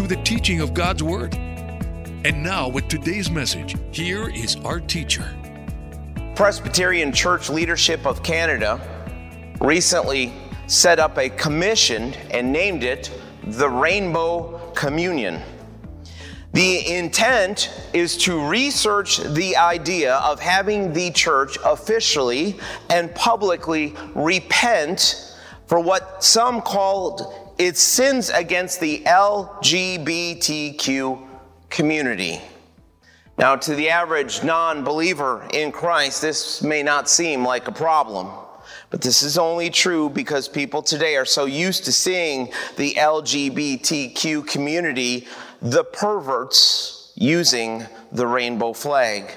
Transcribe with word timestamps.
through 0.00 0.16
the 0.16 0.22
teaching 0.22 0.62
of 0.62 0.72
God's 0.72 1.02
Word. 1.02 1.34
And 1.34 2.42
now, 2.42 2.70
with 2.70 2.88
today's 2.88 3.30
message, 3.30 3.76
here 3.92 4.30
is 4.30 4.56
our 4.64 4.80
teacher. 4.80 5.36
Presbyterian 6.34 7.12
Church 7.12 7.50
Leadership 7.50 8.06
of 8.06 8.22
Canada 8.22 8.80
recently 9.60 10.32
set 10.68 10.98
up 10.98 11.18
a 11.18 11.28
commission 11.28 12.14
and 12.30 12.50
named 12.50 12.82
it 12.82 13.12
the 13.44 13.68
Rainbow 13.68 14.72
Communion. 14.74 15.42
The 16.54 16.94
intent 16.94 17.70
is 17.92 18.16
to 18.24 18.42
research 18.48 19.18
the 19.18 19.54
idea 19.58 20.14
of 20.14 20.40
having 20.40 20.94
the 20.94 21.10
church 21.10 21.58
officially 21.62 22.58
and 22.88 23.14
publicly 23.14 23.94
repent 24.14 25.36
for 25.66 25.78
what 25.78 26.24
some 26.24 26.62
called 26.62 27.39
its 27.60 27.80
sins 27.82 28.30
against 28.30 28.80
the 28.80 29.02
LGBTQ 29.04 29.58
community. 31.68 32.40
Now, 33.36 33.56
to 33.56 33.74
the 33.74 33.90
average 33.90 34.42
non 34.42 34.82
believer 34.82 35.46
in 35.52 35.70
Christ, 35.70 36.22
this 36.22 36.62
may 36.62 36.82
not 36.82 37.06
seem 37.10 37.44
like 37.44 37.68
a 37.68 37.72
problem. 37.72 38.30
But 38.88 39.02
this 39.02 39.22
is 39.22 39.36
only 39.36 39.68
true 39.68 40.08
because 40.08 40.48
people 40.48 40.80
today 40.80 41.16
are 41.16 41.26
so 41.26 41.44
used 41.44 41.84
to 41.84 41.92
seeing 41.92 42.50
the 42.76 42.94
LGBTQ 42.94 44.46
community 44.46 45.28
the 45.60 45.84
perverts 45.84 47.12
using 47.14 47.84
the 48.10 48.26
rainbow 48.26 48.72
flag. 48.72 49.36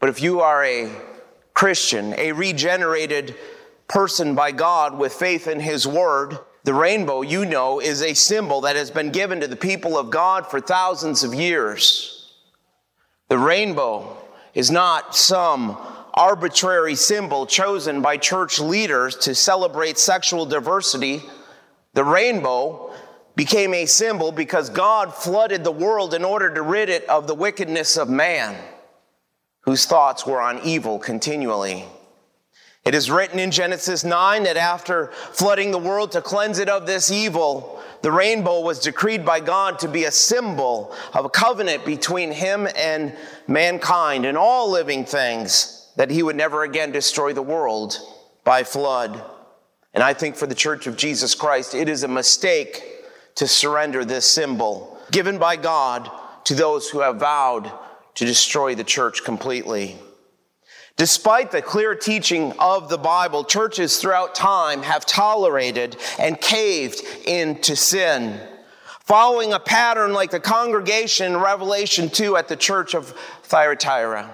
But 0.00 0.10
if 0.10 0.20
you 0.20 0.40
are 0.40 0.62
a 0.62 0.90
Christian, 1.54 2.12
a 2.18 2.32
regenerated 2.32 3.34
person 3.88 4.34
by 4.34 4.52
God 4.52 4.98
with 4.98 5.14
faith 5.14 5.48
in 5.48 5.60
His 5.60 5.86
Word, 5.86 6.38
the 6.64 6.74
rainbow, 6.74 7.22
you 7.22 7.44
know, 7.44 7.80
is 7.80 8.02
a 8.02 8.14
symbol 8.14 8.60
that 8.62 8.76
has 8.76 8.90
been 8.90 9.10
given 9.10 9.40
to 9.40 9.48
the 9.48 9.56
people 9.56 9.98
of 9.98 10.10
God 10.10 10.46
for 10.46 10.60
thousands 10.60 11.24
of 11.24 11.34
years. 11.34 12.32
The 13.28 13.38
rainbow 13.38 14.16
is 14.54 14.70
not 14.70 15.16
some 15.16 15.76
arbitrary 16.14 16.94
symbol 16.94 17.46
chosen 17.46 18.02
by 18.02 18.16
church 18.16 18.60
leaders 18.60 19.16
to 19.16 19.34
celebrate 19.34 19.98
sexual 19.98 20.46
diversity. 20.46 21.22
The 21.94 22.04
rainbow 22.04 22.92
became 23.34 23.74
a 23.74 23.86
symbol 23.86 24.30
because 24.30 24.68
God 24.70 25.14
flooded 25.14 25.64
the 25.64 25.72
world 25.72 26.14
in 26.14 26.24
order 26.24 26.52
to 26.54 26.62
rid 26.62 26.90
it 26.90 27.08
of 27.08 27.26
the 27.26 27.34
wickedness 27.34 27.96
of 27.96 28.08
man, 28.08 28.56
whose 29.62 29.86
thoughts 29.86 30.26
were 30.26 30.40
on 30.40 30.60
evil 30.60 30.98
continually. 30.98 31.86
It 32.84 32.94
is 32.96 33.10
written 33.10 33.38
in 33.38 33.52
Genesis 33.52 34.02
9 34.02 34.42
that 34.42 34.56
after 34.56 35.08
flooding 35.32 35.70
the 35.70 35.78
world 35.78 36.12
to 36.12 36.20
cleanse 36.20 36.58
it 36.58 36.68
of 36.68 36.86
this 36.86 37.12
evil, 37.12 37.80
the 38.02 38.10
rainbow 38.10 38.60
was 38.60 38.80
decreed 38.80 39.24
by 39.24 39.38
God 39.38 39.78
to 39.80 39.88
be 39.88 40.04
a 40.04 40.10
symbol 40.10 40.92
of 41.14 41.24
a 41.24 41.30
covenant 41.30 41.84
between 41.84 42.32
him 42.32 42.66
and 42.74 43.16
mankind 43.46 44.26
and 44.26 44.36
all 44.36 44.68
living 44.68 45.04
things, 45.04 45.90
that 45.96 46.10
he 46.10 46.24
would 46.24 46.34
never 46.34 46.64
again 46.64 46.90
destroy 46.90 47.32
the 47.32 47.42
world 47.42 47.98
by 48.42 48.64
flood. 48.64 49.22
And 49.94 50.02
I 50.02 50.14
think 50.14 50.34
for 50.34 50.48
the 50.48 50.54
Church 50.54 50.88
of 50.88 50.96
Jesus 50.96 51.36
Christ, 51.36 51.76
it 51.76 51.88
is 51.88 52.02
a 52.02 52.08
mistake 52.08 52.82
to 53.36 53.46
surrender 53.46 54.04
this 54.04 54.26
symbol 54.26 54.98
given 55.12 55.38
by 55.38 55.54
God 55.54 56.10
to 56.44 56.54
those 56.54 56.88
who 56.90 57.00
have 57.00 57.16
vowed 57.16 57.70
to 58.14 58.24
destroy 58.24 58.74
the 58.74 58.84
church 58.84 59.22
completely. 59.24 59.96
Despite 60.96 61.50
the 61.50 61.62
clear 61.62 61.94
teaching 61.94 62.52
of 62.58 62.88
the 62.88 62.98
Bible, 62.98 63.44
churches 63.44 63.96
throughout 63.96 64.34
time 64.34 64.82
have 64.82 65.06
tolerated 65.06 65.96
and 66.18 66.40
caved 66.40 67.02
into 67.26 67.74
sin, 67.76 68.38
following 69.00 69.52
a 69.52 69.58
pattern 69.58 70.12
like 70.12 70.30
the 70.30 70.40
congregation 70.40 71.32
in 71.32 71.40
Revelation 71.40 72.08
2 72.10 72.36
at 72.36 72.48
the 72.48 72.56
church 72.56 72.94
of 72.94 73.08
Thyatira, 73.44 74.30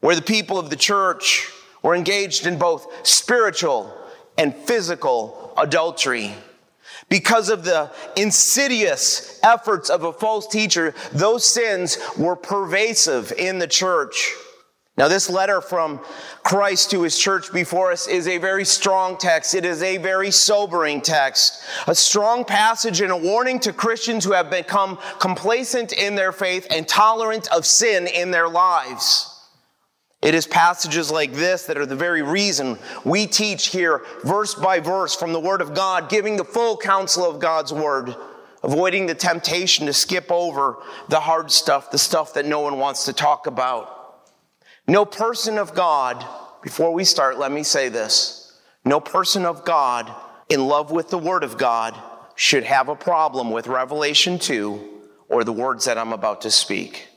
where 0.00 0.16
the 0.16 0.22
people 0.22 0.58
of 0.58 0.70
the 0.70 0.76
church 0.76 1.50
were 1.82 1.94
engaged 1.94 2.46
in 2.46 2.58
both 2.58 3.06
spiritual 3.06 3.94
and 4.36 4.54
physical 4.54 5.52
adultery. 5.58 6.34
Because 7.08 7.48
of 7.48 7.64
the 7.64 7.90
insidious 8.16 9.40
efforts 9.42 9.88
of 9.88 10.04
a 10.04 10.12
false 10.12 10.46
teacher, 10.46 10.94
those 11.12 11.44
sins 11.44 11.98
were 12.16 12.36
pervasive 12.36 13.32
in 13.32 13.58
the 13.58 13.66
church. 13.66 14.34
Now, 14.98 15.06
this 15.06 15.30
letter 15.30 15.60
from 15.60 16.00
Christ 16.42 16.90
to 16.90 17.02
his 17.02 17.16
church 17.16 17.52
before 17.52 17.92
us 17.92 18.08
is 18.08 18.26
a 18.26 18.38
very 18.38 18.64
strong 18.64 19.16
text. 19.16 19.54
It 19.54 19.64
is 19.64 19.80
a 19.80 19.96
very 19.98 20.32
sobering 20.32 21.02
text. 21.02 21.62
A 21.86 21.94
strong 21.94 22.44
passage 22.44 23.00
and 23.00 23.12
a 23.12 23.16
warning 23.16 23.60
to 23.60 23.72
Christians 23.72 24.24
who 24.24 24.32
have 24.32 24.50
become 24.50 24.98
complacent 25.20 25.92
in 25.92 26.16
their 26.16 26.32
faith 26.32 26.66
and 26.68 26.86
tolerant 26.88 27.46
of 27.52 27.64
sin 27.64 28.08
in 28.08 28.32
their 28.32 28.48
lives. 28.48 29.32
It 30.20 30.34
is 30.34 30.48
passages 30.48 31.12
like 31.12 31.32
this 31.32 31.66
that 31.66 31.78
are 31.78 31.86
the 31.86 31.94
very 31.94 32.22
reason 32.22 32.76
we 33.04 33.28
teach 33.28 33.68
here, 33.68 34.04
verse 34.24 34.56
by 34.56 34.80
verse, 34.80 35.14
from 35.14 35.32
the 35.32 35.38
Word 35.38 35.60
of 35.60 35.74
God, 35.74 36.08
giving 36.08 36.36
the 36.36 36.44
full 36.44 36.76
counsel 36.76 37.24
of 37.24 37.38
God's 37.38 37.72
Word, 37.72 38.16
avoiding 38.64 39.06
the 39.06 39.14
temptation 39.14 39.86
to 39.86 39.92
skip 39.92 40.26
over 40.32 40.78
the 41.08 41.20
hard 41.20 41.52
stuff, 41.52 41.92
the 41.92 41.98
stuff 41.98 42.34
that 42.34 42.46
no 42.46 42.58
one 42.58 42.78
wants 42.78 43.04
to 43.04 43.12
talk 43.12 43.46
about. 43.46 43.97
No 44.88 45.04
person 45.04 45.58
of 45.58 45.74
God, 45.74 46.26
before 46.62 46.94
we 46.94 47.04
start, 47.04 47.38
let 47.38 47.52
me 47.52 47.62
say 47.62 47.90
this 47.90 48.58
no 48.86 49.00
person 49.00 49.44
of 49.44 49.64
God 49.66 50.10
in 50.48 50.66
love 50.66 50.90
with 50.90 51.10
the 51.10 51.18
Word 51.18 51.44
of 51.44 51.58
God 51.58 51.94
should 52.36 52.64
have 52.64 52.88
a 52.88 52.96
problem 52.96 53.50
with 53.50 53.66
Revelation 53.66 54.38
2 54.38 55.00
or 55.28 55.44
the 55.44 55.52
words 55.52 55.84
that 55.84 55.98
I'm 55.98 56.14
about 56.14 56.40
to 56.42 56.50
speak. 56.50 57.08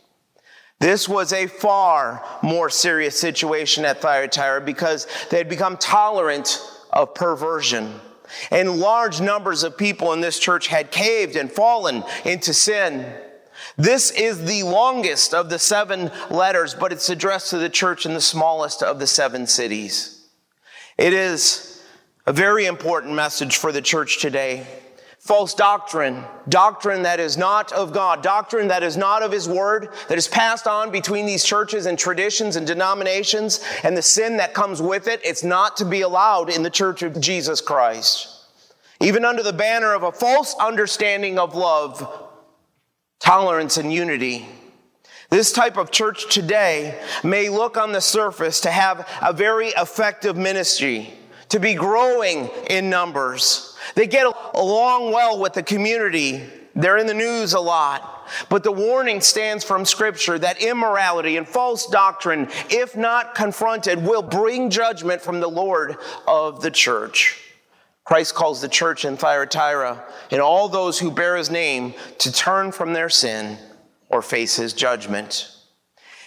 This 0.80 1.08
was 1.08 1.32
a 1.32 1.48
far 1.48 2.26
more 2.44 2.70
serious 2.70 3.18
situation 3.18 3.86
at 3.86 4.02
Thyatira 4.02 4.60
because 4.62 5.08
they 5.30 5.38
had 5.38 5.48
become 5.48 5.78
tolerant 5.78 6.60
of 6.92 7.14
perversion. 7.14 8.02
And 8.50 8.80
large 8.80 9.22
numbers 9.22 9.64
of 9.64 9.78
people 9.78 10.12
in 10.12 10.20
this 10.20 10.40
church 10.40 10.68
had 10.68 10.92
caved 10.92 11.38
and 11.38 11.50
fallen 11.50 12.04
into 12.26 12.54
sin. 12.54 13.06
This 13.82 14.12
is 14.12 14.46
the 14.46 14.62
longest 14.62 15.34
of 15.34 15.50
the 15.50 15.58
seven 15.58 16.12
letters, 16.30 16.76
but 16.76 16.94
it's 16.94 17.10
addressed 17.10 17.50
to 17.50 17.58
the 17.58 17.68
church 17.68 18.06
in 18.06 18.14
the 18.14 18.22
smallest 18.22 18.84
of 18.84 19.00
the 19.00 19.08
seven 19.08 19.48
cities. 19.48 20.24
It 21.00 21.14
is 21.14 21.84
a 22.28 22.32
very 22.32 22.68
important 22.68 23.16
message 23.16 23.58
for 23.58 23.72
the 23.72 23.82
church 23.82 24.22
today 24.22 24.68
false 25.18 25.54
doctrine, 25.56 26.24
doctrine 26.50 27.04
that 27.04 27.20
is 27.20 27.38
not 27.38 27.72
of 27.72 27.92
God, 27.92 28.22
doctrine 28.22 28.68
that 28.68 28.84
is 28.84 28.98
not 28.98 29.24
of 29.24 29.32
His 29.32 29.48
Word, 29.48 29.90
that 30.10 30.18
is 30.18 30.28
passed 30.28 30.68
on 30.68 30.92
between 30.92 31.26
these 31.26 31.44
churches 31.44 31.88
and 31.88 31.98
traditions 31.98 32.56
and 32.56 32.68
denominations, 32.68 33.64
and 33.84 33.98
the 33.98 34.02
sin 34.02 34.38
that 34.38 34.54
comes 34.54 34.80
with 34.82 35.08
it, 35.08 35.22
it's 35.24 35.44
not 35.44 35.78
to 35.78 35.86
be 35.86 36.02
allowed 36.02 36.50
in 36.50 36.64
the 36.64 36.70
church 36.70 37.02
of 37.02 37.20
Jesus 37.20 37.62
Christ. 37.62 38.30
Even 39.00 39.26
under 39.26 39.42
the 39.42 39.54
banner 39.54 39.94
of 39.94 40.04
a 40.04 40.12
false 40.12 40.56
understanding 40.60 41.40
of 41.40 41.56
love, 41.56 42.21
tolerance, 43.22 43.78
and 43.78 43.94
unity. 43.94 44.48
This 45.30 45.54
type 45.54 45.78
of 45.78 45.92
church 45.92 46.34
today 46.34 47.00
may 47.24 47.48
look 47.48 47.78
on 47.78 47.94
the 47.94 48.02
surface 48.02 48.60
to 48.62 48.72
have 48.72 49.08
a 49.22 49.32
very 49.32 49.70
effective 49.70 50.36
ministry, 50.36 51.14
to 51.50 51.60
be 51.60 51.74
growing 51.74 52.50
in 52.70 52.90
numbers 52.90 53.72
they 53.96 54.08
get 54.08 54.26
along 54.54 55.12
well 55.12 55.40
with 55.40 55.54
the 55.54 55.64
community. 55.64 56.44
They're 56.76 56.98
in 56.98 57.08
the 57.08 57.14
news 57.14 57.54
a 57.54 57.60
lot. 57.60 58.30
But 58.50 58.64
the 58.64 58.72
warning 58.72 59.20
stands 59.20 59.64
from 59.64 59.84
Scripture 59.84 60.40
that 60.40 60.62
immorality 60.62 61.36
and 61.36 61.48
false 61.48 61.88
doctrine, 61.88 62.48
if 62.70 62.96
not 62.96 63.36
confronted, 63.36 64.04
will 64.06 64.22
bring 64.22 64.70
judgment 64.70 65.22
from 65.22 65.42
the 65.42 65.50
Lord 65.50 65.98
of 66.28 66.62
the 66.62 66.72
church. 66.72 67.51
Christ 68.04 68.36
calls 68.36 68.62
the 68.62 68.68
church 68.68 69.06
in 69.06 69.18
Thyatira 69.18 70.04
and 70.32 70.42
all 70.42 70.68
those 70.68 71.00
who 71.00 71.12
bear 71.12 71.38
his 71.38 71.50
name 71.50 71.94
to 72.20 72.32
turn 72.32 72.72
from 72.72 72.94
their 72.94 73.10
sin 73.10 73.58
or 74.10 74.22
face 74.22 74.56
his 74.56 74.74
judgment. 74.74 75.56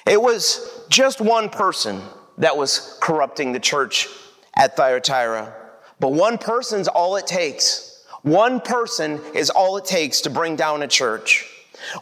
It 0.07 0.21
was 0.21 0.85
just 0.89 1.21
one 1.21 1.49
person 1.49 2.01
that 2.39 2.57
was 2.57 2.99
corrupting 3.01 3.53
the 3.53 3.61
church 3.61 4.09
at 4.57 4.77
Thyatira. 4.77 5.55
But 6.01 6.13
one 6.13 6.39
person's 6.39 6.89
all 6.89 7.17
it 7.17 7.27
takes. 7.27 8.05
One 8.23 8.61
person 8.61 9.21
is 9.35 9.51
all 9.51 9.77
it 9.77 9.85
takes 9.85 10.23
to 10.23 10.31
bring 10.31 10.57
down 10.57 10.83
a 10.83 10.89
church. 10.89 11.51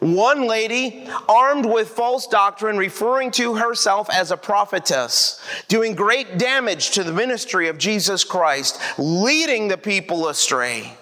One 0.00 0.46
lady, 0.46 1.08
armed 1.28 1.66
with 1.66 1.88
false 1.88 2.26
doctrine, 2.26 2.76
referring 2.76 3.30
to 3.32 3.54
herself 3.54 4.08
as 4.10 4.30
a 4.30 4.36
prophetess, 4.36 5.40
doing 5.68 5.94
great 5.94 6.38
damage 6.38 6.90
to 6.92 7.04
the 7.04 7.12
ministry 7.12 7.68
of 7.68 7.78
Jesus 7.78 8.24
Christ, 8.24 8.80
leading 8.98 9.68
the 9.68 9.78
people 9.78 10.28
astray. 10.28 10.96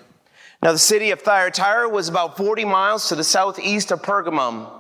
Now, 0.62 0.73
the 0.73 0.79
city 0.79 1.11
of 1.11 1.23
Thyatira 1.23 1.88
was 1.88 2.09
about 2.09 2.37
40 2.37 2.65
miles 2.67 3.09
to 3.09 3.15
the 3.15 3.25
southeast 3.25 3.91
of 3.91 4.03
Pergamum. 4.03 4.71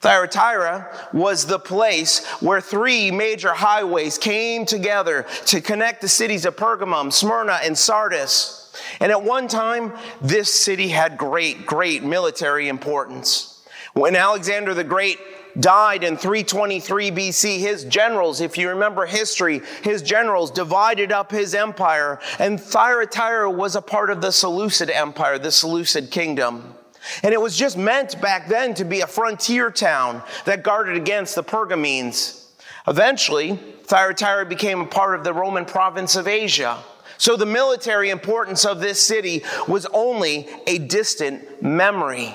Thyatira 0.00 1.08
was 1.12 1.46
the 1.46 1.58
place 1.58 2.26
where 2.40 2.60
three 2.60 3.10
major 3.10 3.54
highways 3.54 4.18
came 4.18 4.66
together 4.66 5.26
to 5.46 5.60
connect 5.60 6.00
the 6.00 6.08
cities 6.08 6.44
of 6.44 6.56
Pergamum, 6.56 7.12
Smyrna, 7.12 7.60
and 7.62 7.78
Sardis. 7.78 8.61
And 9.00 9.12
at 9.12 9.22
one 9.22 9.48
time, 9.48 9.92
this 10.20 10.52
city 10.52 10.88
had 10.88 11.16
great, 11.16 11.66
great 11.66 12.02
military 12.02 12.68
importance. 12.68 13.62
When 13.94 14.16
Alexander 14.16 14.74
the 14.74 14.84
Great 14.84 15.18
died 15.60 16.02
in 16.02 16.16
323 16.16 17.10
BC, 17.10 17.58
his 17.58 17.84
generals, 17.84 18.40
if 18.40 18.56
you 18.56 18.70
remember 18.70 19.06
history, 19.06 19.60
his 19.82 20.02
generals 20.02 20.50
divided 20.50 21.12
up 21.12 21.30
his 21.30 21.54
empire, 21.54 22.18
and 22.38 22.60
Thyatira 22.60 23.50
was 23.50 23.76
a 23.76 23.82
part 23.82 24.10
of 24.10 24.20
the 24.20 24.32
Seleucid 24.32 24.90
Empire, 24.90 25.38
the 25.38 25.50
Seleucid 25.50 26.10
kingdom. 26.10 26.74
And 27.22 27.34
it 27.34 27.40
was 27.40 27.56
just 27.56 27.76
meant 27.76 28.20
back 28.20 28.48
then 28.48 28.74
to 28.74 28.84
be 28.84 29.00
a 29.00 29.06
frontier 29.06 29.70
town 29.70 30.22
that 30.44 30.62
guarded 30.62 30.96
against 30.96 31.34
the 31.34 31.42
Pergamenes. 31.42 32.46
Eventually, 32.86 33.56
Thyatira 33.84 34.46
became 34.46 34.80
a 34.80 34.86
part 34.86 35.14
of 35.16 35.24
the 35.24 35.34
Roman 35.34 35.64
province 35.64 36.16
of 36.16 36.26
Asia. 36.26 36.78
So 37.22 37.36
the 37.36 37.46
military 37.46 38.10
importance 38.10 38.64
of 38.64 38.80
this 38.80 39.00
city 39.00 39.44
was 39.68 39.86
only 39.92 40.48
a 40.66 40.78
distant 40.78 41.62
memory. 41.62 42.34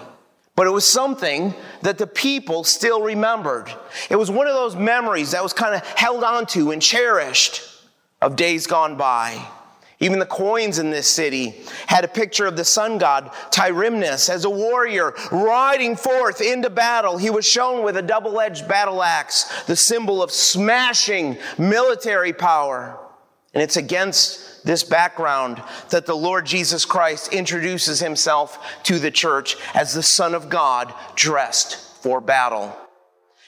But 0.56 0.66
it 0.66 0.70
was 0.70 0.88
something 0.88 1.54
that 1.82 1.98
the 1.98 2.08
people 2.08 2.64
still 2.64 3.02
remembered. 3.02 3.70
It 4.10 4.16
was 4.16 4.32
one 4.32 4.48
of 4.48 4.54
those 4.54 4.78
memories 4.78 5.32
that 5.32 5.44
was 5.44 5.52
kind 5.52 5.76
of 5.76 5.86
held 5.86 6.24
onto 6.24 6.72
and 6.72 6.82
cherished 6.82 7.64
of 8.22 8.38
days 8.38 8.66
gone 8.66 8.96
by. 8.96 9.46
Even 10.00 10.20
the 10.20 10.26
coins 10.26 10.80
in 10.80 10.90
this 10.90 11.10
city 11.10 11.66
had 11.88 12.06
a 12.06 12.08
picture 12.08 12.46
of 12.46 12.56
the 12.56 12.64
sun 12.64 12.98
god 12.98 13.30
Tyrimnus 13.52 14.30
as 14.30 14.46
a 14.46 14.50
warrior 14.50 15.14
riding 15.34 15.98
forth 15.98 16.40
into 16.40 16.70
battle. 16.70 17.18
He 17.18 17.30
was 17.30 17.46
shown 17.46 17.84
with 17.84 17.98
a 17.98 18.02
double 18.02 18.40
edged 18.40 18.70
battle 18.70 19.04
axe, 19.04 19.66
the 19.66 19.76
symbol 19.76 20.24
of 20.24 20.32
smashing 20.32 21.40
military 21.58 22.32
power. 22.32 22.98
And 23.54 23.64
it's 23.64 23.76
against 23.76 24.57
this 24.68 24.84
background 24.84 25.64
that 25.90 26.06
the 26.06 26.16
Lord 26.16 26.46
Jesus 26.46 26.86
Christ 26.86 27.34
introduces 27.34 28.00
himself 28.00 28.84
to 28.84 29.00
the 29.00 29.10
church 29.10 29.56
as 29.74 29.94
the 29.94 30.04
Son 30.04 30.36
of 30.36 30.50
God 30.50 30.94
dressed 31.16 31.78
for 32.04 32.22
battle. 32.22 32.76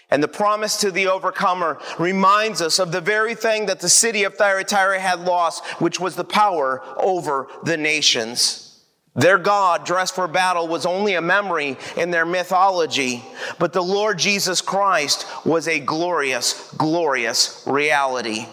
And 0.09 0.23
the 0.23 0.27
promise 0.27 0.77
to 0.77 0.91
the 0.91 1.07
overcomer 1.07 1.77
reminds 1.99 2.61
us 2.61 2.79
of 2.79 2.91
the 2.91 3.01
very 3.01 3.35
thing 3.35 3.67
that 3.67 3.81
the 3.81 3.89
city 3.89 4.23
of 4.23 4.35
Thyatira 4.35 4.99
had 4.99 5.19
lost, 5.19 5.63
which 5.81 5.99
was 5.99 6.15
the 6.15 6.23
power 6.23 6.81
over 6.97 7.47
the 7.63 7.77
nations. 7.77 8.65
Their 9.13 9.37
God, 9.37 9.85
dressed 9.85 10.15
for 10.15 10.27
battle, 10.27 10.67
was 10.67 10.85
only 10.85 11.15
a 11.15 11.21
memory 11.21 11.77
in 11.97 12.11
their 12.11 12.25
mythology, 12.25 13.23
but 13.59 13.73
the 13.73 13.83
Lord 13.83 14.17
Jesus 14.17 14.61
Christ 14.61 15.27
was 15.45 15.67
a 15.67 15.79
glorious, 15.79 16.73
glorious 16.77 17.61
reality. 17.67 18.47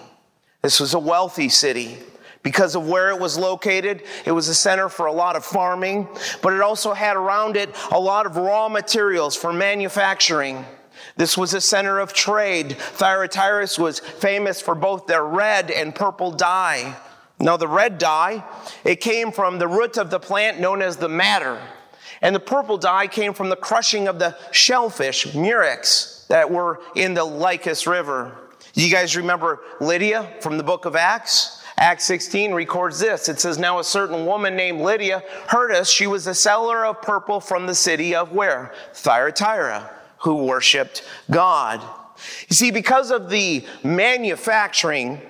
This 0.62 0.80
was 0.80 0.94
a 0.94 0.98
wealthy 0.98 1.48
city. 1.48 1.98
Because 2.46 2.76
of 2.76 2.86
where 2.86 3.10
it 3.10 3.18
was 3.18 3.36
located, 3.36 4.04
it 4.24 4.30
was 4.30 4.46
a 4.46 4.54
center 4.54 4.88
for 4.88 5.06
a 5.06 5.12
lot 5.12 5.34
of 5.34 5.44
farming, 5.44 6.06
but 6.42 6.52
it 6.52 6.60
also 6.60 6.94
had 6.94 7.16
around 7.16 7.56
it 7.56 7.74
a 7.90 7.98
lot 7.98 8.24
of 8.24 8.36
raw 8.36 8.68
materials 8.68 9.34
for 9.34 9.52
manufacturing. 9.52 10.64
This 11.16 11.36
was 11.36 11.54
a 11.54 11.60
center 11.60 11.98
of 11.98 12.12
trade. 12.12 12.76
Thyatira 12.78 13.66
was 13.80 13.98
famous 13.98 14.60
for 14.60 14.76
both 14.76 15.08
their 15.08 15.24
red 15.24 15.72
and 15.72 15.92
purple 15.92 16.30
dye. 16.30 16.94
Now, 17.40 17.56
the 17.56 17.66
red 17.66 17.98
dye, 17.98 18.44
it 18.84 19.00
came 19.00 19.32
from 19.32 19.58
the 19.58 19.66
root 19.66 19.98
of 19.98 20.10
the 20.10 20.20
plant 20.20 20.60
known 20.60 20.82
as 20.82 20.98
the 20.98 21.08
madder. 21.08 21.60
And 22.22 22.32
the 22.32 22.38
purple 22.38 22.78
dye 22.78 23.08
came 23.08 23.34
from 23.34 23.48
the 23.48 23.56
crushing 23.56 24.06
of 24.06 24.20
the 24.20 24.38
shellfish, 24.52 25.34
murex, 25.34 26.26
that 26.28 26.48
were 26.48 26.80
in 26.94 27.14
the 27.14 27.24
Lycus 27.24 27.88
River. 27.88 28.38
You 28.74 28.88
guys 28.88 29.16
remember 29.16 29.58
Lydia 29.80 30.32
from 30.40 30.58
the 30.58 30.62
book 30.62 30.84
of 30.84 30.94
Acts? 30.94 31.55
Acts 31.78 32.04
16 32.04 32.52
records 32.52 32.98
this. 32.98 33.28
It 33.28 33.38
says, 33.38 33.58
Now 33.58 33.78
a 33.78 33.84
certain 33.84 34.24
woman 34.24 34.56
named 34.56 34.80
Lydia 34.80 35.22
heard 35.48 35.72
us. 35.72 35.90
She 35.90 36.06
was 36.06 36.26
a 36.26 36.34
seller 36.34 36.86
of 36.86 37.02
purple 37.02 37.40
from 37.40 37.66
the 37.66 37.74
city 37.74 38.14
of 38.14 38.32
where? 38.32 38.72
Thyatira, 38.94 39.90
who 40.18 40.46
worshiped 40.46 41.06
God. 41.30 41.82
You 42.48 42.56
see, 42.56 42.70
because 42.70 43.10
of 43.10 43.28
the 43.28 43.64
manufacturing 43.84 45.20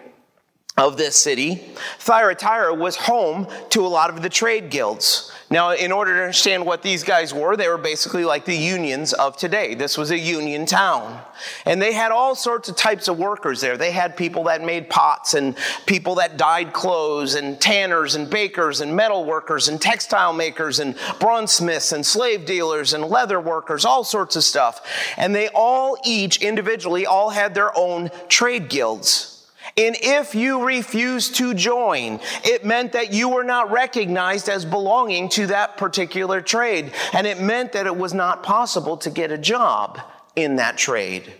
of 0.76 0.96
this 0.96 1.16
city, 1.16 1.64
Thyatira 1.98 2.74
was 2.74 2.96
home 2.96 3.48
to 3.70 3.84
a 3.84 3.88
lot 3.88 4.10
of 4.10 4.22
the 4.22 4.28
trade 4.28 4.70
guilds. 4.70 5.32
Now, 5.48 5.72
in 5.72 5.92
order 5.92 6.12
to 6.14 6.20
understand 6.22 6.66
what 6.66 6.82
these 6.82 7.04
guys 7.04 7.32
were, 7.32 7.56
they 7.56 7.68
were 7.68 7.78
basically 7.78 8.24
like 8.24 8.46
the 8.46 8.56
unions 8.56 9.12
of 9.12 9.36
today. 9.36 9.74
This 9.74 9.96
was 9.96 10.10
a 10.10 10.18
union 10.18 10.66
town. 10.66 11.20
And 11.64 11.80
they 11.80 11.92
had 11.92 12.10
all 12.10 12.34
sorts 12.34 12.68
of 12.68 12.74
types 12.74 13.06
of 13.06 13.16
workers 13.18 13.60
there. 13.60 13.76
They 13.76 13.92
had 13.92 14.16
people 14.16 14.44
that 14.44 14.64
made 14.64 14.90
pots 14.90 15.34
and 15.34 15.56
people 15.86 16.16
that 16.16 16.36
dyed 16.36 16.72
clothes 16.72 17.34
and 17.36 17.60
tanners 17.60 18.16
and 18.16 18.28
bakers 18.28 18.80
and 18.80 18.96
metal 18.96 19.24
workers 19.24 19.68
and 19.68 19.80
textile 19.80 20.32
makers 20.32 20.80
and 20.80 20.96
bronze 21.20 21.52
smiths 21.52 21.92
and 21.92 22.04
slave 22.04 22.44
dealers 22.44 22.92
and 22.92 23.04
leather 23.04 23.38
workers, 23.38 23.84
all 23.84 24.02
sorts 24.02 24.34
of 24.34 24.42
stuff. 24.42 24.84
And 25.16 25.32
they 25.32 25.48
all 25.54 25.96
each 26.04 26.42
individually 26.42 27.06
all 27.06 27.30
had 27.30 27.54
their 27.54 27.76
own 27.78 28.10
trade 28.28 28.68
guilds. 28.68 29.35
And 29.78 29.94
if 30.00 30.34
you 30.34 30.64
refused 30.64 31.34
to 31.36 31.52
join, 31.52 32.20
it 32.44 32.64
meant 32.64 32.92
that 32.92 33.12
you 33.12 33.28
were 33.28 33.44
not 33.44 33.70
recognized 33.70 34.48
as 34.48 34.64
belonging 34.64 35.28
to 35.30 35.48
that 35.48 35.76
particular 35.76 36.40
trade. 36.40 36.92
And 37.12 37.26
it 37.26 37.40
meant 37.40 37.72
that 37.72 37.86
it 37.86 37.96
was 37.96 38.14
not 38.14 38.42
possible 38.42 38.96
to 38.98 39.10
get 39.10 39.30
a 39.30 39.38
job 39.38 40.00
in 40.34 40.56
that 40.56 40.78
trade. 40.78 41.30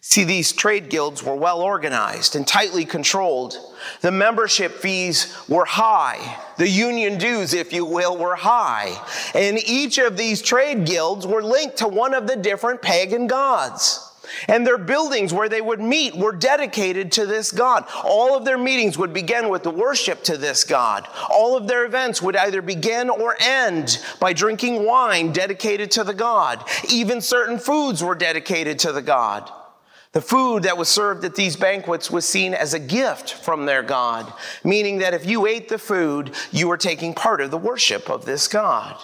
See, 0.00 0.24
these 0.24 0.52
trade 0.52 0.90
guilds 0.90 1.22
were 1.22 1.34
well 1.34 1.60
organized 1.60 2.34
and 2.34 2.46
tightly 2.46 2.84
controlled. 2.84 3.56
The 4.00 4.12
membership 4.12 4.72
fees 4.72 5.36
were 5.48 5.64
high. 5.64 6.38
The 6.56 6.68
union 6.68 7.18
dues, 7.18 7.52
if 7.52 7.72
you 7.72 7.84
will, 7.84 8.16
were 8.16 8.36
high. 8.36 8.96
And 9.34 9.58
each 9.66 9.98
of 9.98 10.16
these 10.16 10.40
trade 10.40 10.84
guilds 10.84 11.26
were 11.26 11.42
linked 11.42 11.78
to 11.78 11.88
one 11.88 12.14
of 12.14 12.26
the 12.26 12.36
different 12.36 12.80
pagan 12.80 13.26
gods. 13.26 14.07
And 14.46 14.66
their 14.66 14.78
buildings 14.78 15.32
where 15.32 15.48
they 15.48 15.60
would 15.60 15.80
meet 15.80 16.16
were 16.16 16.32
dedicated 16.32 17.12
to 17.12 17.26
this 17.26 17.52
God. 17.52 17.84
All 18.04 18.36
of 18.36 18.44
their 18.44 18.58
meetings 18.58 18.98
would 18.98 19.12
begin 19.12 19.48
with 19.48 19.62
the 19.62 19.70
worship 19.70 20.22
to 20.24 20.36
this 20.36 20.64
God. 20.64 21.08
All 21.30 21.56
of 21.56 21.66
their 21.66 21.84
events 21.84 22.22
would 22.22 22.36
either 22.36 22.62
begin 22.62 23.10
or 23.10 23.36
end 23.40 23.98
by 24.20 24.32
drinking 24.32 24.84
wine 24.84 25.32
dedicated 25.32 25.90
to 25.92 26.04
the 26.04 26.14
God. 26.14 26.64
Even 26.88 27.20
certain 27.20 27.58
foods 27.58 28.02
were 28.02 28.14
dedicated 28.14 28.78
to 28.80 28.92
the 28.92 29.02
God. 29.02 29.50
The 30.12 30.22
food 30.22 30.62
that 30.62 30.78
was 30.78 30.88
served 30.88 31.24
at 31.24 31.34
these 31.34 31.56
banquets 31.56 32.10
was 32.10 32.26
seen 32.26 32.54
as 32.54 32.72
a 32.72 32.78
gift 32.78 33.34
from 33.34 33.66
their 33.66 33.82
God, 33.82 34.32
meaning 34.64 34.98
that 34.98 35.12
if 35.12 35.26
you 35.26 35.46
ate 35.46 35.68
the 35.68 35.78
food, 35.78 36.34
you 36.50 36.66
were 36.66 36.78
taking 36.78 37.12
part 37.12 37.40
of 37.42 37.50
the 37.50 37.58
worship 37.58 38.08
of 38.08 38.24
this 38.24 38.48
God. 38.48 38.96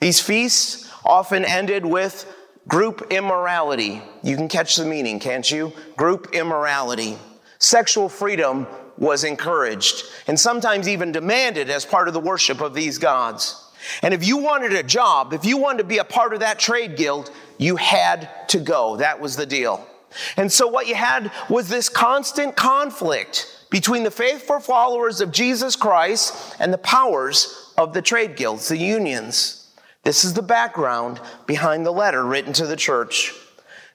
These 0.00 0.20
feasts 0.20 0.90
often 1.04 1.44
ended 1.44 1.86
with 1.86 2.30
Group 2.66 3.08
immorality. 3.10 4.00
You 4.22 4.36
can 4.36 4.48
catch 4.48 4.76
the 4.76 4.86
meaning, 4.86 5.20
can't 5.20 5.48
you? 5.50 5.72
Group 5.96 6.30
immorality. 6.32 7.18
Sexual 7.58 8.08
freedom 8.08 8.66
was 8.96 9.24
encouraged 9.24 10.04
and 10.26 10.38
sometimes 10.38 10.88
even 10.88 11.12
demanded 11.12 11.68
as 11.68 11.84
part 11.84 12.08
of 12.08 12.14
the 12.14 12.20
worship 12.20 12.60
of 12.60 12.74
these 12.74 12.98
gods. 12.98 13.60
And 14.02 14.14
if 14.14 14.26
you 14.26 14.38
wanted 14.38 14.72
a 14.72 14.82
job, 14.82 15.32
if 15.32 15.44
you 15.44 15.58
wanted 15.58 15.78
to 15.78 15.84
be 15.84 15.98
a 15.98 16.04
part 16.04 16.32
of 16.32 16.40
that 16.40 16.58
trade 16.58 16.96
guild, 16.96 17.30
you 17.58 17.76
had 17.76 18.30
to 18.48 18.58
go. 18.58 18.96
That 18.96 19.20
was 19.20 19.36
the 19.36 19.46
deal. 19.46 19.86
And 20.36 20.50
so 20.50 20.66
what 20.66 20.86
you 20.86 20.94
had 20.94 21.30
was 21.50 21.68
this 21.68 21.88
constant 21.88 22.56
conflict 22.56 23.66
between 23.70 24.04
the 24.04 24.10
faithful 24.10 24.60
followers 24.60 25.20
of 25.20 25.32
Jesus 25.32 25.76
Christ 25.76 26.56
and 26.60 26.72
the 26.72 26.78
powers 26.78 27.72
of 27.76 27.92
the 27.92 28.00
trade 28.00 28.36
guilds, 28.36 28.68
the 28.68 28.78
unions. 28.78 29.63
This 30.04 30.24
is 30.24 30.34
the 30.34 30.42
background 30.42 31.20
behind 31.46 31.84
the 31.84 31.90
letter 31.90 32.24
written 32.24 32.52
to 32.54 32.66
the 32.66 32.76
church. 32.76 33.32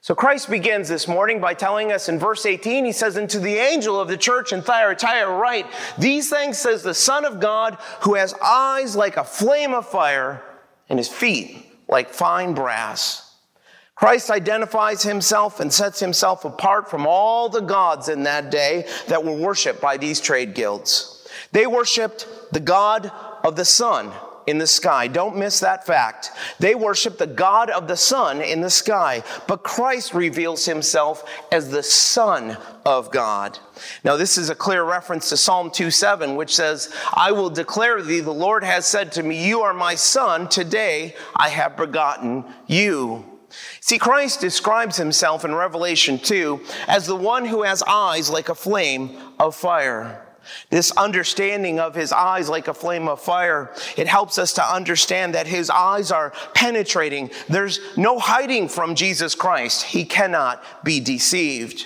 So 0.02 0.16
Christ 0.16 0.50
begins 0.50 0.88
this 0.88 1.08
morning 1.08 1.42
by 1.42 1.54
telling 1.54 1.92
us 1.92 2.08
in 2.08 2.20
verse 2.20 2.46
18, 2.46 2.86
he 2.86 2.92
says, 2.92 3.18
And 3.18 3.30
to 3.30 3.40
the 3.40 3.58
angel 3.58 4.00
of 4.00 4.08
the 4.08 4.18
church 4.18 4.54
in 4.54 4.62
Thyatira 4.62 5.38
write, 5.38 5.68
These 5.98 6.30
things 6.30 6.58
says 6.58 6.84
the 6.84 6.94
Son 6.94 7.26
of 7.26 7.40
God, 7.40 7.78
who 8.02 8.16
has 8.16 8.34
eyes 8.42 8.96
like 8.96 9.18
a 9.18 9.24
flame 9.24 9.74
of 9.74 9.88
fire 9.88 10.42
and 10.88 10.98
his 10.98 11.10
feet 11.10 11.66
like 11.88 12.10
fine 12.10 12.54
brass. 12.54 13.36
Christ 13.94 14.30
identifies 14.30 15.04
himself 15.04 15.60
and 15.60 15.74
sets 15.74 16.00
himself 16.00 16.46
apart 16.46 16.90
from 16.90 17.06
all 17.06 17.50
the 17.50 17.60
gods 17.60 18.08
in 18.08 18.24
that 18.24 18.50
day 18.50 18.88
that 19.10 19.26
were 19.26 19.36
worshiped 19.36 19.82
by 19.82 19.98
these 19.98 20.22
trade 20.22 20.54
guilds. 20.54 21.28
They 21.52 21.68
worshiped 21.68 22.26
the 22.54 22.62
God 22.62 23.12
of 23.44 23.58
the 23.58 23.66
sun, 23.66 24.14
in 24.50 24.58
the 24.58 24.68
sky. 24.68 25.08
Don't 25.08 25.38
miss 25.38 25.60
that 25.60 25.86
fact. 25.86 26.32
They 26.60 26.74
worship 26.74 27.18
the 27.18 27.28
God 27.28 27.70
of 27.70 27.88
the 27.88 27.96
sun 27.96 28.42
in 28.42 28.62
the 28.62 28.70
sky, 28.70 29.24
but 29.48 29.64
Christ 29.64 30.14
reveals 30.14 30.66
himself 30.66 31.24
as 31.52 31.70
the 31.70 31.84
Son 31.84 32.58
of 32.86 33.12
God. 33.12 33.60
Now, 34.04 34.18
this 34.18 34.38
is 34.38 34.50
a 34.50 34.56
clear 34.56 34.84
reference 34.84 35.30
to 35.30 35.38
Psalm 35.38 35.70
2:7, 35.70 36.36
which 36.36 36.56
says, 36.56 36.92
I 37.14 37.32
will 37.32 37.52
declare 37.52 38.02
thee, 38.02 38.22
the 38.22 38.32
Lord 38.32 38.64
has 38.64 38.88
said 38.88 39.12
to 39.14 39.24
me, 39.24 39.48
You 39.48 39.62
are 39.62 39.74
my 39.74 39.96
son, 39.96 40.50
today 40.50 41.16
I 41.36 41.50
have 41.50 41.78
begotten 41.78 42.44
you. 42.66 43.26
See, 43.82 43.98
Christ 43.98 44.42
describes 44.42 44.98
himself 44.98 45.46
in 45.46 45.54
Revelation 45.54 46.20
2 46.20 46.60
as 46.88 47.06
the 47.08 47.16
one 47.16 47.46
who 47.46 47.64
has 47.64 47.84
eyes 47.84 48.30
like 48.30 48.50
a 48.50 48.56
flame 48.56 49.18
of 49.40 49.56
fire. 49.56 50.29
This 50.70 50.92
understanding 50.92 51.80
of 51.80 51.96
his 51.96 52.12
eyes 52.12 52.50
like 52.50 52.68
a 52.68 52.74
flame 52.74 53.08
of 53.08 53.22
fire, 53.22 53.74
it 53.98 54.08
helps 54.08 54.38
us 54.38 54.54
to 54.54 54.64
understand 54.64 55.36
that 55.36 55.48
his 55.48 55.70
eyes 55.70 56.12
are 56.12 56.34
penetrating. 56.54 57.32
There's 57.48 57.80
no 57.98 58.20
hiding 58.20 58.70
from 58.70 58.96
Jesus 58.96 59.36
Christ. 59.36 59.84
He 59.84 60.06
cannot 60.06 60.64
be 60.84 61.00
deceived. 61.00 61.86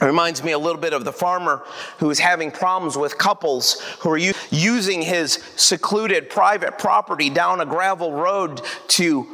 It 0.00 0.06
reminds 0.06 0.42
me 0.42 0.52
a 0.52 0.58
little 0.58 0.80
bit 0.80 0.94
of 0.94 1.04
the 1.04 1.12
farmer 1.12 1.62
who 1.98 2.08
is 2.08 2.18
having 2.18 2.50
problems 2.50 2.96
with 2.96 3.18
couples 3.18 3.80
who 4.00 4.10
are 4.10 4.18
using 4.50 5.02
his 5.02 5.34
secluded 5.56 6.30
private 6.30 6.78
property 6.78 7.28
down 7.28 7.60
a 7.60 7.66
gravel 7.66 8.12
road 8.12 8.62
to 8.88 9.26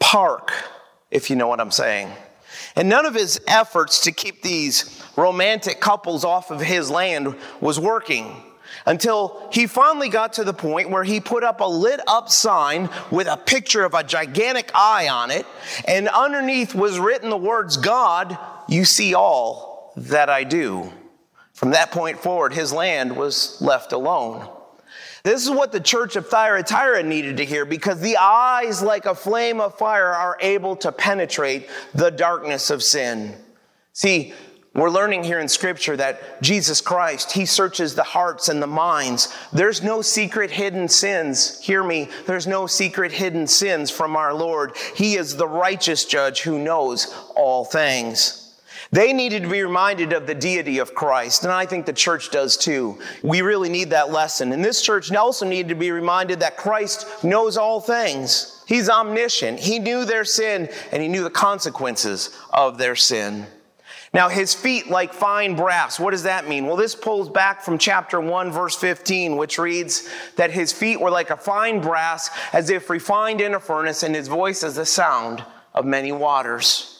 park, 0.00 0.50
if 1.12 1.30
you 1.30 1.36
know 1.36 1.46
what 1.46 1.60
I'm 1.60 1.70
saying. 1.70 2.10
And 2.76 2.88
none 2.88 3.06
of 3.06 3.14
his 3.14 3.40
efforts 3.46 4.00
to 4.02 4.12
keep 4.12 4.42
these 4.42 5.02
romantic 5.16 5.80
couples 5.80 6.24
off 6.24 6.50
of 6.50 6.60
his 6.60 6.90
land 6.90 7.34
was 7.60 7.78
working 7.78 8.42
until 8.86 9.48
he 9.52 9.66
finally 9.66 10.08
got 10.08 10.32
to 10.34 10.44
the 10.44 10.54
point 10.54 10.90
where 10.90 11.04
he 11.04 11.20
put 11.20 11.44
up 11.44 11.60
a 11.60 11.64
lit 11.64 12.00
up 12.06 12.28
sign 12.28 12.88
with 13.10 13.26
a 13.26 13.36
picture 13.36 13.84
of 13.84 13.94
a 13.94 14.02
gigantic 14.02 14.70
eye 14.74 15.08
on 15.08 15.30
it, 15.30 15.46
and 15.86 16.08
underneath 16.08 16.74
was 16.74 16.98
written 16.98 17.30
the 17.30 17.36
words, 17.36 17.76
God, 17.76 18.38
you 18.68 18.84
see 18.84 19.14
all 19.14 19.92
that 19.96 20.30
I 20.30 20.44
do. 20.44 20.92
From 21.52 21.70
that 21.70 21.90
point 21.90 22.18
forward, 22.18 22.52
his 22.54 22.72
land 22.72 23.16
was 23.16 23.60
left 23.60 23.92
alone. 23.92 24.48
This 25.22 25.44
is 25.44 25.50
what 25.50 25.70
the 25.70 25.80
church 25.80 26.16
of 26.16 26.28
Thyatira 26.28 27.02
needed 27.04 27.36
to 27.36 27.44
hear 27.44 27.64
because 27.64 28.00
the 28.00 28.16
eyes, 28.16 28.82
like 28.82 29.06
a 29.06 29.14
flame 29.14 29.60
of 29.60 29.78
fire, 29.78 30.12
are 30.12 30.36
able 30.40 30.74
to 30.76 30.90
penetrate 30.90 31.68
the 31.94 32.10
darkness 32.10 32.70
of 32.70 32.82
sin. 32.82 33.36
See, 33.92 34.34
we're 34.74 34.90
learning 34.90 35.22
here 35.22 35.38
in 35.38 35.48
scripture 35.48 35.96
that 35.98 36.42
Jesus 36.42 36.80
Christ, 36.80 37.30
He 37.30 37.44
searches 37.44 37.94
the 37.94 38.02
hearts 38.02 38.48
and 38.48 38.60
the 38.60 38.66
minds. 38.66 39.32
There's 39.52 39.82
no 39.82 40.00
secret 40.02 40.50
hidden 40.50 40.88
sins. 40.88 41.60
Hear 41.60 41.84
me. 41.84 42.08
There's 42.26 42.46
no 42.46 42.66
secret 42.66 43.12
hidden 43.12 43.46
sins 43.46 43.90
from 43.90 44.16
our 44.16 44.32
Lord. 44.32 44.76
He 44.96 45.16
is 45.16 45.36
the 45.36 45.46
righteous 45.46 46.06
judge 46.06 46.40
who 46.40 46.58
knows 46.58 47.14
all 47.36 47.64
things. 47.64 48.41
They 48.92 49.14
needed 49.14 49.44
to 49.44 49.48
be 49.48 49.62
reminded 49.62 50.12
of 50.12 50.26
the 50.26 50.34
deity 50.34 50.78
of 50.78 50.94
Christ, 50.94 51.44
and 51.44 51.52
I 51.52 51.64
think 51.64 51.86
the 51.86 51.94
church 51.94 52.30
does 52.30 52.58
too. 52.58 52.98
We 53.22 53.40
really 53.40 53.70
need 53.70 53.88
that 53.90 54.12
lesson. 54.12 54.52
And 54.52 54.62
this 54.62 54.82
church 54.82 55.10
also 55.10 55.46
needed 55.46 55.70
to 55.70 55.74
be 55.74 55.90
reminded 55.90 56.40
that 56.40 56.58
Christ 56.58 57.24
knows 57.24 57.56
all 57.56 57.80
things. 57.80 58.62
He's 58.68 58.90
omniscient. 58.90 59.60
He 59.60 59.78
knew 59.78 60.04
their 60.04 60.26
sin, 60.26 60.68
and 60.92 61.02
he 61.02 61.08
knew 61.08 61.24
the 61.24 61.30
consequences 61.30 62.38
of 62.52 62.76
their 62.76 62.94
sin. 62.94 63.46
Now, 64.12 64.28
his 64.28 64.52
feet 64.52 64.90
like 64.90 65.14
fine 65.14 65.56
brass. 65.56 65.98
What 65.98 66.10
does 66.10 66.24
that 66.24 66.46
mean? 66.46 66.66
Well, 66.66 66.76
this 66.76 66.94
pulls 66.94 67.30
back 67.30 67.62
from 67.62 67.78
chapter 67.78 68.20
1, 68.20 68.52
verse 68.52 68.76
15, 68.76 69.38
which 69.38 69.58
reads 69.58 70.06
that 70.36 70.50
his 70.50 70.70
feet 70.70 71.00
were 71.00 71.10
like 71.10 71.30
a 71.30 71.36
fine 71.38 71.80
brass, 71.80 72.28
as 72.52 72.68
if 72.68 72.90
refined 72.90 73.40
in 73.40 73.54
a 73.54 73.60
furnace, 73.60 74.02
and 74.02 74.14
his 74.14 74.28
voice 74.28 74.62
as 74.62 74.74
the 74.74 74.84
sound 74.84 75.42
of 75.72 75.86
many 75.86 76.12
waters. 76.12 76.91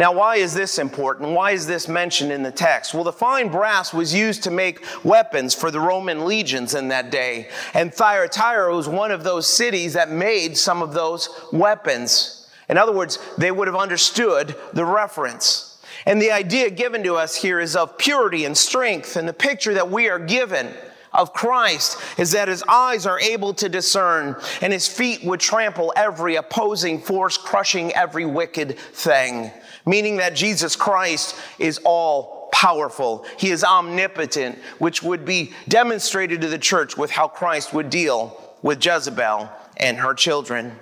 Now, 0.00 0.12
why 0.12 0.36
is 0.36 0.54
this 0.54 0.78
important? 0.78 1.32
Why 1.32 1.50
is 1.50 1.66
this 1.66 1.86
mentioned 1.86 2.32
in 2.32 2.42
the 2.42 2.50
text? 2.50 2.94
Well, 2.94 3.04
the 3.04 3.12
fine 3.12 3.50
brass 3.50 3.92
was 3.92 4.14
used 4.14 4.42
to 4.44 4.50
make 4.50 4.82
weapons 5.04 5.54
for 5.54 5.70
the 5.70 5.78
Roman 5.78 6.24
legions 6.24 6.74
in 6.74 6.88
that 6.88 7.10
day. 7.10 7.50
And 7.74 7.92
Thyatira 7.92 8.74
was 8.74 8.88
one 8.88 9.10
of 9.10 9.24
those 9.24 9.46
cities 9.46 9.92
that 9.92 10.10
made 10.10 10.56
some 10.56 10.80
of 10.80 10.94
those 10.94 11.28
weapons. 11.52 12.48
In 12.70 12.78
other 12.78 12.92
words, 12.92 13.18
they 13.36 13.50
would 13.50 13.68
have 13.68 13.76
understood 13.76 14.56
the 14.72 14.86
reference. 14.86 15.78
And 16.06 16.22
the 16.22 16.32
idea 16.32 16.70
given 16.70 17.02
to 17.02 17.16
us 17.16 17.36
here 17.36 17.60
is 17.60 17.76
of 17.76 17.98
purity 17.98 18.46
and 18.46 18.56
strength. 18.56 19.16
And 19.16 19.28
the 19.28 19.34
picture 19.34 19.74
that 19.74 19.90
we 19.90 20.08
are 20.08 20.18
given 20.18 20.72
of 21.12 21.32
Christ 21.32 21.98
is 22.18 22.32
that 22.32 22.48
his 22.48 22.62
eyes 22.68 23.04
are 23.04 23.20
able 23.20 23.52
to 23.54 23.68
discern 23.68 24.36
and 24.62 24.72
his 24.72 24.88
feet 24.88 25.24
would 25.24 25.40
trample 25.40 25.92
every 25.94 26.36
opposing 26.36 27.00
force, 27.00 27.36
crushing 27.36 27.92
every 27.92 28.24
wicked 28.24 28.78
thing. 28.78 29.50
Meaning 29.86 30.16
that 30.18 30.34
Jesus 30.34 30.76
Christ 30.76 31.36
is 31.58 31.80
all 31.84 32.48
powerful. 32.52 33.24
He 33.38 33.50
is 33.50 33.64
omnipotent, 33.64 34.58
which 34.78 35.02
would 35.02 35.24
be 35.24 35.52
demonstrated 35.68 36.40
to 36.42 36.48
the 36.48 36.58
church 36.58 36.96
with 36.96 37.10
how 37.10 37.28
Christ 37.28 37.72
would 37.72 37.90
deal 37.90 38.36
with 38.62 38.84
Jezebel 38.84 39.50
and 39.76 39.98
her 39.98 40.14
children. 40.14 40.76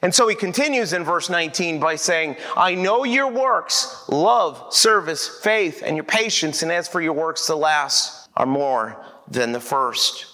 And 0.00 0.14
so 0.14 0.28
he 0.28 0.34
continues 0.34 0.92
in 0.92 1.04
verse 1.04 1.28
19 1.28 1.80
by 1.80 1.96
saying, 1.96 2.36
I 2.56 2.74
know 2.74 3.04
your 3.04 3.28
works, 3.28 4.04
love, 4.08 4.72
service, 4.72 5.28
faith, 5.42 5.82
and 5.84 5.96
your 5.96 6.04
patience, 6.04 6.62
and 6.62 6.70
as 6.70 6.88
for 6.88 7.00
your 7.00 7.12
works, 7.12 7.46
the 7.46 7.56
last 7.56 8.28
are 8.36 8.46
more 8.46 9.04
than 9.28 9.52
the 9.52 9.60
first. 9.60 10.26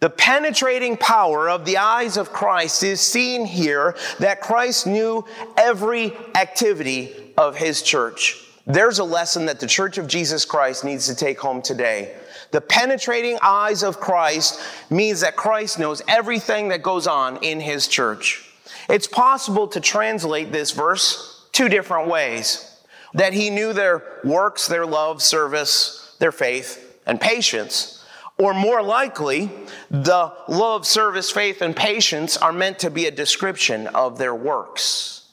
The 0.00 0.10
penetrating 0.10 0.96
power 0.96 1.48
of 1.48 1.64
the 1.64 1.78
eyes 1.78 2.16
of 2.16 2.32
Christ 2.32 2.82
is 2.82 3.00
seen 3.00 3.46
here 3.46 3.96
that 4.18 4.40
Christ 4.40 4.86
knew 4.86 5.24
every 5.56 6.14
activity 6.34 7.25
of 7.36 7.56
his 7.56 7.82
church. 7.82 8.42
There's 8.66 8.98
a 8.98 9.04
lesson 9.04 9.46
that 9.46 9.60
the 9.60 9.66
church 9.66 9.96
of 9.96 10.08
Jesus 10.08 10.44
Christ 10.44 10.84
needs 10.84 11.06
to 11.06 11.14
take 11.14 11.38
home 11.38 11.62
today. 11.62 12.16
The 12.50 12.60
penetrating 12.60 13.38
eyes 13.40 13.82
of 13.82 14.00
Christ 14.00 14.60
means 14.90 15.20
that 15.20 15.36
Christ 15.36 15.78
knows 15.78 16.02
everything 16.08 16.68
that 16.68 16.82
goes 16.82 17.06
on 17.06 17.36
in 17.44 17.60
his 17.60 17.86
church. 17.86 18.50
It's 18.88 19.06
possible 19.06 19.68
to 19.68 19.80
translate 19.80 20.50
this 20.50 20.72
verse 20.72 21.46
two 21.52 21.68
different 21.68 22.08
ways 22.08 22.72
that 23.14 23.32
he 23.32 23.50
knew 23.50 23.72
their 23.72 24.02
works, 24.24 24.66
their 24.66 24.84
love, 24.84 25.22
service, 25.22 26.16
their 26.18 26.32
faith, 26.32 27.00
and 27.06 27.20
patience. 27.20 28.04
Or 28.36 28.52
more 28.52 28.82
likely, 28.82 29.50
the 29.90 30.32
love, 30.48 30.86
service, 30.86 31.30
faith, 31.30 31.62
and 31.62 31.74
patience 31.74 32.36
are 32.36 32.52
meant 32.52 32.80
to 32.80 32.90
be 32.90 33.06
a 33.06 33.10
description 33.10 33.86
of 33.88 34.18
their 34.18 34.34
works 34.34 35.25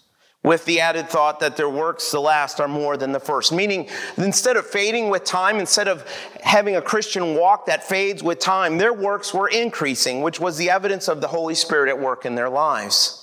with 0.44 0.66
the 0.66 0.82
added 0.82 1.10
thought 1.10 1.40
that 1.40 1.56
their 1.56 1.70
works, 1.70 2.12
the 2.12 2.20
last, 2.20 2.60
are 2.60 2.68
more 2.68 2.98
than 2.98 3.14
the 3.14 3.20
first. 3.20 3.54
Meaning, 3.54 3.90
instead 4.18 4.58
of 4.58 4.68
fading 4.68 5.10
with 5.10 5.24
time, 5.24 5.58
instead 5.58 5.88
of 5.88 6.06
having 6.42 6.76
a 6.76 6.82
Christian 6.82 7.36
walk 7.36 7.66
that 7.68 7.84
fades 7.84 8.22
with 8.22 8.40
time, 8.40 8.78
their 8.78 8.94
works 8.94 9.34
were 9.34 9.48
increasing, 9.48 10.22
which 10.22 10.40
was 10.40 10.58
the 10.58 10.70
evidence 10.70 11.08
of 11.08 11.22
the 11.22 11.28
Holy 11.28 11.56
Spirit 11.56 11.90
at 11.90 12.00
work 12.00 12.26
in 12.26 12.36
their 12.36 12.50
lives. 12.50 13.20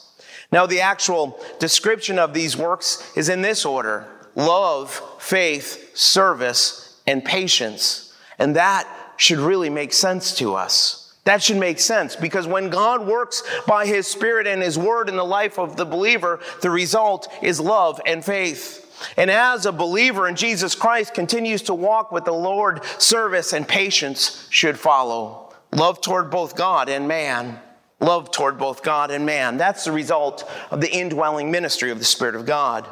Now, 0.50 0.66
the 0.66 0.80
actual 0.80 1.38
description 1.58 2.18
of 2.18 2.34
these 2.34 2.56
works 2.56 3.12
is 3.16 3.28
in 3.28 3.42
this 3.42 3.64
order 3.64 4.06
love, 4.34 5.00
faith, 5.18 5.96
service, 5.96 7.00
and 7.06 7.24
patience. 7.24 8.14
And 8.38 8.56
that 8.56 8.88
should 9.16 9.38
really 9.38 9.68
make 9.68 9.92
sense 9.92 10.34
to 10.36 10.54
us. 10.54 10.99
That 11.30 11.44
should 11.44 11.58
make 11.58 11.78
sense 11.78 12.16
because 12.16 12.48
when 12.48 12.70
God 12.70 13.06
works 13.06 13.44
by 13.64 13.86
His 13.86 14.08
Spirit 14.08 14.48
and 14.48 14.60
His 14.60 14.76
Word 14.76 15.08
in 15.08 15.14
the 15.14 15.24
life 15.24 15.60
of 15.60 15.76
the 15.76 15.84
believer, 15.84 16.40
the 16.60 16.70
result 16.70 17.32
is 17.40 17.60
love 17.60 18.00
and 18.04 18.24
faith. 18.24 19.12
And 19.16 19.30
as 19.30 19.64
a 19.64 19.70
believer 19.70 20.26
in 20.26 20.34
Jesus 20.34 20.74
Christ 20.74 21.14
continues 21.14 21.62
to 21.62 21.72
walk 21.72 22.10
with 22.10 22.24
the 22.24 22.32
Lord, 22.32 22.84
service 22.98 23.52
and 23.52 23.68
patience 23.68 24.48
should 24.50 24.76
follow. 24.76 25.54
Love 25.70 26.00
toward 26.00 26.32
both 26.32 26.56
God 26.56 26.88
and 26.88 27.06
man 27.06 27.60
love 28.00 28.32
toward 28.32 28.58
both 28.58 28.82
God 28.82 29.10
and 29.10 29.26
man. 29.26 29.58
That's 29.58 29.84
the 29.84 29.92
result 29.92 30.50
of 30.70 30.80
the 30.80 30.90
indwelling 30.90 31.50
ministry 31.50 31.90
of 31.90 31.98
the 31.98 32.04
Spirit 32.04 32.34
of 32.34 32.46
God. 32.46 32.88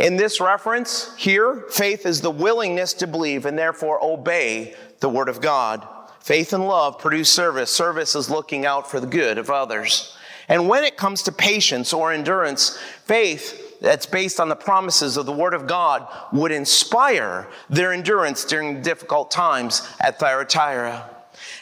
In 0.00 0.16
this 0.16 0.40
reference 0.40 1.14
here, 1.16 1.64
faith 1.70 2.04
is 2.04 2.20
the 2.20 2.30
willingness 2.32 2.92
to 2.94 3.06
believe 3.06 3.46
and 3.46 3.56
therefore 3.56 4.04
obey 4.04 4.74
the 4.98 5.08
Word 5.08 5.28
of 5.28 5.40
God. 5.40 5.86
Faith 6.22 6.52
and 6.52 6.66
love 6.66 6.98
produce 6.98 7.30
service. 7.30 7.70
Service 7.70 8.14
is 8.14 8.30
looking 8.30 8.64
out 8.64 8.88
for 8.88 9.00
the 9.00 9.06
good 9.06 9.38
of 9.38 9.50
others. 9.50 10.16
And 10.48 10.68
when 10.68 10.84
it 10.84 10.96
comes 10.96 11.22
to 11.24 11.32
patience 11.32 11.92
or 11.92 12.12
endurance, 12.12 12.78
faith 13.04 13.80
that's 13.80 14.06
based 14.06 14.38
on 14.38 14.48
the 14.48 14.56
promises 14.56 15.16
of 15.16 15.26
the 15.26 15.32
Word 15.32 15.52
of 15.52 15.66
God 15.66 16.06
would 16.32 16.52
inspire 16.52 17.48
their 17.68 17.92
endurance 17.92 18.44
during 18.44 18.82
difficult 18.82 19.32
times 19.32 19.82
at 20.00 20.20
Thyatira. 20.20 21.10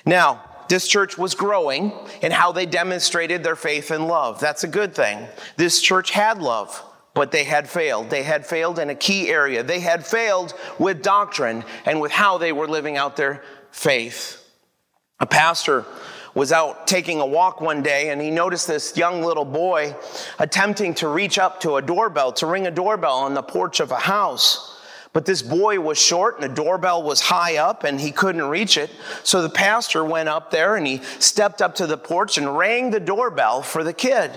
Now, 0.05 0.43
this 0.69 0.87
church 0.87 1.17
was 1.17 1.35
growing 1.35 1.93
in 2.21 2.31
how 2.31 2.52
they 2.52 2.67
demonstrated 2.67 3.43
their 3.43 3.57
faith 3.57 3.90
and 3.90 4.07
love. 4.07 4.40
That's 4.40 4.62
a 4.62 4.69
good 4.69 4.95
thing. 4.95 5.26
This 5.57 5.81
church 5.81 6.11
had 6.11 6.40
love, 6.43 6.83
but 7.14 7.33
they 7.33 7.45
had 7.45 7.69
failed. 7.69 8.11
They 8.11 8.23
had 8.23 8.47
failed 8.47 8.79
in 8.79 8.90
a 8.90 8.95
key 8.95 9.31
area. 9.31 9.62
They 9.62 9.81
had 9.81 10.07
failed 10.07 10.55
with 10.79 11.02
doctrine 11.02 11.64
and 11.87 12.00
with 12.00 12.12
how 12.12 12.38
they 12.38 12.52
were 12.52 12.69
living 12.69 12.99
out 12.99 13.17
their 13.17 13.43
faith. 13.73 14.37
A 15.21 15.27
pastor 15.27 15.85
was 16.35 16.53
out 16.53 16.87
taking 16.87 17.21
a 17.21 17.27
walk 17.27 17.61
one 17.61 17.83
day 17.83 18.11
and 18.11 18.21
he 18.21 18.31
noticed 18.31 18.67
this 18.67 18.97
young 18.97 19.23
little 19.23 19.45
boy 19.45 19.95
attempting 20.39 20.95
to 20.95 21.09
reach 21.09 21.39
up 21.39 21.61
to 21.61 21.77
a 21.77 21.83
doorbell, 21.83 22.33
to 22.33 22.47
ring 22.47 22.67
a 22.67 22.71
doorbell 22.71 23.17
on 23.17 23.35
the 23.35 23.43
porch 23.43 23.81
of 23.81 23.91
a 23.91 23.99
house. 23.99 24.79
But 25.12 25.27
this 25.27 25.43
boy 25.43 25.81
was 25.81 26.00
short 26.00 26.41
and 26.41 26.45
the 26.45 26.62
doorbell 26.62 27.03
was 27.03 27.21
high 27.21 27.57
up 27.57 27.83
and 27.83 28.00
he 28.00 28.12
couldn't 28.12 28.45
reach 28.45 28.77
it. 28.77 28.91
So 29.25 29.43
the 29.43 29.50
pastor 29.50 30.05
went 30.05 30.29
up 30.29 30.50
there 30.50 30.77
and 30.77 30.87
he 30.87 30.99
stepped 31.19 31.61
up 31.61 31.75
to 31.77 31.87
the 31.87 31.99
porch 31.99 32.39
and 32.39 32.57
rang 32.57 32.91
the 32.91 33.00
doorbell 33.00 33.62
for 33.62 33.83
the 33.83 33.93
kid. 33.93 34.31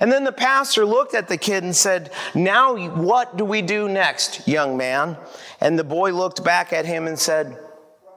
And 0.00 0.10
then 0.10 0.24
the 0.24 0.32
pastor 0.32 0.86
looked 0.86 1.14
at 1.14 1.28
the 1.28 1.36
kid 1.36 1.62
and 1.62 1.76
said, 1.76 2.10
Now 2.34 2.76
what 2.88 3.36
do 3.36 3.44
we 3.44 3.62
do 3.62 3.88
next, 3.88 4.48
young 4.48 4.76
man? 4.76 5.16
And 5.60 5.78
the 5.78 5.84
boy 5.84 6.12
looked 6.12 6.42
back 6.42 6.72
at 6.72 6.86
him 6.86 7.06
and 7.06 7.18
said, 7.18 7.58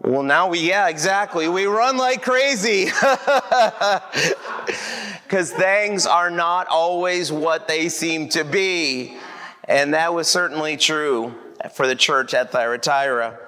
Well, 0.04 0.24
now 0.24 0.48
we, 0.48 0.60
yeah, 0.60 0.88
exactly. 0.88 1.48
We 1.48 1.66
run 1.66 1.98
like 1.98 2.24
crazy. 2.24 2.90
Because 5.24 5.50
things 5.50 6.06
are 6.06 6.30
not 6.30 6.68
always 6.68 7.32
what 7.32 7.66
they 7.66 7.88
seem 7.88 8.28
to 8.30 8.44
be. 8.44 9.16
And 9.64 9.94
that 9.94 10.14
was 10.14 10.28
certainly 10.28 10.76
true 10.76 11.34
for 11.74 11.88
the 11.88 11.96
church 11.96 12.34
at 12.34 12.52
Thyatira. 12.52 13.40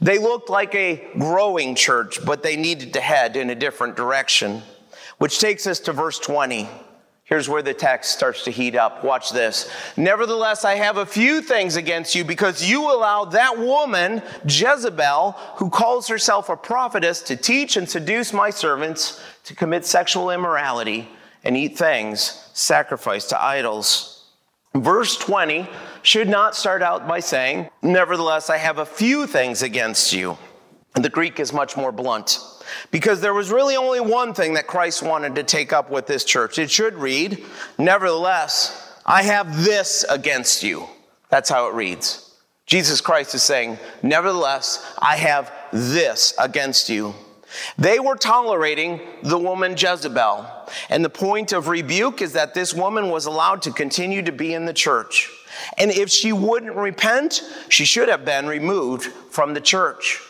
They 0.00 0.16
looked 0.16 0.48
like 0.48 0.74
a 0.74 1.06
growing 1.18 1.74
church, 1.74 2.24
but 2.24 2.42
they 2.42 2.56
needed 2.56 2.94
to 2.94 3.02
head 3.02 3.36
in 3.36 3.50
a 3.50 3.54
different 3.54 3.96
direction. 3.96 4.62
Which 5.18 5.38
takes 5.38 5.66
us 5.66 5.78
to 5.80 5.92
verse 5.92 6.18
20. 6.18 6.66
Here's 7.26 7.48
where 7.48 7.62
the 7.62 7.74
text 7.74 8.12
starts 8.12 8.44
to 8.44 8.52
heat 8.52 8.76
up. 8.76 9.02
Watch 9.02 9.32
this. 9.32 9.68
Nevertheless, 9.96 10.64
I 10.64 10.76
have 10.76 10.96
a 10.96 11.04
few 11.04 11.42
things 11.42 11.74
against 11.74 12.14
you 12.14 12.24
because 12.24 12.64
you 12.64 12.82
allowed 12.84 13.32
that 13.32 13.58
woman, 13.58 14.22
Jezebel, 14.46 15.32
who 15.56 15.68
calls 15.68 16.06
herself 16.06 16.48
a 16.48 16.56
prophetess, 16.56 17.22
to 17.22 17.34
teach 17.34 17.76
and 17.76 17.90
seduce 17.90 18.32
my 18.32 18.50
servants 18.50 19.20
to 19.42 19.56
commit 19.56 19.84
sexual 19.84 20.30
immorality 20.30 21.08
and 21.42 21.56
eat 21.56 21.76
things 21.76 22.48
sacrificed 22.54 23.30
to 23.30 23.42
idols. 23.42 24.24
Verse 24.72 25.16
20 25.16 25.68
should 26.02 26.28
not 26.28 26.54
start 26.54 26.80
out 26.80 27.08
by 27.08 27.18
saying, 27.18 27.68
Nevertheless, 27.82 28.50
I 28.50 28.58
have 28.58 28.78
a 28.78 28.86
few 28.86 29.26
things 29.26 29.62
against 29.62 30.12
you. 30.12 30.38
The 30.94 31.10
Greek 31.10 31.40
is 31.40 31.52
much 31.52 31.76
more 31.76 31.90
blunt 31.90 32.38
because 32.90 33.20
there 33.20 33.34
was 33.34 33.50
really 33.50 33.76
only 33.76 34.00
one 34.00 34.34
thing 34.34 34.54
that 34.54 34.66
Christ 34.66 35.02
wanted 35.02 35.34
to 35.36 35.42
take 35.42 35.72
up 35.72 35.90
with 35.90 36.06
this 36.06 36.24
church. 36.24 36.58
It 36.58 36.70
should 36.70 36.94
read, 36.94 37.44
Nevertheless, 37.78 39.00
I 39.04 39.22
have 39.22 39.64
this 39.64 40.04
against 40.08 40.62
you. 40.62 40.86
That's 41.28 41.50
how 41.50 41.68
it 41.68 41.74
reads. 41.74 42.22
Jesus 42.66 43.00
Christ 43.00 43.34
is 43.34 43.42
saying, 43.42 43.78
Nevertheless, 44.02 44.94
I 44.98 45.16
have 45.16 45.52
this 45.72 46.34
against 46.38 46.88
you. 46.88 47.14
They 47.78 48.00
were 48.00 48.16
tolerating 48.16 49.00
the 49.22 49.38
woman 49.38 49.76
Jezebel. 49.76 50.46
And 50.90 51.04
the 51.04 51.10
point 51.10 51.52
of 51.52 51.68
rebuke 51.68 52.20
is 52.20 52.32
that 52.32 52.54
this 52.54 52.74
woman 52.74 53.08
was 53.08 53.26
allowed 53.26 53.62
to 53.62 53.70
continue 53.70 54.22
to 54.22 54.32
be 54.32 54.52
in 54.52 54.64
the 54.64 54.72
church. 54.72 55.30
And 55.78 55.90
if 55.90 56.10
she 56.10 56.32
wouldn't 56.32 56.74
repent, 56.74 57.42
she 57.68 57.84
should 57.84 58.08
have 58.08 58.24
been 58.24 58.46
removed 58.46 59.04
from 59.30 59.54
the 59.54 59.60
church. 59.60 60.20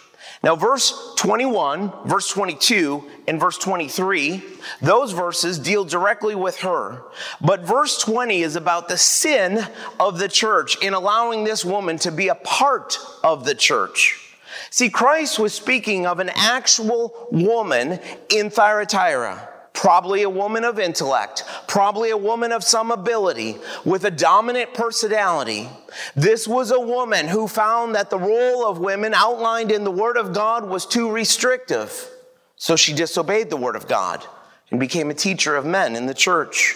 Now, 0.42 0.54
verse 0.54 1.14
21, 1.16 1.92
verse 2.06 2.28
22, 2.28 3.10
and 3.26 3.40
verse 3.40 3.58
23, 3.58 4.42
those 4.80 5.12
verses 5.12 5.58
deal 5.58 5.84
directly 5.84 6.34
with 6.34 6.58
her. 6.58 7.02
But 7.40 7.62
verse 7.62 7.98
20 7.98 8.42
is 8.42 8.54
about 8.54 8.88
the 8.88 8.98
sin 8.98 9.66
of 9.98 10.18
the 10.18 10.28
church 10.28 10.82
in 10.82 10.94
allowing 10.94 11.44
this 11.44 11.64
woman 11.64 11.98
to 11.98 12.12
be 12.12 12.28
a 12.28 12.34
part 12.34 12.98
of 13.24 13.44
the 13.44 13.54
church. 13.54 14.22
See, 14.70 14.90
Christ 14.90 15.38
was 15.38 15.54
speaking 15.54 16.06
of 16.06 16.20
an 16.20 16.30
actual 16.34 17.28
woman 17.30 17.98
in 18.28 18.50
Thyatira 18.50 19.55
probably 19.76 20.22
a 20.22 20.30
woman 20.30 20.64
of 20.64 20.78
intellect, 20.80 21.44
probably 21.68 22.10
a 22.10 22.16
woman 22.16 22.50
of 22.50 22.64
some 22.64 22.90
ability 22.90 23.58
with 23.84 24.04
a 24.04 24.10
dominant 24.10 24.72
personality. 24.74 25.68
This 26.16 26.48
was 26.48 26.70
a 26.70 26.80
woman 26.80 27.28
who 27.28 27.46
found 27.46 27.94
that 27.94 28.10
the 28.10 28.18
role 28.18 28.66
of 28.66 28.78
women 28.78 29.12
outlined 29.14 29.70
in 29.70 29.84
the 29.84 29.90
Word 29.90 30.16
of 30.16 30.32
God 30.32 30.68
was 30.68 30.86
too 30.86 31.10
restrictive. 31.12 32.10
So 32.56 32.74
she 32.74 32.94
disobeyed 32.94 33.50
the 33.50 33.58
Word 33.58 33.76
of 33.76 33.86
God 33.86 34.26
and 34.70 34.80
became 34.80 35.10
a 35.10 35.14
teacher 35.14 35.54
of 35.54 35.66
men 35.66 35.94
in 35.94 36.06
the 36.06 36.14
church. 36.14 36.74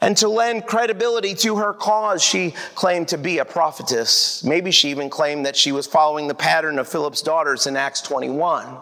And 0.00 0.16
to 0.16 0.28
lend 0.28 0.66
credibility 0.66 1.34
to 1.34 1.56
her 1.56 1.74
cause, 1.74 2.22
she 2.24 2.54
claimed 2.74 3.08
to 3.08 3.18
be 3.18 3.38
a 3.38 3.44
prophetess. 3.44 4.42
Maybe 4.42 4.70
she 4.70 4.88
even 4.88 5.10
claimed 5.10 5.44
that 5.46 5.56
she 5.56 5.70
was 5.70 5.86
following 5.86 6.28
the 6.28 6.34
pattern 6.34 6.78
of 6.78 6.88
Philip's 6.88 7.20
daughters 7.20 7.66
in 7.66 7.76
Acts 7.76 8.00
21. 8.00 8.78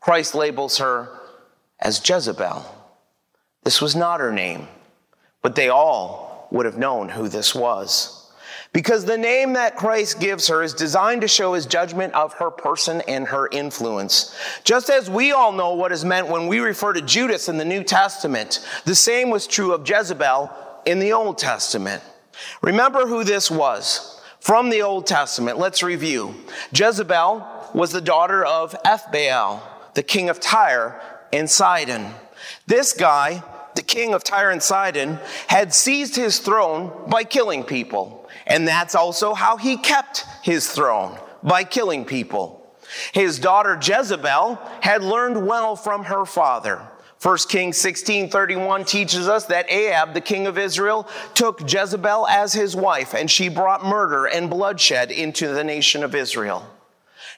Christ 0.00 0.34
labels 0.34 0.78
her 0.78 1.10
as 1.78 2.00
Jezebel. 2.08 2.75
This 3.66 3.82
was 3.82 3.96
not 3.96 4.20
her 4.20 4.30
name, 4.30 4.68
but 5.42 5.56
they 5.56 5.70
all 5.70 6.46
would 6.52 6.66
have 6.66 6.78
known 6.78 7.08
who 7.08 7.26
this 7.28 7.52
was. 7.52 8.30
Because 8.72 9.04
the 9.04 9.18
name 9.18 9.54
that 9.54 9.74
Christ 9.74 10.20
gives 10.20 10.46
her 10.46 10.62
is 10.62 10.72
designed 10.72 11.22
to 11.22 11.26
show 11.26 11.54
his 11.54 11.66
judgment 11.66 12.14
of 12.14 12.34
her 12.34 12.52
person 12.52 13.02
and 13.08 13.26
her 13.26 13.48
influence. 13.48 14.38
Just 14.62 14.88
as 14.88 15.10
we 15.10 15.32
all 15.32 15.50
know 15.50 15.74
what 15.74 15.90
is 15.90 16.04
meant 16.04 16.28
when 16.28 16.46
we 16.46 16.60
refer 16.60 16.92
to 16.92 17.02
Judas 17.02 17.48
in 17.48 17.56
the 17.56 17.64
New 17.64 17.82
Testament, 17.82 18.64
the 18.84 18.94
same 18.94 19.30
was 19.30 19.48
true 19.48 19.72
of 19.72 19.88
Jezebel 19.88 20.48
in 20.86 21.00
the 21.00 21.12
Old 21.12 21.36
Testament. 21.36 22.04
Remember 22.62 23.08
who 23.08 23.24
this 23.24 23.50
was. 23.50 24.22
From 24.38 24.70
the 24.70 24.82
Old 24.82 25.08
Testament, 25.08 25.58
let's 25.58 25.82
review. 25.82 26.36
Jezebel 26.72 27.72
was 27.74 27.90
the 27.90 28.00
daughter 28.00 28.44
of 28.44 28.80
Ethbaal, 28.84 29.60
the 29.94 30.04
king 30.04 30.28
of 30.28 30.38
Tyre 30.38 31.02
and 31.32 31.50
Sidon. 31.50 32.14
This 32.68 32.92
guy 32.92 33.42
king 33.86 34.14
of 34.14 34.24
Tyre 34.24 34.50
and 34.50 34.62
Sidon, 34.62 35.18
had 35.46 35.74
seized 35.74 36.16
his 36.16 36.38
throne 36.38 36.92
by 37.08 37.24
killing 37.24 37.64
people. 37.64 38.28
And 38.46 38.66
that's 38.66 38.94
also 38.94 39.34
how 39.34 39.56
he 39.56 39.76
kept 39.76 40.24
his 40.42 40.70
throne, 40.70 41.18
by 41.42 41.64
killing 41.64 42.04
people. 42.04 42.66
His 43.12 43.38
daughter 43.38 43.78
Jezebel 43.80 44.58
had 44.80 45.02
learned 45.02 45.46
well 45.46 45.76
from 45.76 46.04
her 46.04 46.24
father. 46.24 46.80
1 47.20 47.48
Kings 47.48 47.78
16:31 47.78 48.84
teaches 48.84 49.26
us 49.28 49.46
that 49.46 49.70
Ahab, 49.70 50.14
the 50.14 50.20
king 50.20 50.46
of 50.46 50.58
Israel, 50.58 51.08
took 51.34 51.60
Jezebel 51.60 52.26
as 52.28 52.52
his 52.52 52.76
wife, 52.76 53.14
and 53.14 53.30
she 53.30 53.48
brought 53.48 53.84
murder 53.84 54.26
and 54.26 54.50
bloodshed 54.50 55.10
into 55.10 55.48
the 55.48 55.64
nation 55.64 56.04
of 56.04 56.14
Israel. 56.14 56.64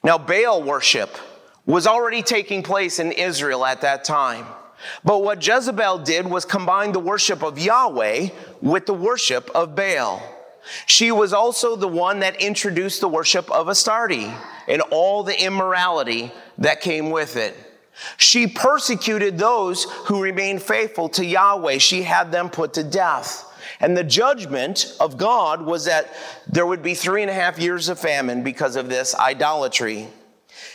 Now, 0.03 0.19
Baal 0.19 0.63
worship 0.63 1.17
was 1.65 1.87
already 1.87 2.23
taking 2.23 2.63
place 2.63 2.99
in 2.99 3.13
Israel 3.13 3.65
at 3.65 3.83
that 3.83 4.05
time. 4.05 4.47
But 5.05 5.23
what 5.23 5.45
Jezebel 5.45 5.99
did 5.99 6.27
was 6.27 6.45
combine 6.45 6.93
the 6.93 7.01
worship 7.01 7.43
of 7.43 7.59
Yahweh 7.59 8.29
with 8.61 8.87
the 8.87 8.95
worship 8.95 9.51
of 9.55 9.75
Baal. 9.75 10.23
She 10.87 11.11
was 11.11 11.33
also 11.33 11.77
the 11.77 11.89
one 11.89 12.21
that 12.21 12.41
introduced 12.41 13.01
the 13.01 13.09
worship 13.09 13.51
of 13.51 13.69
Astarte 13.69 14.31
and 14.67 14.83
all 14.91 15.23
the 15.23 15.41
immorality 15.43 16.33
that 16.59 16.81
came 16.81 17.11
with 17.11 17.37
it. 17.37 17.57
She 18.17 18.47
persecuted 18.47 19.39
those 19.39 19.85
who 19.85 20.23
remained 20.23 20.63
faithful 20.63 21.09
to 21.11 21.25
Yahweh. 21.25 21.79
She 21.79 22.03
had 22.03 22.31
them 22.31 22.49
put 22.49 22.75
to 22.75 22.85
death. 22.85 23.45
And 23.81 23.97
the 23.97 24.05
judgment 24.05 24.97
of 25.01 25.17
God 25.17 25.63
was 25.63 25.85
that 25.87 26.15
there 26.47 26.67
would 26.67 26.83
be 26.83 26.95
three 26.95 27.23
and 27.23 27.31
a 27.31 27.35
half 27.35 27.59
years 27.59 27.89
of 27.89 27.99
famine 27.99 28.43
because 28.43 28.77
of 28.77 28.89
this 28.89 29.15
idolatry. 29.15 30.09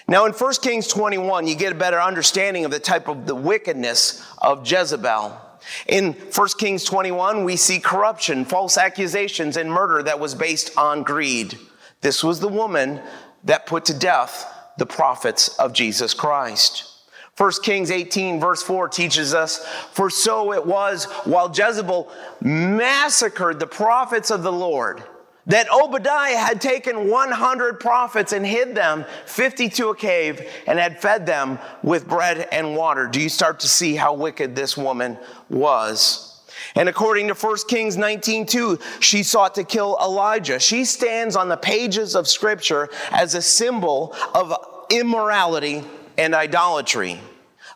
Now, 0.08 0.26
in 0.26 0.34
1 0.34 0.54
Kings 0.62 0.88
21, 0.88 1.48
you 1.48 1.56
get 1.56 1.72
a 1.72 1.76
better 1.76 2.02
understanding 2.02 2.66
of 2.66 2.72
the 2.72 2.80
type 2.80 3.08
of 3.08 3.26
the 3.26 3.36
wickedness 3.36 4.26
of 4.40 4.70
Jezebel. 4.70 5.40
In 5.88 6.14
1 6.14 6.48
Kings 6.60 6.84
21, 6.84 7.46
we 7.46 7.56
see 7.56 7.80
corruption, 7.80 8.44
false 8.44 8.78
accusations, 8.78 9.56
and 9.56 9.72
murder 9.72 10.04
that 10.04 10.20
was 10.20 10.36
based 10.36 10.78
on 10.78 11.04
greed. 11.04 11.58
This 12.02 12.24
was 12.24 12.42
the 12.42 12.50
woman 12.50 13.02
that 13.46 13.66
put 13.66 13.86
to 13.86 13.98
death 13.98 14.46
the 14.78 14.86
prophets 14.86 15.50
of 15.58 15.72
Jesus 15.72 16.14
Christ. 16.14 16.90
1 17.38 17.52
Kings 17.64 17.90
18, 17.90 18.40
verse 18.40 18.62
4 18.62 18.90
teaches 18.90 19.34
us, 19.34 19.66
For 19.94 20.10
so 20.10 20.54
it 20.54 20.66
was 20.66 21.06
while 21.24 21.50
Jezebel 21.50 22.12
massacred 22.42 23.60
the 23.60 23.68
prophets 23.68 24.30
of 24.30 24.44
the 24.44 24.52
Lord 24.52 25.04
that 25.48 25.72
Obadiah 25.72 26.38
had 26.38 26.62
taken 26.62 27.10
100 27.10 27.80
prophets 27.80 28.32
and 28.32 28.46
hid 28.46 28.76
them 28.76 29.06
50 29.26 29.70
to 29.70 29.90
a 29.90 29.96
cave 29.96 30.42
and 30.68 30.80
had 30.80 31.02
fed 31.02 31.26
them 31.26 31.60
with 31.82 32.08
bread 32.08 32.48
and 32.52 32.76
water. 32.76 33.08
Do 33.08 33.20
you 33.20 33.30
start 33.30 33.60
to 33.62 33.68
see 33.68 33.96
how 33.96 34.14
wicked 34.14 34.56
this 34.56 34.78
woman 34.78 35.18
was? 35.50 36.30
And 36.76 36.88
according 36.88 37.28
to 37.28 37.36
1 37.36 37.68
Kings 37.68 37.98
19:2, 37.98 38.80
she 39.02 39.24
sought 39.24 39.56
to 39.56 39.64
kill 39.64 39.98
Elijah. 40.02 40.60
She 40.60 40.86
stands 40.86 41.36
on 41.36 41.50
the 41.50 41.58
pages 41.58 42.16
of 42.16 42.28
scripture 42.28 42.90
as 43.12 43.36
a 43.36 43.42
symbol 43.42 44.16
of 44.34 44.54
immorality 44.90 45.84
and 46.18 46.34
idolatry. 46.34 47.20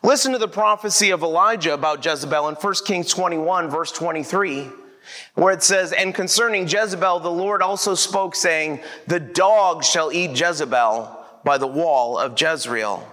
Listen 0.02 0.32
to 0.32 0.38
the 0.38 0.48
prophecy 0.48 1.10
of 1.10 1.22
Elijah 1.22 1.74
about 1.74 2.04
Jezebel 2.04 2.48
in 2.48 2.54
1 2.54 2.74
Kings 2.86 3.12
21 3.12 3.68
verse 3.68 3.92
23 3.92 4.68
where 5.34 5.52
it 5.52 5.62
says, 5.62 5.92
And 5.92 6.14
concerning 6.14 6.68
Jezebel, 6.68 7.20
the 7.20 7.30
Lord 7.30 7.62
also 7.62 7.94
spoke, 7.94 8.34
saying, 8.34 8.80
The 9.06 9.20
dog 9.20 9.84
shall 9.84 10.12
eat 10.12 10.38
Jezebel 10.38 11.26
by 11.44 11.58
the 11.58 11.66
wall 11.66 12.18
of 12.18 12.40
Jezreel. 12.40 13.06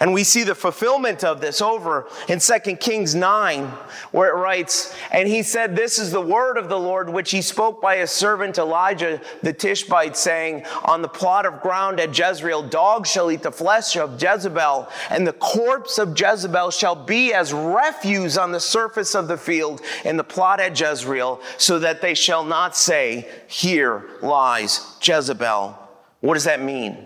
And 0.00 0.12
we 0.12 0.24
see 0.24 0.44
the 0.44 0.54
fulfillment 0.54 1.24
of 1.24 1.40
this 1.40 1.60
over 1.60 2.08
in 2.28 2.40
2 2.40 2.76
Kings 2.76 3.14
9, 3.14 3.64
where 4.12 4.30
it 4.30 4.40
writes, 4.40 4.94
And 5.10 5.28
he 5.28 5.42
said, 5.42 5.74
This 5.74 5.98
is 5.98 6.12
the 6.12 6.20
word 6.20 6.56
of 6.56 6.68
the 6.68 6.78
Lord, 6.78 7.10
which 7.10 7.30
he 7.30 7.42
spoke 7.42 7.80
by 7.80 7.96
his 7.96 8.10
servant 8.10 8.58
Elijah 8.58 9.20
the 9.42 9.52
Tishbite, 9.52 10.16
saying, 10.16 10.64
On 10.84 11.02
the 11.02 11.08
plot 11.08 11.46
of 11.46 11.60
ground 11.60 12.00
at 12.00 12.16
Jezreel, 12.16 12.62
dogs 12.62 13.10
shall 13.10 13.30
eat 13.30 13.42
the 13.42 13.52
flesh 13.52 13.96
of 13.96 14.22
Jezebel, 14.22 14.88
and 15.10 15.26
the 15.26 15.32
corpse 15.32 15.98
of 15.98 16.18
Jezebel 16.18 16.70
shall 16.70 16.94
be 16.94 17.32
as 17.32 17.52
refuse 17.52 18.38
on 18.38 18.52
the 18.52 18.60
surface 18.60 19.14
of 19.14 19.28
the 19.28 19.38
field 19.38 19.80
in 20.04 20.16
the 20.16 20.24
plot 20.24 20.60
at 20.60 20.78
Jezreel, 20.78 21.40
so 21.56 21.78
that 21.78 22.00
they 22.00 22.14
shall 22.14 22.44
not 22.44 22.76
say, 22.76 23.28
Here 23.46 24.04
lies 24.22 24.96
Jezebel. 25.02 25.78
What 26.20 26.34
does 26.34 26.44
that 26.44 26.62
mean? 26.62 26.96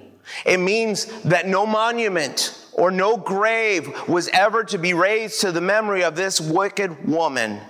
It 0.45 0.59
means 0.59 1.07
that 1.23 1.47
no 1.47 1.67
monument, 1.67 2.59
or 2.73 2.91
no 2.91 3.17
grave 3.17 4.09
was 4.09 4.29
ever 4.29 4.65
to 4.65 4.79
be 4.79 4.95
raised 4.95 5.41
to 5.41 5.53
the 5.53 5.61
memory 5.61 6.05
of 6.05 6.17
this 6.17 6.41
wicked 6.41 7.09
woman. 7.09 7.61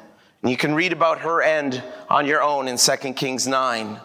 And 0.42 0.50
you 0.50 0.56
can 0.56 0.74
read 0.74 0.92
about 0.92 1.20
her 1.20 1.42
end 1.42 1.82
on 2.08 2.26
your 2.26 2.42
own 2.42 2.68
in 2.68 2.76
2 2.76 2.96
Kings 3.14 3.46
9. 3.46 4.00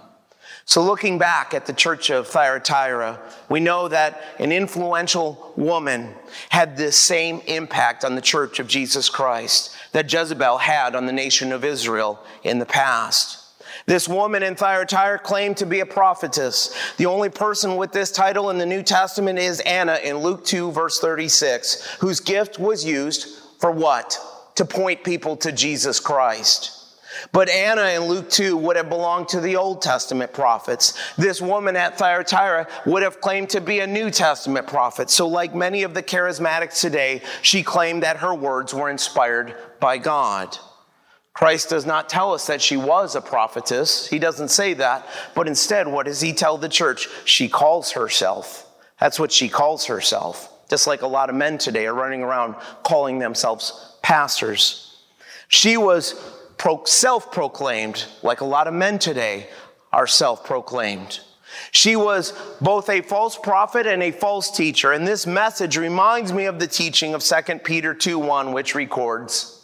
So, 0.66 0.84
looking 0.84 1.18
back 1.18 1.54
at 1.54 1.66
the 1.66 1.72
church 1.72 2.10
of 2.10 2.28
Thyatira, 2.28 3.22
we 3.48 3.62
know 3.62 3.88
that 3.88 4.22
an 4.38 4.52
influential 4.52 5.54
woman 5.56 6.14
had 6.50 6.76
the 6.76 6.92
same 6.92 7.42
impact 7.48 8.04
on 8.04 8.16
the 8.16 8.22
church 8.22 8.60
of 8.60 8.68
Jesus 8.68 9.08
Christ 9.08 9.74
that 9.94 10.12
Jezebel 10.12 10.58
had 10.58 10.94
on 10.94 11.06
the 11.06 11.14
nation 11.14 11.54
of 11.54 11.64
Israel 11.64 12.20
in 12.44 12.60
the 12.60 12.66
past. 12.66 13.47
This 13.88 14.10
woman 14.10 14.43
in 14.43 14.56
Thyatira 14.56 15.17
claimed 15.17 15.56
to 15.58 15.65
be 15.65 15.80
a 15.80 15.86
prophetess. 15.86 16.76
The 16.97 17.06
only 17.06 17.30
person 17.30 17.78
with 17.78 17.93
this 17.93 18.12
title 18.12 18.50
in 18.50 18.58
the 18.58 18.65
New 18.65 18.84
Testament 18.84 19.39
is 19.39 19.62
Anna 19.62 19.97
in 20.04 20.17
Luke 20.17 20.43
2, 20.43 20.73
verse 20.73 21.00
36, 21.00 21.95
whose 22.00 22.19
gift 22.19 22.60
was 22.60 22.84
used 22.84 23.30
for 23.60 23.71
what? 23.71 24.19
To 24.56 24.65
point 24.65 25.06
people 25.06 25.38
to 25.38 25.54
Jesus 25.54 26.02
Christ. 26.02 26.73
But 27.32 27.50
Anna 27.50 27.84
in 27.84 28.10
Luke 28.10 28.30
2 28.30 28.58
would 28.58 28.76
have 28.76 28.89
belonged 28.89 29.30
to 29.30 29.39
the 29.39 29.56
Old 29.56 29.82
Testament 29.82 30.34
prophets. 30.34 30.93
This 31.15 31.41
woman 31.41 31.78
at 31.78 31.97
Thyatira 31.97 32.67
would 32.86 33.04
have 33.04 33.21
claimed 33.21 33.50
to 33.52 33.62
be 33.62 33.80
a 33.80 33.88
New 33.88 34.12
Testament 34.12 34.67
prophet. 34.67 35.10
So, 35.10 35.30
like 35.30 35.56
many 35.56 35.84
of 35.84 35.93
the 35.93 36.04
charismatics 36.04 36.82
today, 36.82 37.21
she 37.41 37.63
claimed 37.63 38.04
that 38.04 38.17
her 38.17 38.36
words 38.36 38.73
were 38.73 38.89
inspired 38.89 39.56
by 39.80 39.97
God. 39.97 40.58
Christ 41.38 41.69
does 41.69 41.86
not 41.86 42.10
tell 42.10 42.34
us 42.34 42.47
that 42.47 42.63
she 42.63 42.78
was 42.78 43.13
a 43.13 43.21
prophetess. 43.21 44.08
He 44.08 44.17
doesn't 44.17 44.47
say 44.47 44.73
that. 44.73 45.08
But 45.36 45.47
instead, 45.47 45.88
what 45.88 46.08
does 46.08 46.19
he 46.19 46.34
tell 46.34 46.58
the 46.58 46.67
church? 46.67 47.08
She 47.26 47.47
calls 47.47 47.91
herself. 47.91 48.67
That's 49.00 49.19
what 49.19 49.32
she 49.32 49.47
calls 49.47 49.86
herself. 49.86 50.52
Just 50.67 50.88
like 50.88 51.04
a 51.04 51.08
lot 51.08 51.30
of 51.30 51.36
men 51.36 51.60
today 51.60 51.86
are 51.86 51.93
running 51.93 52.23
around 52.23 52.56
calling 52.82 53.19
themselves 53.19 54.00
pastors. 54.02 54.97
She 55.47 55.78
was 55.78 56.15
self 56.86 57.32
proclaimed, 57.32 58.06
like 58.23 58.41
a 58.41 58.45
lot 58.45 58.65
of 58.65 58.73
men 58.73 58.97
today 58.97 59.47
are 59.93 60.08
self 60.08 60.43
proclaimed. 60.43 61.19
She 61.71 61.95
was 61.95 62.34
both 62.62 62.89
a 62.89 63.02
false 63.02 63.38
prophet 63.38 63.86
and 63.86 64.02
a 64.02 64.10
false 64.10 64.50
teacher. 64.50 64.91
And 64.91 65.08
this 65.08 65.28
message 65.28 65.78
reminds 65.78 66.34
me 66.34 66.45
of 66.45 66.58
the 66.58 66.65
teaching 66.65 67.13
of 67.13 67.21
2 67.21 67.60
Peter 67.60 67.93
2 67.93 68.17
1, 68.17 68.54
which 68.54 68.73
records, 68.73 69.57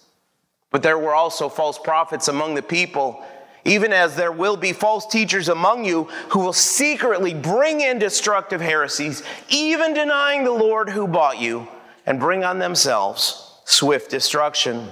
but 0.74 0.82
there 0.82 0.98
were 0.98 1.14
also 1.14 1.50
false 1.50 1.78
prophets 1.78 2.28
among 2.28 2.56
the 2.56 2.62
people, 2.64 3.24
even 3.64 3.94
as 3.94 4.16
there 4.16 4.32
will 4.32 4.58
be 4.58 4.74
false 4.74 5.06
teachers 5.06 5.48
among 5.48 5.86
you 5.86 6.06
who 6.30 6.40
will 6.40 6.52
secretly 6.52 7.32
bring 7.32 7.80
in 7.80 8.00
destructive 8.00 8.60
heresies, 8.60 9.22
even 9.50 9.94
denying 9.94 10.44
the 10.44 10.52
Lord 10.52 10.90
who 10.90 11.08
bought 11.08 11.40
you, 11.40 11.68
and 12.08 12.20
bring 12.20 12.44
on 12.44 12.58
themselves 12.58 13.62
swift 13.66 14.10
destruction. 14.10 14.90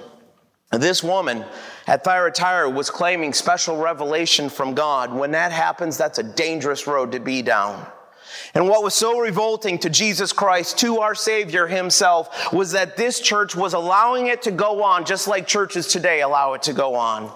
This 0.72 1.04
woman 1.04 1.44
at 1.88 2.04
Thyatira 2.04 2.70
was 2.70 2.92
claiming 2.92 3.34
special 3.34 3.78
revelation 3.78 4.50
from 4.50 4.76
God. 4.76 5.12
When 5.12 5.32
that 5.32 5.52
happens, 5.52 5.98
that's 5.98 6.20
a 6.20 6.24
dangerous 6.24 6.86
road 6.86 7.12
to 7.14 7.20
be 7.20 7.42
down. 7.42 7.88
And 8.54 8.68
what 8.68 8.84
was 8.84 8.94
so 8.94 9.20
revolting 9.20 9.80
to 9.80 9.90
Jesus 9.90 10.34
Christ, 10.34 10.78
to 10.80 11.00
our 11.00 11.16
Savior 11.16 11.68
Himself, 11.68 12.54
was 12.54 12.72
that 12.72 12.98
this 12.98 13.20
church 13.20 13.56
was 13.56 13.74
allowing 13.74 14.28
it 14.28 14.42
to 14.44 14.52
go 14.52 14.84
on, 14.84 15.06
just 15.06 15.28
like 15.28 15.48
churches 15.48 15.88
today 15.88 16.22
allow 16.22 16.54
it 16.54 16.64
to 16.64 16.74
go 16.74 16.96
on. 16.96 17.32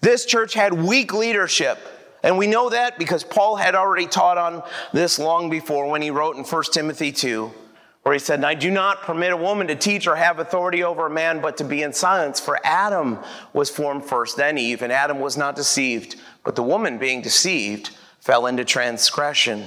This 0.00 0.24
church 0.24 0.54
had 0.54 0.72
weak 0.72 1.12
leadership. 1.12 1.78
And 2.22 2.38
we 2.38 2.46
know 2.46 2.70
that 2.70 2.98
because 2.98 3.22
Paul 3.22 3.56
had 3.56 3.74
already 3.74 4.06
taught 4.06 4.38
on 4.38 4.62
this 4.92 5.18
long 5.18 5.48
before 5.48 5.88
when 5.88 6.02
he 6.02 6.10
wrote 6.10 6.36
in 6.36 6.44
1 6.44 6.62
Timothy 6.72 7.12
2, 7.12 7.52
where 8.02 8.12
he 8.12 8.18
said, 8.18 8.42
I 8.42 8.54
do 8.54 8.70
not 8.70 9.02
permit 9.02 9.32
a 9.32 9.36
woman 9.36 9.68
to 9.68 9.76
teach 9.76 10.06
or 10.06 10.16
have 10.16 10.38
authority 10.38 10.82
over 10.82 11.06
a 11.06 11.10
man, 11.10 11.40
but 11.40 11.56
to 11.58 11.64
be 11.64 11.82
in 11.82 11.92
silence. 11.92 12.40
For 12.40 12.58
Adam 12.64 13.18
was 13.52 13.70
formed 13.70 14.04
first, 14.04 14.36
then 14.36 14.58
Eve, 14.58 14.82
and 14.82 14.92
Adam 14.92 15.20
was 15.20 15.36
not 15.36 15.54
deceived. 15.54 16.16
But 16.42 16.56
the 16.56 16.62
woman, 16.62 16.98
being 16.98 17.22
deceived, 17.22 17.90
fell 18.18 18.46
into 18.46 18.64
transgression. 18.64 19.64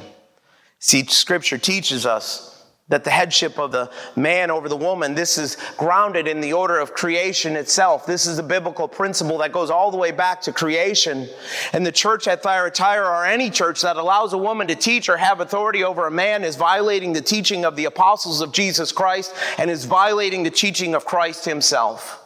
See, 0.79 1.05
scripture 1.05 1.57
teaches 1.57 2.05
us 2.05 2.55
that 2.87 3.03
the 3.03 3.11
headship 3.11 3.59
of 3.59 3.71
the 3.71 3.91
man 4.15 4.49
over 4.49 4.67
the 4.67 4.75
woman, 4.75 5.13
this 5.13 5.37
is 5.37 5.57
grounded 5.77 6.27
in 6.27 6.41
the 6.41 6.53
order 6.53 6.79
of 6.79 6.93
creation 6.93 7.55
itself. 7.55 8.05
This 8.05 8.25
is 8.25 8.39
a 8.39 8.43
biblical 8.43 8.87
principle 8.87 9.37
that 9.39 9.51
goes 9.51 9.69
all 9.69 9.91
the 9.91 9.97
way 9.97 10.11
back 10.11 10.41
to 10.41 10.51
creation. 10.51 11.29
And 11.71 11.85
the 11.85 11.91
church 11.91 12.27
at 12.27 12.41
Thyatira, 12.41 13.07
or 13.07 13.25
any 13.25 13.51
church 13.51 13.83
that 13.83 13.97
allows 13.97 14.33
a 14.33 14.39
woman 14.39 14.67
to 14.67 14.75
teach 14.75 15.07
or 15.07 15.17
have 15.17 15.39
authority 15.39 15.83
over 15.83 16.07
a 16.07 16.11
man, 16.11 16.43
is 16.43 16.55
violating 16.55 17.13
the 17.13 17.21
teaching 17.21 17.63
of 17.63 17.75
the 17.75 17.85
apostles 17.85 18.41
of 18.41 18.51
Jesus 18.51 18.91
Christ 18.91 19.35
and 19.59 19.69
is 19.69 19.85
violating 19.85 20.41
the 20.41 20.49
teaching 20.49 20.95
of 20.95 21.05
Christ 21.05 21.45
himself. 21.45 22.25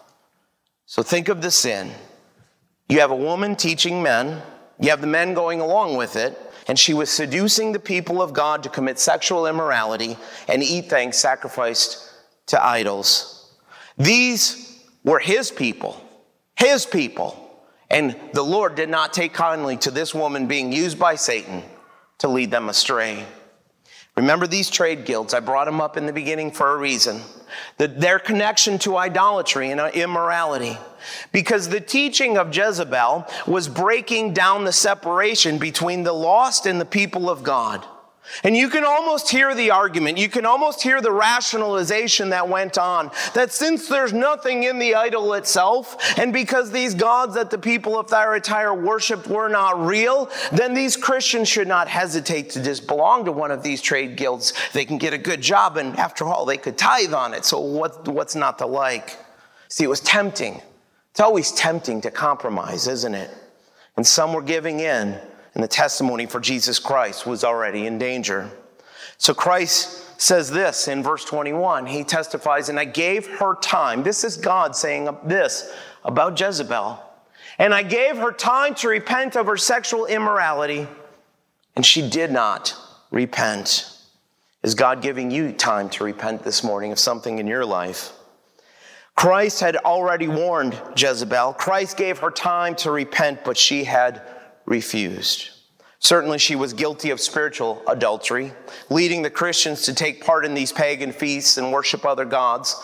So 0.85 1.03
think 1.03 1.27
of 1.27 1.41
the 1.41 1.51
sin. 1.51 1.91
You 2.87 3.01
have 3.01 3.11
a 3.11 3.15
woman 3.15 3.57
teaching 3.57 4.01
men, 4.01 4.41
you 4.79 4.91
have 4.91 5.01
the 5.01 5.07
men 5.07 5.33
going 5.33 5.59
along 5.59 5.97
with 5.97 6.15
it 6.15 6.39
and 6.67 6.77
she 6.79 6.93
was 6.93 7.09
seducing 7.09 7.71
the 7.71 7.79
people 7.79 8.21
of 8.21 8.33
God 8.33 8.63
to 8.63 8.69
commit 8.69 8.99
sexual 8.99 9.47
immorality 9.47 10.17
and 10.47 10.63
eat 10.63 10.89
things 10.89 11.17
sacrificed 11.17 12.09
to 12.47 12.63
idols. 12.63 13.51
These 13.97 14.83
were 15.03 15.19
his 15.19 15.51
people, 15.51 16.01
his 16.55 16.85
people. 16.85 17.39
And 17.89 18.15
the 18.33 18.43
Lord 18.43 18.75
did 18.75 18.89
not 18.89 19.13
take 19.13 19.33
kindly 19.33 19.77
to 19.77 19.91
this 19.91 20.15
woman 20.15 20.47
being 20.47 20.71
used 20.71 20.97
by 20.97 21.15
Satan 21.15 21.63
to 22.19 22.27
lead 22.27 22.49
them 22.49 22.69
astray. 22.69 23.25
Remember 24.15 24.47
these 24.47 24.69
trade 24.69 25.05
guilds. 25.05 25.33
I 25.33 25.39
brought 25.39 25.65
them 25.65 25.81
up 25.81 25.97
in 25.97 26.05
the 26.05 26.13
beginning 26.13 26.51
for 26.51 26.73
a 26.73 26.77
reason. 26.77 27.21
The, 27.77 27.87
their 27.87 28.19
connection 28.19 28.77
to 28.79 28.97
idolatry 28.97 29.71
and 29.71 29.79
immorality. 29.93 30.77
Because 31.31 31.69
the 31.69 31.81
teaching 31.81 32.37
of 32.37 32.55
Jezebel 32.55 33.27
was 33.47 33.67
breaking 33.67 34.33
down 34.33 34.63
the 34.63 34.73
separation 34.73 35.57
between 35.57 36.03
the 36.03 36.13
lost 36.13 36.65
and 36.65 36.79
the 36.79 36.85
people 36.85 37.29
of 37.29 37.43
God. 37.43 37.85
And 38.43 38.55
you 38.55 38.69
can 38.69 38.85
almost 38.85 39.29
hear 39.29 39.53
the 39.53 39.71
argument, 39.71 40.17
you 40.17 40.29
can 40.29 40.45
almost 40.45 40.81
hear 40.81 41.01
the 41.01 41.11
rationalization 41.11 42.29
that 42.29 42.47
went 42.47 42.77
on 42.77 43.11
that 43.33 43.51
since 43.51 43.89
there's 43.89 44.13
nothing 44.13 44.63
in 44.63 44.79
the 44.79 44.95
idol 44.95 45.33
itself, 45.33 46.17
and 46.17 46.31
because 46.31 46.71
these 46.71 46.95
gods 46.95 47.35
that 47.35 47.49
the 47.49 47.57
people 47.57 47.99
of 47.99 48.07
Thyatira 48.07 48.73
worshiped 48.73 49.27
were 49.27 49.49
not 49.49 49.85
real, 49.85 50.29
then 50.53 50.73
these 50.73 50.95
Christians 50.95 51.49
should 51.49 51.67
not 51.67 51.89
hesitate 51.89 52.49
to 52.51 52.63
just 52.63 52.87
belong 52.87 53.25
to 53.25 53.31
one 53.31 53.51
of 53.51 53.61
these 53.61 53.81
trade 53.81 54.15
guilds. 54.15 54.53
They 54.71 54.85
can 54.85 54.97
get 54.97 55.13
a 55.13 55.17
good 55.17 55.41
job, 55.41 55.75
and 55.75 55.97
after 55.99 56.25
all, 56.25 56.45
they 56.45 56.57
could 56.57 56.77
tithe 56.77 57.13
on 57.13 57.33
it. 57.33 57.43
So, 57.43 57.59
what, 57.59 58.07
what's 58.07 58.35
not 58.35 58.57
to 58.59 58.65
like? 58.65 59.17
See, 59.67 59.83
it 59.83 59.89
was 59.89 59.99
tempting. 59.99 60.61
It's 61.13 61.19
always 61.19 61.51
tempting 61.51 62.01
to 62.01 62.09
compromise, 62.09 62.87
isn't 62.87 63.13
it? 63.13 63.29
And 63.95 64.05
some 64.05 64.33
were 64.33 64.41
giving 64.41 64.79
in 64.79 65.15
and 65.53 65.63
the 65.63 65.67
testimony 65.67 66.25
for 66.25 66.39
Jesus 66.39 66.79
Christ 66.79 67.27
was 67.27 67.43
already 67.43 67.85
in 67.85 67.99
danger. 67.99 68.49
So 69.19 69.31
Christ 69.35 70.19
says 70.19 70.49
this 70.49 70.87
in 70.87 71.03
verse 71.03 71.23
21. 71.23 71.85
He 71.85 72.03
testifies, 72.03 72.69
and 72.69 72.79
I 72.79 72.85
gave 72.85 73.27
her 73.27 73.53
time. 73.61 74.01
This 74.01 74.23
is 74.23 74.37
God 74.37 74.75
saying 74.75 75.15
this 75.23 75.71
about 76.03 76.39
Jezebel. 76.39 76.99
And 77.59 77.75
I 77.75 77.83
gave 77.83 78.17
her 78.17 78.31
time 78.31 78.73
to 78.75 78.87
repent 78.87 79.35
of 79.35 79.45
her 79.45 79.57
sexual 79.57 80.07
immorality, 80.07 80.87
and 81.75 81.85
she 81.85 82.09
did 82.09 82.31
not 82.31 82.75
repent. 83.11 83.95
Is 84.63 84.73
God 84.73 85.03
giving 85.03 85.29
you 85.29 85.51
time 85.51 85.89
to 85.91 86.03
repent 86.03 86.41
this 86.41 86.63
morning 86.63 86.91
of 86.91 86.97
something 86.97 87.37
in 87.37 87.45
your 87.45 87.65
life? 87.65 88.13
Christ 89.15 89.59
had 89.59 89.77
already 89.77 90.27
warned 90.27 90.79
Jezebel. 90.95 91.53
Christ 91.53 91.97
gave 91.97 92.19
her 92.19 92.31
time 92.31 92.75
to 92.77 92.91
repent, 92.91 93.43
but 93.43 93.57
she 93.57 93.83
had 93.83 94.21
refused. 94.65 95.49
Certainly, 95.99 96.39
she 96.39 96.55
was 96.55 96.73
guilty 96.73 97.11
of 97.11 97.21
spiritual 97.21 97.81
adultery, 97.87 98.51
leading 98.89 99.21
the 99.21 99.29
Christians 99.29 99.83
to 99.83 99.93
take 99.93 100.25
part 100.25 100.43
in 100.45 100.53
these 100.53 100.71
pagan 100.71 101.13
feasts 101.13 101.57
and 101.57 101.71
worship 101.71 102.05
other 102.05 102.25
gods, 102.25 102.75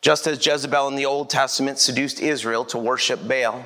just 0.00 0.26
as 0.26 0.44
Jezebel 0.44 0.88
in 0.88 0.96
the 0.96 1.06
Old 1.06 1.30
Testament 1.30 1.78
seduced 1.78 2.20
Israel 2.20 2.64
to 2.66 2.78
worship 2.78 3.28
Baal. 3.28 3.64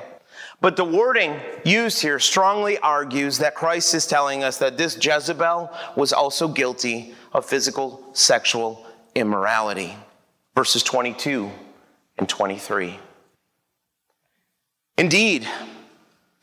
But 0.61 0.75
the 0.75 0.85
wording 0.85 1.39
used 1.63 2.01
here 2.01 2.19
strongly 2.19 2.77
argues 2.79 3.37
that 3.39 3.55
Christ 3.55 3.95
is 3.95 4.05
telling 4.05 4.43
us 4.43 4.57
that 4.57 4.77
this 4.77 5.03
Jezebel 5.03 5.71
was 5.95 6.13
also 6.13 6.47
guilty 6.47 7.15
of 7.33 7.45
physical 7.45 8.09
sexual 8.13 8.85
immorality. 9.15 9.95
Verses 10.53 10.83
22 10.83 11.49
and 12.19 12.27
23. 12.27 12.99
Indeed, 14.97 15.47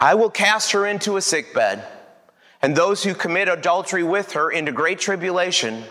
I 0.01 0.15
will 0.15 0.31
cast 0.31 0.73
her 0.73 0.87
into 0.87 1.19
a 1.19 1.23
sick 1.23 1.55
bed, 1.55 1.85
and 2.63 2.75
those 2.75 3.05
who 3.05 3.15
commit 3.15 3.49
adultery 3.49 4.03
with 4.03 4.33
her 4.33 4.51
into 4.51 4.73
great 4.73 4.99
tribulation, 4.99 5.85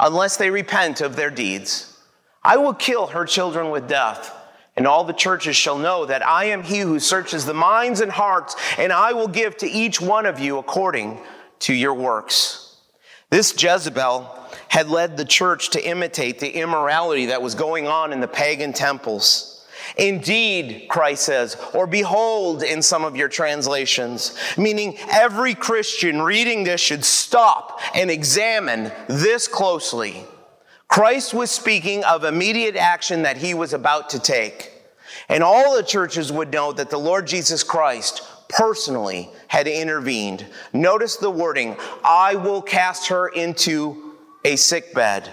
unless 0.00 0.38
they 0.38 0.50
repent 0.50 1.02
of 1.02 1.14
their 1.14 1.30
deeds. 1.30 1.98
I 2.42 2.56
will 2.56 2.72
kill 2.72 3.08
her 3.08 3.26
children 3.26 3.70
with 3.70 3.86
death, 3.86 4.34
and 4.74 4.86
all 4.86 5.04
the 5.04 5.12
churches 5.12 5.56
shall 5.56 5.76
know 5.76 6.06
that 6.06 6.26
I 6.26 6.46
am 6.46 6.62
he 6.62 6.78
who 6.78 6.98
searches 6.98 7.44
the 7.44 7.52
minds 7.52 8.00
and 8.00 8.10
hearts, 8.10 8.56
and 8.78 8.92
I 8.92 9.12
will 9.12 9.28
give 9.28 9.58
to 9.58 9.68
each 9.68 10.00
one 10.00 10.24
of 10.24 10.40
you 10.40 10.56
according 10.56 11.20
to 11.60 11.74
your 11.74 11.94
works. 11.94 12.76
This 13.28 13.62
Jezebel 13.62 14.47
had 14.68 14.88
led 14.88 15.16
the 15.16 15.24
church 15.24 15.70
to 15.70 15.84
imitate 15.84 16.38
the 16.38 16.50
immorality 16.50 17.26
that 17.26 17.42
was 17.42 17.54
going 17.54 17.86
on 17.86 18.12
in 18.12 18.20
the 18.20 18.28
pagan 18.28 18.72
temples. 18.72 19.54
Indeed, 19.96 20.86
Christ 20.88 21.24
says, 21.24 21.56
or 21.72 21.86
behold 21.86 22.62
in 22.62 22.82
some 22.82 23.04
of 23.04 23.16
your 23.16 23.28
translations, 23.28 24.36
meaning 24.56 24.96
every 25.10 25.54
Christian 25.54 26.20
reading 26.20 26.64
this 26.64 26.80
should 26.80 27.04
stop 27.04 27.80
and 27.94 28.10
examine 28.10 28.92
this 29.08 29.48
closely. 29.48 30.24
Christ 30.88 31.34
was 31.34 31.50
speaking 31.50 32.04
of 32.04 32.24
immediate 32.24 32.76
action 32.76 33.22
that 33.22 33.38
he 33.38 33.54
was 33.54 33.72
about 33.72 34.10
to 34.10 34.18
take. 34.18 34.72
And 35.28 35.42
all 35.42 35.76
the 35.76 35.82
churches 35.82 36.32
would 36.32 36.50
know 36.52 36.72
that 36.72 36.90
the 36.90 36.98
Lord 36.98 37.26
Jesus 37.26 37.62
Christ 37.62 38.22
personally 38.48 39.30
had 39.48 39.68
intervened. 39.68 40.46
Notice 40.72 41.16
the 41.16 41.30
wording 41.30 41.76
I 42.02 42.34
will 42.34 42.62
cast 42.62 43.08
her 43.08 43.28
into 43.28 44.07
a 44.44 44.56
sick 44.56 44.94
bed. 44.94 45.30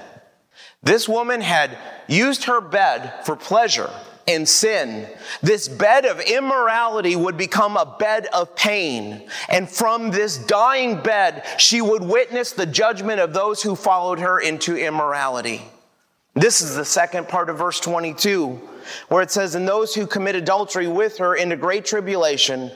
This 0.84 1.10
woman 1.10 1.42
had 1.42 1.78
used 2.08 2.46
her 2.46 2.62
bed 2.62 3.26
for 3.26 3.36
pleasure 3.36 3.90
and 4.28 4.48
sin. 4.48 5.08
This 5.42 5.68
bed 5.68 6.06
of 6.06 6.20
immorality 6.20 7.16
would 7.16 7.38
become 7.38 7.78
a 7.78 7.96
bed 8.00 8.28
of 8.34 8.56
pain. 8.56 9.30
And 9.50 9.70
from 9.70 10.12
this 10.12 10.38
dying 10.38 11.02
bed, 11.02 11.44
she 11.58 11.82
would 11.82 12.04
witness 12.04 12.52
the 12.52 12.66
judgment 12.66 13.20
of 13.20 13.34
those 13.34 13.62
who 13.62 13.76
followed 13.76 14.20
her 14.20 14.40
into 14.40 14.76
immorality. 14.76 15.62
This 16.34 16.62
is 16.62 16.76
the 16.76 16.86
second 16.86 17.30
part 17.30 17.50
of 17.50 17.58
verse 17.58 17.80
22, 17.80 18.60
where 19.08 19.22
it 19.22 19.32
says, 19.32 19.56
And 19.56 19.68
those 19.68 19.96
who 19.96 20.06
commit 20.06 20.36
adultery 20.36 20.88
with 20.88 21.18
her 21.20 21.36
into 21.36 21.56
great 21.56 21.86
tribulation, 21.86 22.72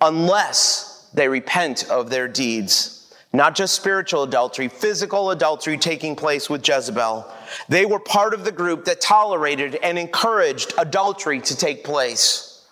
unless 0.00 1.08
they 1.14 1.28
repent 1.28 1.88
of 1.88 2.10
their 2.10 2.26
deeds. 2.26 2.95
Not 3.36 3.54
just 3.54 3.74
spiritual 3.74 4.22
adultery, 4.22 4.68
physical 4.68 5.30
adultery 5.30 5.76
taking 5.76 6.16
place 6.16 6.48
with 6.48 6.66
Jezebel. 6.66 7.30
They 7.68 7.84
were 7.84 8.00
part 8.00 8.32
of 8.32 8.46
the 8.46 8.50
group 8.50 8.86
that 8.86 9.02
tolerated 9.02 9.74
and 9.82 9.98
encouraged 9.98 10.72
adultery 10.78 11.42
to 11.42 11.54
take 11.54 11.84
place. 11.84 12.66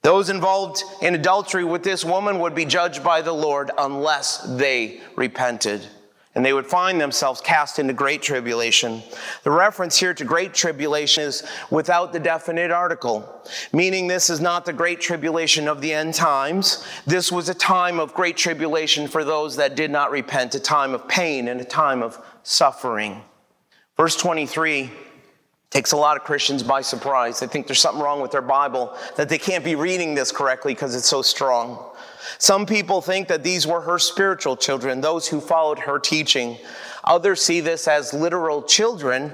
Those 0.00 0.30
involved 0.30 0.82
in 1.02 1.14
adultery 1.14 1.64
with 1.64 1.82
this 1.82 2.02
woman 2.02 2.38
would 2.40 2.54
be 2.54 2.64
judged 2.64 3.04
by 3.04 3.20
the 3.20 3.34
Lord 3.34 3.70
unless 3.76 4.38
they 4.38 5.02
repented 5.16 5.86
and 6.36 6.44
they 6.44 6.52
would 6.52 6.66
find 6.66 7.00
themselves 7.00 7.40
cast 7.40 7.78
into 7.78 7.94
great 7.94 8.20
tribulation. 8.20 9.02
The 9.42 9.50
reference 9.50 9.96
here 9.96 10.12
to 10.12 10.24
great 10.24 10.52
tribulation 10.52 11.24
is 11.24 11.42
without 11.70 12.12
the 12.12 12.20
definite 12.20 12.70
article, 12.70 13.42
meaning 13.72 14.06
this 14.06 14.28
is 14.28 14.38
not 14.38 14.66
the 14.66 14.72
great 14.74 15.00
tribulation 15.00 15.66
of 15.66 15.80
the 15.80 15.94
end 15.94 16.12
times. 16.12 16.86
This 17.06 17.32
was 17.32 17.48
a 17.48 17.54
time 17.54 17.98
of 17.98 18.12
great 18.12 18.36
tribulation 18.36 19.08
for 19.08 19.24
those 19.24 19.56
that 19.56 19.76
did 19.76 19.90
not 19.90 20.10
repent, 20.10 20.54
a 20.54 20.60
time 20.60 20.92
of 20.92 21.08
pain 21.08 21.48
and 21.48 21.58
a 21.58 21.64
time 21.64 22.02
of 22.02 22.22
suffering. 22.42 23.22
Verse 23.96 24.14
23 24.14 24.90
takes 25.70 25.92
a 25.92 25.96
lot 25.96 26.18
of 26.18 26.24
Christians 26.24 26.62
by 26.62 26.82
surprise. 26.82 27.40
They 27.40 27.46
think 27.46 27.66
there's 27.66 27.80
something 27.80 28.02
wrong 28.02 28.20
with 28.20 28.30
their 28.30 28.42
Bible, 28.42 28.94
that 29.16 29.30
they 29.30 29.38
can't 29.38 29.64
be 29.64 29.74
reading 29.74 30.14
this 30.14 30.32
correctly 30.32 30.74
because 30.74 30.94
it's 30.94 31.08
so 31.08 31.22
strong. 31.22 31.95
Some 32.38 32.66
people 32.66 33.00
think 33.00 33.28
that 33.28 33.42
these 33.42 33.66
were 33.66 33.82
her 33.82 33.98
spiritual 33.98 34.56
children, 34.56 35.00
those 35.00 35.28
who 35.28 35.40
followed 35.40 35.80
her 35.80 35.98
teaching. 35.98 36.58
Others 37.04 37.42
see 37.42 37.60
this 37.60 37.88
as 37.88 38.12
literal 38.12 38.62
children 38.62 39.32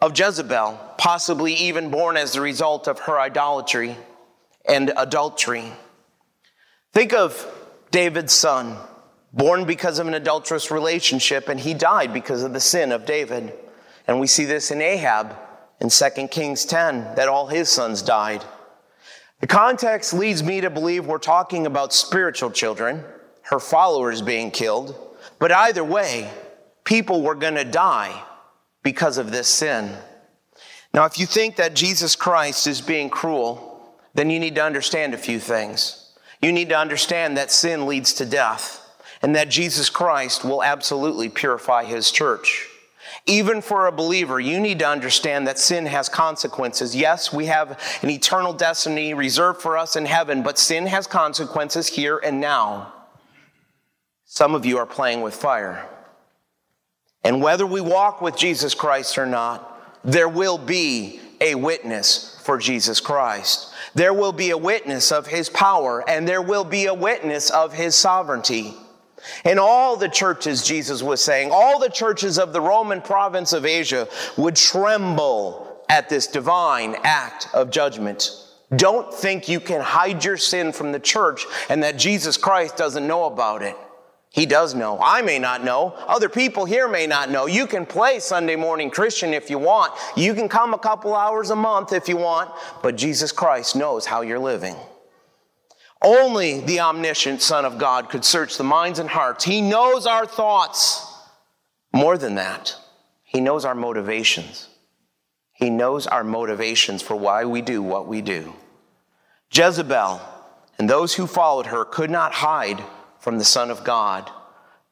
of 0.00 0.18
Jezebel, 0.18 0.78
possibly 0.98 1.54
even 1.54 1.90
born 1.90 2.16
as 2.16 2.32
the 2.32 2.40
result 2.40 2.88
of 2.88 3.00
her 3.00 3.20
idolatry 3.20 3.96
and 4.66 4.92
adultery. 4.96 5.72
Think 6.92 7.12
of 7.12 7.46
David's 7.90 8.32
son, 8.32 8.76
born 9.32 9.64
because 9.64 9.98
of 9.98 10.08
an 10.08 10.14
adulterous 10.14 10.70
relationship, 10.70 11.48
and 11.48 11.60
he 11.60 11.74
died 11.74 12.12
because 12.12 12.42
of 12.42 12.52
the 12.52 12.60
sin 12.60 12.92
of 12.92 13.06
David. 13.06 13.52
And 14.06 14.18
we 14.18 14.26
see 14.26 14.44
this 14.44 14.70
in 14.70 14.80
Ahab 14.80 15.36
in 15.80 15.88
2 15.88 16.28
Kings 16.28 16.64
10, 16.64 17.14
that 17.16 17.28
all 17.28 17.46
his 17.46 17.68
sons 17.68 18.02
died. 18.02 18.44
The 19.40 19.46
context 19.46 20.12
leads 20.12 20.42
me 20.42 20.60
to 20.60 20.70
believe 20.70 21.06
we're 21.06 21.18
talking 21.18 21.66
about 21.66 21.94
spiritual 21.94 22.50
children, 22.50 23.04
her 23.42 23.58
followers 23.58 24.20
being 24.20 24.50
killed. 24.50 24.94
But 25.38 25.50
either 25.50 25.82
way, 25.82 26.30
people 26.84 27.22
were 27.22 27.34
going 27.34 27.54
to 27.54 27.64
die 27.64 28.22
because 28.82 29.18
of 29.18 29.30
this 29.30 29.48
sin. 29.48 29.96
Now, 30.92 31.04
if 31.06 31.18
you 31.18 31.26
think 31.26 31.56
that 31.56 31.74
Jesus 31.74 32.16
Christ 32.16 32.66
is 32.66 32.80
being 32.80 33.08
cruel, 33.08 33.96
then 34.14 34.28
you 34.28 34.38
need 34.38 34.56
to 34.56 34.64
understand 34.64 35.14
a 35.14 35.18
few 35.18 35.38
things. 35.40 36.12
You 36.42 36.52
need 36.52 36.68
to 36.70 36.78
understand 36.78 37.36
that 37.36 37.50
sin 37.50 37.86
leads 37.86 38.12
to 38.14 38.26
death 38.26 38.86
and 39.22 39.36
that 39.36 39.50
Jesus 39.50 39.90
Christ 39.90 40.44
will 40.44 40.62
absolutely 40.62 41.28
purify 41.28 41.84
his 41.84 42.10
church. 42.10 42.69
Even 43.30 43.62
for 43.62 43.86
a 43.86 43.92
believer, 43.92 44.40
you 44.40 44.58
need 44.58 44.80
to 44.80 44.88
understand 44.88 45.46
that 45.46 45.56
sin 45.56 45.86
has 45.86 46.08
consequences. 46.08 46.96
Yes, 46.96 47.32
we 47.32 47.46
have 47.46 47.78
an 48.02 48.10
eternal 48.10 48.52
destiny 48.52 49.14
reserved 49.14 49.62
for 49.62 49.78
us 49.78 49.94
in 49.94 50.04
heaven, 50.04 50.42
but 50.42 50.58
sin 50.58 50.84
has 50.88 51.06
consequences 51.06 51.86
here 51.86 52.18
and 52.18 52.40
now. 52.40 52.92
Some 54.24 54.56
of 54.56 54.66
you 54.66 54.78
are 54.78 54.86
playing 54.86 55.20
with 55.20 55.32
fire. 55.32 55.88
And 57.22 57.40
whether 57.40 57.64
we 57.64 57.80
walk 57.80 58.20
with 58.20 58.36
Jesus 58.36 58.74
Christ 58.74 59.16
or 59.16 59.26
not, 59.26 59.80
there 60.02 60.28
will 60.28 60.58
be 60.58 61.20
a 61.40 61.54
witness 61.54 62.40
for 62.42 62.58
Jesus 62.58 62.98
Christ. 62.98 63.72
There 63.94 64.12
will 64.12 64.32
be 64.32 64.50
a 64.50 64.58
witness 64.58 65.12
of 65.12 65.28
his 65.28 65.48
power, 65.48 66.02
and 66.08 66.26
there 66.26 66.42
will 66.42 66.64
be 66.64 66.86
a 66.86 66.94
witness 66.94 67.48
of 67.50 67.74
his 67.74 67.94
sovereignty. 67.94 68.74
And 69.44 69.58
all 69.58 69.96
the 69.96 70.08
churches, 70.08 70.66
Jesus 70.66 71.02
was 71.02 71.22
saying, 71.22 71.50
all 71.52 71.78
the 71.78 71.88
churches 71.88 72.38
of 72.38 72.52
the 72.52 72.60
Roman 72.60 73.00
province 73.00 73.52
of 73.52 73.64
Asia 73.64 74.08
would 74.36 74.56
tremble 74.56 75.82
at 75.88 76.08
this 76.08 76.26
divine 76.26 76.96
act 77.02 77.48
of 77.52 77.70
judgment. 77.70 78.30
Don't 78.74 79.12
think 79.12 79.48
you 79.48 79.58
can 79.58 79.80
hide 79.80 80.24
your 80.24 80.36
sin 80.36 80.72
from 80.72 80.92
the 80.92 81.00
church 81.00 81.44
and 81.68 81.82
that 81.82 81.98
Jesus 81.98 82.36
Christ 82.36 82.76
doesn't 82.76 83.06
know 83.06 83.24
about 83.24 83.62
it. 83.62 83.76
He 84.32 84.46
does 84.46 84.76
know. 84.76 85.00
I 85.02 85.22
may 85.22 85.40
not 85.40 85.64
know. 85.64 85.92
Other 86.06 86.28
people 86.28 86.64
here 86.64 86.86
may 86.86 87.08
not 87.08 87.30
know. 87.30 87.46
You 87.46 87.66
can 87.66 87.84
play 87.84 88.20
Sunday 88.20 88.54
morning 88.54 88.88
Christian 88.88 89.34
if 89.34 89.50
you 89.50 89.58
want. 89.58 89.92
You 90.16 90.34
can 90.34 90.48
come 90.48 90.72
a 90.72 90.78
couple 90.78 91.16
hours 91.16 91.50
a 91.50 91.56
month 91.56 91.92
if 91.92 92.08
you 92.08 92.16
want, 92.16 92.52
but 92.80 92.94
Jesus 92.94 93.32
Christ 93.32 93.74
knows 93.74 94.06
how 94.06 94.20
you're 94.20 94.38
living. 94.38 94.76
Only 96.02 96.60
the 96.60 96.80
omniscient 96.80 97.42
Son 97.42 97.64
of 97.64 97.78
God 97.78 98.08
could 98.08 98.24
search 98.24 98.56
the 98.56 98.64
minds 98.64 98.98
and 98.98 99.08
hearts. 99.08 99.44
He 99.44 99.60
knows 99.60 100.06
our 100.06 100.26
thoughts. 100.26 101.06
More 101.92 102.16
than 102.16 102.36
that, 102.36 102.74
He 103.22 103.40
knows 103.40 103.64
our 103.64 103.74
motivations. 103.74 104.68
He 105.52 105.68
knows 105.68 106.06
our 106.06 106.24
motivations 106.24 107.02
for 107.02 107.16
why 107.16 107.44
we 107.44 107.60
do 107.60 107.82
what 107.82 108.08
we 108.08 108.22
do. 108.22 108.54
Jezebel 109.52 110.20
and 110.78 110.88
those 110.88 111.14
who 111.14 111.26
followed 111.26 111.66
her 111.66 111.84
could 111.84 112.10
not 112.10 112.32
hide 112.32 112.82
from 113.18 113.36
the 113.36 113.44
Son 113.44 113.70
of 113.70 113.84
God. 113.84 114.30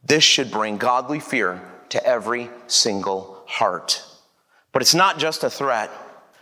This 0.05 0.23
should 0.23 0.51
bring 0.51 0.77
godly 0.77 1.21
fear 1.21 1.63
to 1.89 2.05
every 2.05 2.51
single 2.67 3.43
heart. 3.47 4.05
But 4.73 4.83
it's 4.83 4.95
not 4.95 5.19
just 5.19 5.45
a 5.45 5.49
threat. 5.49 5.91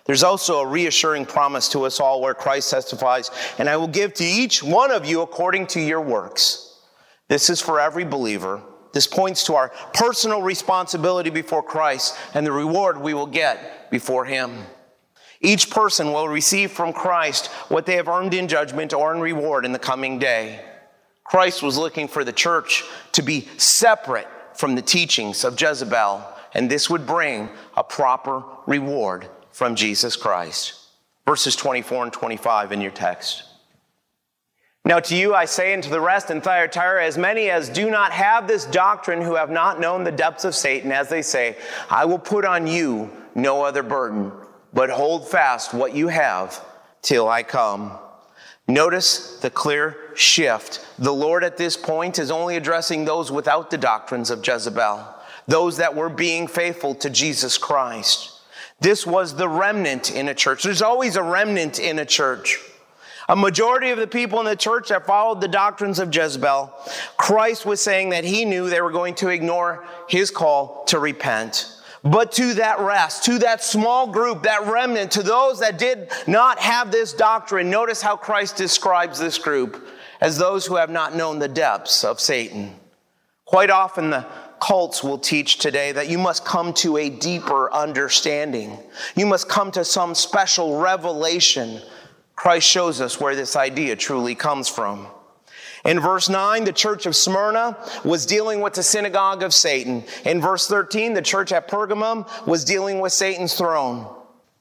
There's 0.07 0.23
also 0.23 0.61
a 0.61 0.67
reassuring 0.67 1.27
promise 1.27 1.69
to 1.71 1.85
us 1.85 1.99
all 1.99 2.21
where 2.21 2.35
Christ 2.35 2.71
testifies, 2.71 3.31
and 3.59 3.69
I 3.69 3.77
will 3.77 3.89
give 3.89 4.15
to 4.15 4.25
each 4.25 4.63
one 4.63 4.93
of 4.93 5.05
you 5.05 5.21
according 5.21 5.67
to 5.69 5.81
your 5.81 6.01
works. 6.01 6.81
This 7.29 7.51
is 7.51 7.61
for 7.61 7.81
every 7.81 8.05
believer. 8.05 8.63
This 8.93 9.09
points 9.09 9.45
to 9.45 9.55
our 9.55 9.71
personal 9.93 10.43
responsibility 10.43 11.29
before 11.29 11.63
Christ 11.63 12.17
and 12.35 12.47
the 12.47 12.53
reward 12.53 12.99
we 13.01 13.15
will 13.15 13.27
get 13.27 13.91
before 13.91 14.25
Him. 14.25 14.53
Each 15.41 15.69
person 15.69 16.13
will 16.13 16.29
receive 16.29 16.71
from 16.71 16.93
Christ 16.93 17.49
what 17.69 17.85
they 17.85 17.97
have 17.97 18.09
earned 18.09 18.33
in 18.33 18.49
judgment 18.49 18.95
or 18.95 19.13
in 19.13 19.21
reward 19.21 19.65
in 19.65 19.73
the 19.73 19.79
coming 19.79 20.19
day. 20.19 20.65
Christ 21.25 21.63
was 21.63 21.77
looking 21.77 22.07
for 22.07 22.23
the 22.23 22.33
church 22.33 22.85
to 23.13 23.23
be 23.23 23.49
separate 23.59 24.29
from 24.55 24.77
the 24.77 24.83
teachings 24.83 25.45
of 25.45 25.61
Jezebel, 25.61 26.25
and 26.55 26.71
this 26.71 26.89
would 26.89 27.07
bring 27.07 27.51
a 27.77 27.83
proper 27.83 28.45
reward 28.67 29.29
from 29.57 29.75
Jesus 29.75 30.17
Christ. 30.17 30.75
Verses 31.25 31.57
24 31.57 32.05
and 32.05 32.13
25 32.13 32.73
in 32.73 32.83
your 32.83 32.91
text. 32.91 33.43
Now 34.85 35.01
to 35.01 35.17
you 35.17 35.35
I 35.35 35.47
say, 35.47 35.73
and 35.73 35.83
to 35.83 35.89
the 35.89 35.99
rest 35.99 36.31
in 36.31 36.43
Thyatira, 36.43 37.03
as 37.03 37.17
many 37.17 37.49
as 37.49 37.71
do 37.71 37.91
not 37.91 38.13
have 38.13 38.47
this 38.47 38.67
doctrine, 38.67 39.23
who 39.23 39.35
have 39.35 39.49
not 39.49 39.81
known 39.81 40.05
the 40.05 40.13
depths 40.13 40.45
of 40.45 40.55
Satan, 40.55 40.93
as 40.93 41.09
they 41.09 41.23
say, 41.23 41.57
I 41.89 42.05
will 42.05 42.19
put 42.19 42.45
on 42.45 42.67
you 42.67 43.11
no 43.35 43.63
other 43.63 43.83
burden, 43.83 44.31
but 44.75 44.91
hold 44.91 45.27
fast 45.27 45.73
what 45.73 45.95
you 45.95 46.09
have 46.09 46.63
till 47.01 47.27
I 47.27 47.43
come. 47.43 47.93
Notice 48.69 49.41
the 49.41 49.49
clear 49.49 49.97
shift. 50.15 50.87
The 50.99 51.15
Lord 51.15 51.45
at 51.45 51.57
this 51.57 51.79
point 51.79 52.19
is 52.19 52.31
only 52.31 52.57
addressing 52.57 53.07
those 53.07 53.33
without 53.33 53.71
the 53.71 53.79
doctrines 53.79 54.31
of 54.31 54.47
Jezebel, 54.47 55.03
those 55.49 55.79
that 55.79 55.97
were 55.97 56.11
being 56.11 56.47
faithful 56.47 56.95
to 56.97 57.09
Jesus 57.09 57.57
Christ. 57.57 58.36
This 58.81 59.07
was 59.07 59.37
the 59.37 59.49
remnant 59.49 60.11
in 60.11 60.29
a 60.29 60.35
church. 60.35 60.63
There's 60.63 60.83
always 60.83 61.17
a 61.17 61.23
remnant 61.23 61.79
in 61.79 61.99
a 61.99 62.05
church. 62.05 62.61
A 63.29 63.35
majority 63.35 63.91
of 63.91 63.99
the 63.99 64.07
people 64.07 64.39
in 64.39 64.47
the 64.47 64.55
church 64.55 64.91
that 64.91 65.07
followed 65.07 65.41
the 65.41 65.49
doctrines 65.49 65.99
of 65.99 66.15
Jezebel, 66.15 66.73
Christ 67.17 67.67
was 67.67 67.81
saying 67.81 68.11
that 68.11 68.25
he 68.25 68.45
knew 68.45 68.69
they 68.69 68.81
were 68.81 68.93
going 68.93 69.15
to 69.17 69.31
ignore 69.31 69.85
his 70.09 70.31
call 70.31 70.85
to 70.85 71.01
repent. 71.01 71.73
But 72.05 72.31
to 72.33 72.55
that 72.55 72.79
rest, 72.79 73.25
to 73.25 73.39
that 73.41 73.65
small 73.65 74.07
group, 74.07 74.45
that 74.45 74.67
remnant, 74.67 75.11
to 75.13 75.25
those 75.25 75.59
that 75.59 75.77
did 75.77 76.13
not 76.29 76.61
have 76.61 76.93
this 76.93 77.13
doctrine, 77.13 77.69
notice 77.69 78.01
how 78.01 78.17
Christ 78.17 78.57
describes 78.57 79.19
this 79.19 79.39
group 79.39 79.85
as 80.21 80.39
those 80.39 80.65
who 80.65 80.77
have 80.77 80.91
not 80.91 81.17
known 81.17 81.41
the 81.41 81.49
depths 81.49 82.05
of 82.05 82.21
Satan. 82.21 82.77
Quite 83.45 83.71
often, 83.71 84.11
the 84.11 84.27
cults 84.61 85.03
will 85.03 85.19
teach 85.19 85.59
today 85.59 85.93
that 85.93 86.09
you 86.09 86.19
must 86.19 86.45
come 86.45 86.73
to 86.75 86.97
a 86.97 87.11
deeper 87.11 87.73
understanding. 87.73 88.79
You 89.15 89.27
must 89.27 89.49
come 89.49 89.71
to 89.73 89.85
some 89.85 90.15
special 90.15 90.79
revelation. 90.79 91.81
Christ 92.35 92.69
shows 92.69 93.01
us 93.01 93.21
where 93.21 93.35
this 93.37 93.57
idea 93.57 93.97
truly 93.97 94.35
comes 94.35 94.69
from. 94.69 95.09
In 95.85 96.01
verse 96.01 96.29
9, 96.29 96.65
the 96.65 96.73
church 96.73 97.07
of 97.07 97.15
Smyrna 97.15 97.77
was 98.05 98.27
dealing 98.27 98.61
with 98.61 98.75
the 98.75 98.83
synagogue 98.83 99.43
of 99.45 99.55
Satan. 99.55 100.05
In 100.25 100.41
verse 100.41 100.67
13, 100.67 101.15
the 101.15 101.23
church 101.23 101.53
at 101.53 101.69
Pergamum 101.69 102.27
was 102.47 102.65
dealing 102.65 102.99
with 102.99 103.13
Satan's 103.13 103.55
throne. 103.55 104.13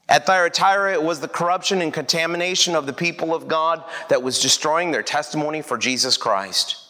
At 0.08 0.24
Thyatira, 0.24 0.92
it 0.92 1.02
was 1.02 1.18
the 1.18 1.26
corruption 1.26 1.82
and 1.82 1.92
contamination 1.92 2.76
of 2.76 2.86
the 2.86 2.92
people 2.92 3.34
of 3.34 3.48
God 3.48 3.82
that 4.08 4.22
was 4.22 4.40
destroying 4.40 4.92
their 4.92 5.02
testimony 5.02 5.62
for 5.62 5.76
Jesus 5.76 6.16
Christ. 6.16 6.85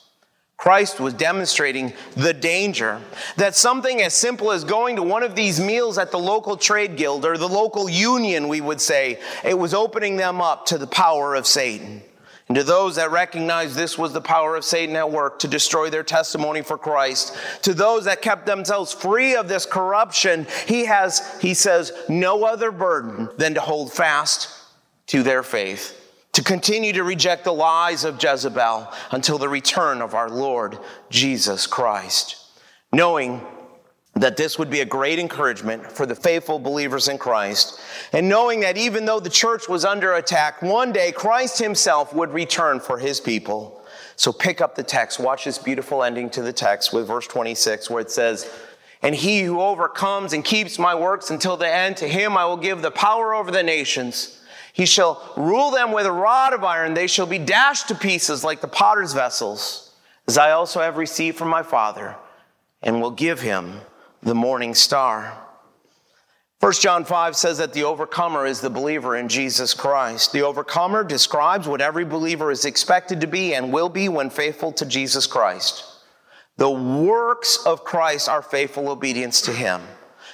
Christ 0.57 1.01
was 1.01 1.13
demonstrating 1.13 1.93
the 2.15 2.33
danger 2.33 3.01
that 3.37 3.55
something 3.55 4.01
as 4.01 4.15
simple 4.15 4.53
as 4.53 4.65
going 4.65 4.97
to 4.97 5.03
one 5.03 5.23
of 5.23 5.37
these 5.37 5.61
meals 5.61 5.99
at 5.99 6.11
the 6.11 6.19
local 6.19 6.57
trade 6.57 6.97
guild 6.97 7.27
or 7.27 7.37
the 7.37 7.49
local 7.49 7.91
union, 7.91 8.49
we 8.49 8.61
would 8.61 8.81
say, 8.81 9.21
it 9.45 9.59
was 9.59 9.75
opening 9.75 10.17
them 10.17 10.41
up 10.41 10.67
to 10.67 10.79
the 10.79 10.87
power 10.87 11.35
of 11.35 11.47
Satan. 11.47 12.03
And 12.49 12.57
to 12.57 12.63
those 12.63 12.97
that 12.97 13.11
recognized 13.11 13.75
this 13.75 13.99
was 13.99 14.13
the 14.13 14.21
power 14.21 14.55
of 14.55 14.65
Satan 14.65 14.95
at 14.95 15.11
work 15.11 15.41
to 15.41 15.49
destroy 15.49 15.91
their 15.91 16.05
testimony 16.05 16.63
for 16.63 16.79
Christ, 16.79 17.37
to 17.63 17.75
those 17.75 18.05
that 18.05 18.23
kept 18.23 18.47
themselves 18.47 18.93
free 18.93 19.35
of 19.35 19.49
this 19.49 19.67
corruption, 19.67 20.47
he 20.67 20.85
has, 20.85 21.39
he 21.41 21.55
says, 21.55 21.93
no 22.09 22.45
other 22.45 22.71
burden 22.71 23.29
than 23.37 23.55
to 23.55 23.61
hold 23.61 23.93
fast 23.93 24.49
to 25.09 25.25
their 25.25 25.43
faith, 25.43 26.06
to 26.37 26.43
continue 26.43 26.93
to 26.93 27.03
reject 27.03 27.45
the 27.45 27.53
lies 27.53 28.05
of 28.05 28.23
Jezebel 28.23 28.93
until 29.11 29.39
the 29.39 29.49
return 29.49 30.03
of 30.03 30.15
our 30.15 30.29
Lord 30.29 30.79
Jesus 31.09 31.67
Christ. 31.67 32.37
Knowing 32.93 33.41
that 34.17 34.37
this 34.37 34.59
would 34.59 34.69
be 34.69 34.83
a 34.83 34.85
great 34.85 35.19
encouragement 35.19 35.91
for 35.91 36.05
the 36.05 36.15
faithful 36.15 36.59
believers 36.59 37.09
in 37.09 37.17
Christ. 37.17 37.81
And 38.13 38.29
knowing 38.29 38.61
that 38.61 38.77
even 38.77 39.07
though 39.07 39.19
the 39.19 39.31
church 39.31 39.67
was 39.67 39.87
under 39.87 40.13
attack, 40.13 40.61
one 40.61 40.93
day 40.93 41.11
Christ 41.11 41.59
himself 41.59 42.15
would 42.15 42.35
return 42.35 42.81
for 42.81 42.99
his 42.99 43.19
people. 43.19 43.83
So 44.17 44.31
pick 44.31 44.61
up 44.61 44.75
the 44.75 44.83
text. 44.83 45.19
Watch 45.19 45.47
this 45.47 45.57
beautiful 45.57 46.03
ending 46.03 46.29
to 46.31 46.43
the 46.43 46.53
text 46.53 46.93
with 46.93 47.07
verse 47.07 47.27
26 47.27 47.89
where 47.89 48.03
it 48.03 48.11
says, 48.11 48.47
And 49.01 49.15
he 49.15 49.41
who 49.41 49.63
overcomes 49.63 50.35
and 50.35 50.45
keeps 50.45 50.79
my 50.79 50.95
works 50.95 51.31
until 51.31 51.57
the 51.57 51.75
end, 51.75 51.97
to 51.97 52.07
him 52.07 52.37
I 52.37 52.45
will 52.45 52.59
give 52.59 52.83
the 52.83 52.91
power 52.91 53.35
over 53.35 53.51
the 53.51 53.63
nations. 53.63 54.43
He 54.77 54.85
shall 54.85 55.33
rule 55.39 55.71
them 55.71 55.91
with 55.91 56.05
a 56.05 56.13
rod 56.13 56.53
of 56.53 56.63
iron. 56.63 56.93
They 56.93 57.07
shall 57.07 57.25
be 57.25 57.39
dashed 57.39 57.89
to 57.89 57.95
pieces 57.95 58.45
like 58.45 58.61
the 58.61 58.69
potter's 58.69 59.15
vessels, 59.15 59.95
as 60.29 60.37
I 60.37 60.51
also 60.51 60.83
have 60.83 60.99
received 60.99 61.39
from 61.39 61.49
my 61.49 61.63
Father, 61.63 62.15
and 62.83 63.01
will 63.01 63.11
give 63.11 63.41
him 63.41 63.81
the 64.23 64.35
morning 64.35 64.75
star. 64.75 65.33
1 66.61 66.73
John 66.75 67.07
5 67.07 67.35
says 67.35 67.57
that 67.57 67.73
the 67.73 67.85
overcomer 67.85 68.45
is 68.45 68.61
the 68.61 68.69
believer 68.69 69.17
in 69.17 69.31
Jesus 69.31 69.73
Christ. 69.73 70.33
The 70.33 70.43
overcomer 70.43 71.05
describes 71.05 71.67
what 71.67 71.81
every 71.81 72.05
believer 72.05 72.51
is 72.51 72.67
expected 72.67 73.23
to 73.23 73.27
be 73.27 73.55
and 73.55 73.73
will 73.73 73.89
be 73.89 74.11
when 74.11 74.29
faithful 74.29 74.73
to 74.73 74.85
Jesus 74.85 75.27
Christ. 75.27 75.85
The 76.59 76.71
works 76.71 77.65
of 77.65 77.83
Christ 77.83 78.29
are 78.29 78.43
faithful 78.43 78.91
obedience 78.91 79.41
to 79.43 79.53
Him. 79.53 79.81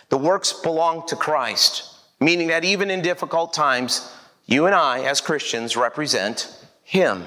The 0.08 0.18
works 0.18 0.52
belong 0.52 1.06
to 1.06 1.14
Christ, 1.14 1.84
meaning 2.18 2.48
that 2.48 2.64
even 2.64 2.90
in 2.90 3.02
difficult 3.02 3.52
times, 3.52 4.12
you 4.52 4.66
and 4.66 4.74
I, 4.74 5.04
as 5.04 5.20
Christians, 5.20 5.76
represent 5.76 6.54
Him. 6.84 7.24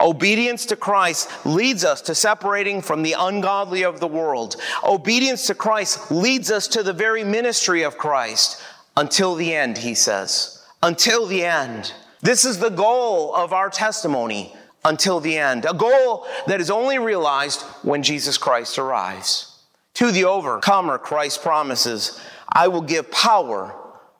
Obedience 0.00 0.66
to 0.66 0.76
Christ 0.76 1.30
leads 1.46 1.84
us 1.84 2.02
to 2.02 2.14
separating 2.14 2.82
from 2.82 3.02
the 3.02 3.16
ungodly 3.18 3.82
of 3.82 3.98
the 3.98 4.06
world. 4.06 4.56
Obedience 4.84 5.46
to 5.46 5.54
Christ 5.54 6.10
leads 6.10 6.50
us 6.50 6.68
to 6.68 6.82
the 6.82 6.92
very 6.92 7.24
ministry 7.24 7.82
of 7.82 7.96
Christ 7.96 8.62
until 8.96 9.34
the 9.34 9.54
end, 9.54 9.78
he 9.78 9.94
says. 9.94 10.64
Until 10.82 11.26
the 11.26 11.44
end. 11.44 11.92
This 12.20 12.44
is 12.44 12.58
the 12.58 12.70
goal 12.70 13.34
of 13.34 13.52
our 13.52 13.70
testimony 13.70 14.54
until 14.84 15.20
the 15.20 15.38
end. 15.38 15.64
A 15.64 15.74
goal 15.74 16.26
that 16.46 16.60
is 16.60 16.70
only 16.70 16.98
realized 16.98 17.62
when 17.82 18.02
Jesus 18.02 18.38
Christ 18.38 18.78
arrives. 18.78 19.62
To 19.94 20.10
the 20.10 20.24
overcomer, 20.24 20.98
Christ 20.98 21.42
promises, 21.42 22.20
I 22.52 22.68
will 22.68 22.82
give 22.82 23.10
power 23.10 23.74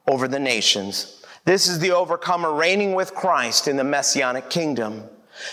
over 0.09 0.27
the 0.27 0.39
nations. 0.39 1.16
This 1.47 1.69
is 1.69 1.79
the 1.79 1.93
overcomer 1.93 2.53
reigning 2.53 2.95
with 2.95 3.15
Christ 3.15 3.69
in 3.69 3.77
the 3.77 3.85
messianic 3.85 4.51
kingdom. 4.51 5.05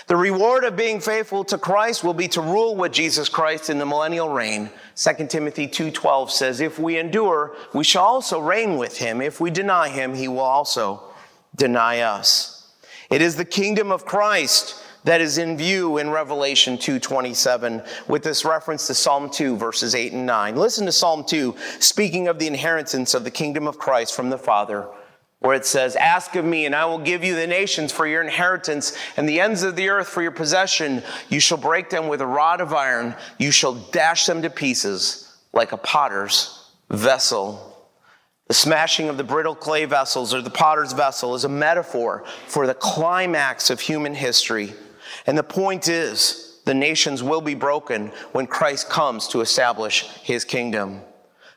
The 0.08 0.16
reward 0.16 0.64
of 0.64 0.76
being 0.76 1.00
faithful 1.00 1.44
to 1.46 1.58
Christ 1.60 2.04
will 2.04 2.16
be 2.16 2.28
to 2.30 2.42
rule 2.42 2.76
with 2.76 2.92
Jesus 2.92 3.30
Christ 3.30 3.70
in 3.70 3.78
the 3.78 3.86
millennial 3.86 4.30
reign. 4.30 4.72
2 4.96 5.30
Timothy 5.30 5.68
2:12 5.68 6.32
says, 6.32 6.62
"If 6.62 6.80
we 6.80 6.98
endure, 6.98 7.56
we 7.74 7.84
shall 7.84 8.06
also 8.06 8.40
reign 8.40 8.78
with 8.78 8.98
him. 8.98 9.22
If 9.22 9.40
we 9.40 9.52
deny 9.52 9.90
him, 9.90 10.16
he 10.16 10.28
will 10.28 10.40
also 10.40 11.04
deny 11.56 12.00
us." 12.00 12.64
It 13.12 13.22
is 13.22 13.36
the 13.36 13.46
kingdom 13.46 13.92
of 13.92 14.04
Christ 14.04 14.74
that 15.04 15.22
is 15.22 15.38
in 15.38 15.58
view 15.58 16.00
in 16.00 16.10
Revelation 16.10 16.80
2:27 16.80 17.84
with 18.08 18.24
this 18.24 18.44
reference 18.44 18.88
to 18.88 18.96
Psalm 18.96 19.30
2 19.30 19.58
verses 19.58 19.94
8 19.94 20.14
and 20.14 20.26
9. 20.26 20.56
Listen 20.56 20.88
to 20.88 20.92
Psalm 20.92 21.24
2 21.24 21.54
speaking 21.78 22.28
of 22.28 22.40
the 22.40 22.48
inheritance 22.48 23.14
of 23.14 23.24
the 23.24 23.30
kingdom 23.30 23.68
of 23.68 23.78
Christ 23.78 24.16
from 24.16 24.32
the 24.32 24.40
Father 24.40 24.88
where 25.44 25.56
it 25.56 25.66
says, 25.66 25.98
Ask 25.98 26.36
of 26.38 26.46
me, 26.46 26.66
and 26.66 26.74
I 26.74 26.86
will 26.86 27.00
give 27.00 27.22
you 27.22 27.36
the 27.36 27.46
nations 27.46 27.92
for 27.92 28.08
your 28.08 28.24
inheritance, 28.24 28.98
and 29.18 29.28
the 29.28 29.42
ends 29.42 29.62
of 29.64 29.76
the 29.76 29.90
earth 29.90 30.08
for 30.08 30.22
your 30.22 30.32
possession. 30.32 31.04
You 31.28 31.42
shall 31.42 31.58
break 31.58 31.90
them 31.90 32.08
with 32.08 32.22
a 32.22 32.26
rod 32.26 32.62
of 32.62 32.74
iron, 32.74 33.14
you 33.38 33.52
shall 33.52 33.74
dash 33.74 34.26
them 34.26 34.42
to 34.42 34.50
pieces 34.50 35.36
like 35.52 35.74
a 35.74 35.78
potter's 35.78 36.72
vessel. 36.90 37.70
The 38.48 38.54
smashing 38.54 39.10
of 39.10 39.18
the 39.18 39.24
brittle 39.26 39.54
clay 39.54 39.84
vessels 39.84 40.34
or 40.34 40.42
the 40.42 40.50
potter's 40.50 40.94
vessel 40.94 41.36
is 41.36 41.44
a 41.44 41.50
metaphor 41.50 42.24
for 42.48 42.66
the 42.66 42.74
climax 42.74 43.70
of 43.70 43.82
human 43.82 44.16
history. 44.16 44.74
And 45.28 45.38
the 45.38 45.44
point 45.44 45.90
is, 45.90 46.62
the 46.64 46.74
nations 46.74 47.22
will 47.22 47.42
be 47.42 47.56
broken 47.56 48.14
when 48.32 48.48
Christ 48.48 48.90
comes 48.90 49.28
to 49.30 49.42
establish 49.42 50.08
his 50.22 50.46
kingdom. 50.46 51.02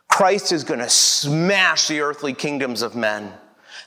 Christ 0.08 0.50
is 0.50 0.64
going 0.64 0.80
to 0.80 0.90
smash 0.90 1.86
the 1.86 2.00
earthly 2.00 2.34
kingdoms 2.34 2.82
of 2.82 2.96
men. 2.96 3.32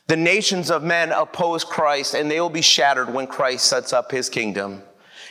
The 0.10 0.18
nations 0.18 0.72
of 0.72 0.82
men 0.82 1.12
oppose 1.12 1.64
Christ 1.64 2.16
and 2.16 2.32
they 2.32 2.42
will 2.42 2.50
be 2.50 2.64
shattered 2.64 3.14
when 3.14 3.28
Christ 3.28 3.68
sets 3.68 3.94
up 3.94 4.12
his 4.12 4.28
kingdom. 4.28 4.82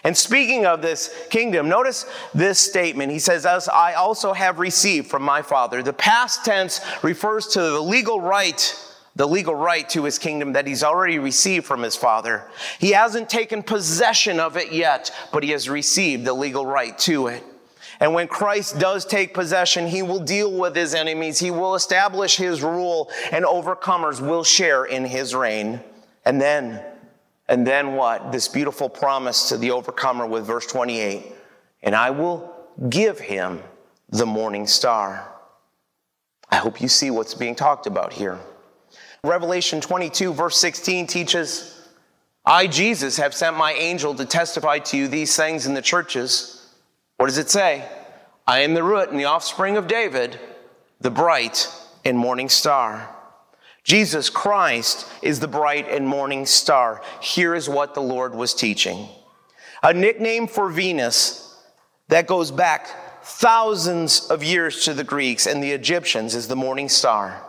And 0.05 0.17
speaking 0.17 0.67
of 0.67 0.83
this 0.83 1.13
kingdom, 1.31 1.69
notice 1.69 2.07
this 2.33 2.61
statement. 2.61 3.11
He 3.11 3.19
says, 3.19 3.45
As 3.45 3.69
I 3.69 3.95
also 3.95 4.33
have 4.33 4.61
received 4.61 5.09
from 5.09 5.25
my 5.25 5.43
Father. 5.43 5.83
The 5.83 5.93
past 5.93 6.45
tense 6.45 6.81
refers 7.03 7.49
to 7.49 7.61
the 7.61 7.81
legal 7.81 8.21
right, 8.21 8.73
the 9.17 9.27
legal 9.27 9.57
right 9.57 9.89
to 9.89 10.05
his 10.05 10.17
kingdom 10.17 10.53
that 10.53 10.69
he's 10.69 10.85
already 10.85 11.19
received 11.19 11.67
from 11.67 11.83
his 11.83 11.97
Father. 11.97 12.49
He 12.79 12.93
hasn't 12.93 13.29
taken 13.29 13.65
possession 13.65 14.39
of 14.39 14.57
it 14.57 14.71
yet, 14.71 15.11
but 15.33 15.43
he 15.43 15.51
has 15.51 15.69
received 15.69 16.25
the 16.25 16.35
legal 16.35 16.65
right 16.65 16.97
to 17.01 17.27
it. 17.27 17.43
And 18.01 18.15
when 18.15 18.29
Christ 18.29 18.79
does 18.79 19.05
take 19.05 19.35
possession, 19.35 19.87
he 19.87 20.03
will 20.03 20.21
deal 20.21 20.53
with 20.53 20.77
his 20.77 20.95
enemies. 20.95 21.39
He 21.39 21.51
will 21.51 21.75
establish 21.75 22.37
his 22.37 22.63
rule 22.63 23.11
and 23.33 23.45
overcomers 23.45 24.21
will 24.21 24.45
share 24.45 24.85
in 24.85 25.05
his 25.05 25.35
reign. 25.35 25.81
And 26.25 26.41
then, 26.41 26.83
and 27.49 27.67
then 27.67 27.95
what? 27.95 28.31
This 28.31 28.47
beautiful 28.47 28.89
promise 28.89 29.49
to 29.49 29.57
the 29.57 29.73
overcomer 29.73 30.27
with 30.27 30.47
verse 30.47 30.67
28. 30.67 31.33
And 31.83 31.95
I 31.95 32.11
will 32.11 32.55
give 32.89 33.19
him 33.19 33.63
the 34.11 34.27
morning 34.27 34.67
star. 34.67 35.29
I 36.51 36.57
hope 36.57 36.81
you 36.81 36.89
see 36.89 37.11
what's 37.11 37.35
being 37.35 37.55
talked 37.55 37.87
about 37.87 38.13
here. 38.13 38.39
Revelation 39.25 39.81
22 39.81 40.33
verse 40.33 40.57
16 40.59 41.07
teaches, 41.09 41.89
I, 42.45 42.69
Jesus, 42.69 43.17
have 43.17 43.35
sent 43.35 43.57
my 43.57 43.73
angel 43.73 44.15
to 44.15 44.25
testify 44.25 44.79
to 44.79 44.97
you 44.97 45.09
these 45.09 45.37
things 45.37 45.67
in 45.67 45.75
the 45.75 45.83
churches. 45.83 46.58
What 47.19 47.27
does 47.27 47.39
it 47.39 47.51
say? 47.51 47.85
I 48.47 48.61
am 48.61 48.75
the 48.75 48.83
root 48.85 49.11
and 49.11 49.19
the 49.19 49.25
offspring 49.25 49.77
of 49.77 49.89
David, 49.89 50.39
the 51.01 51.11
bright 51.11 51.69
and 52.05 52.17
morning 52.17 52.49
star. 52.49 53.13
Jesus 53.83 54.31
Christ 54.31 55.11
is 55.21 55.41
the 55.41 55.49
bright 55.49 55.89
and 55.91 56.07
morning 56.07 56.47
star. 56.47 57.03
Here 57.21 57.57
is 57.57 57.69
what 57.69 57.95
the 57.95 58.01
Lord 58.01 58.37
was 58.37 58.55
teaching. 58.55 59.09
A 59.83 59.93
nickname 59.93 60.47
for 60.47 60.71
Venus 60.71 61.61
that 62.07 62.29
goes 62.29 62.53
back 62.53 62.87
thousands 63.25 64.29
of 64.31 64.45
years 64.45 64.85
to 64.85 64.95
the 64.95 65.05
Greeks 65.05 65.47
and 65.47 65.61
the 65.61 65.73
Egyptians 65.73 66.37
is 66.37 66.47
the 66.47 66.55
morning 66.55 66.89
star. 66.89 67.45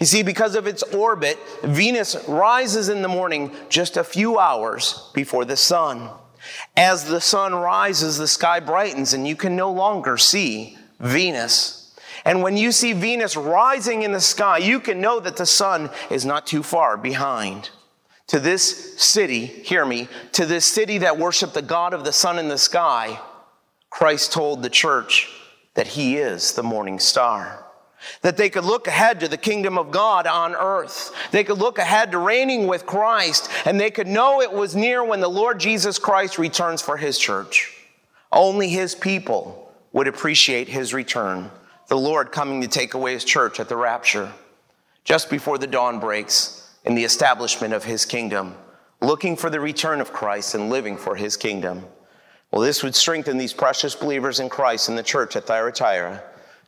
You 0.00 0.06
see, 0.06 0.24
because 0.24 0.56
of 0.56 0.66
its 0.66 0.82
orbit, 0.82 1.38
Venus 1.62 2.16
rises 2.26 2.88
in 2.88 3.02
the 3.02 3.08
morning 3.08 3.54
just 3.68 3.96
a 3.96 4.02
few 4.02 4.40
hours 4.40 5.08
before 5.14 5.44
the 5.44 5.56
sun. 5.56 6.10
As 6.76 7.04
the 7.04 7.20
sun 7.20 7.54
rises, 7.54 8.18
the 8.18 8.28
sky 8.28 8.60
brightens 8.60 9.12
and 9.12 9.26
you 9.26 9.36
can 9.36 9.56
no 9.56 9.72
longer 9.72 10.16
see 10.16 10.76
Venus. 11.00 11.94
And 12.24 12.42
when 12.42 12.56
you 12.56 12.72
see 12.72 12.92
Venus 12.92 13.36
rising 13.36 14.02
in 14.02 14.12
the 14.12 14.20
sky, 14.20 14.58
you 14.58 14.80
can 14.80 15.00
know 15.00 15.20
that 15.20 15.36
the 15.36 15.46
sun 15.46 15.90
is 16.10 16.24
not 16.24 16.46
too 16.46 16.62
far 16.62 16.96
behind. 16.96 17.70
To 18.28 18.40
this 18.40 19.00
city, 19.00 19.44
hear 19.44 19.84
me, 19.84 20.08
to 20.32 20.46
this 20.46 20.64
city 20.64 20.98
that 20.98 21.18
worshiped 21.18 21.54
the 21.54 21.62
God 21.62 21.92
of 21.92 22.04
the 22.04 22.12
sun 22.12 22.38
in 22.38 22.48
the 22.48 22.56
sky, 22.56 23.20
Christ 23.90 24.32
told 24.32 24.62
the 24.62 24.70
church 24.70 25.30
that 25.74 25.88
he 25.88 26.16
is 26.16 26.52
the 26.52 26.62
morning 26.62 26.98
star. 26.98 27.63
That 28.22 28.36
they 28.36 28.50
could 28.50 28.64
look 28.64 28.86
ahead 28.86 29.20
to 29.20 29.28
the 29.28 29.36
kingdom 29.36 29.78
of 29.78 29.90
God 29.90 30.26
on 30.26 30.54
earth. 30.54 31.14
They 31.30 31.44
could 31.44 31.58
look 31.58 31.78
ahead 31.78 32.12
to 32.12 32.18
reigning 32.18 32.66
with 32.66 32.86
Christ, 32.86 33.50
and 33.64 33.78
they 33.80 33.90
could 33.90 34.06
know 34.06 34.40
it 34.40 34.52
was 34.52 34.76
near 34.76 35.04
when 35.04 35.20
the 35.20 35.28
Lord 35.28 35.60
Jesus 35.60 35.98
Christ 35.98 36.38
returns 36.38 36.82
for 36.82 36.96
his 36.96 37.18
church. 37.18 37.76
Only 38.32 38.68
his 38.68 38.94
people 38.94 39.72
would 39.92 40.08
appreciate 40.08 40.68
his 40.68 40.92
return 40.92 41.50
the 41.88 41.96
Lord 41.96 42.32
coming 42.32 42.60
to 42.62 42.68
take 42.68 42.94
away 42.94 43.12
his 43.12 43.24
church 43.24 43.60
at 43.60 43.68
the 43.68 43.76
rapture, 43.76 44.32
just 45.04 45.28
before 45.28 45.58
the 45.58 45.66
dawn 45.66 46.00
breaks 46.00 46.74
in 46.84 46.94
the 46.94 47.04
establishment 47.04 47.74
of 47.74 47.84
his 47.84 48.06
kingdom, 48.06 48.56
looking 49.00 49.36
for 49.36 49.50
the 49.50 49.60
return 49.60 50.00
of 50.00 50.12
Christ 50.12 50.54
and 50.54 50.70
living 50.70 50.96
for 50.96 51.14
his 51.14 51.36
kingdom. 51.36 51.84
Well, 52.50 52.62
this 52.62 52.82
would 52.82 52.94
strengthen 52.94 53.36
these 53.36 53.52
precious 53.52 53.94
believers 53.94 54.40
in 54.40 54.48
Christ 54.48 54.88
in 54.88 54.96
the 54.96 55.02
church 55.02 55.36
at 55.36 55.46
Thyatira. 55.46 56.22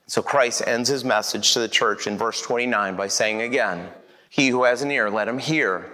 So 0.09 0.23
Christ 0.23 0.63
ends 0.67 0.89
his 0.89 1.05
message 1.05 1.53
to 1.53 1.59
the 1.59 1.69
church 1.69 2.07
in 2.07 2.17
verse 2.17 2.41
29 2.41 2.97
by 2.97 3.09
saying 3.09 3.43
again, 3.43 3.89
He 4.31 4.49
who 4.49 4.65
has 4.65 4.83
an 4.83 4.91
ear, 4.91 5.11
let 5.11 5.29
him 5.29 5.39
hear 5.39 5.91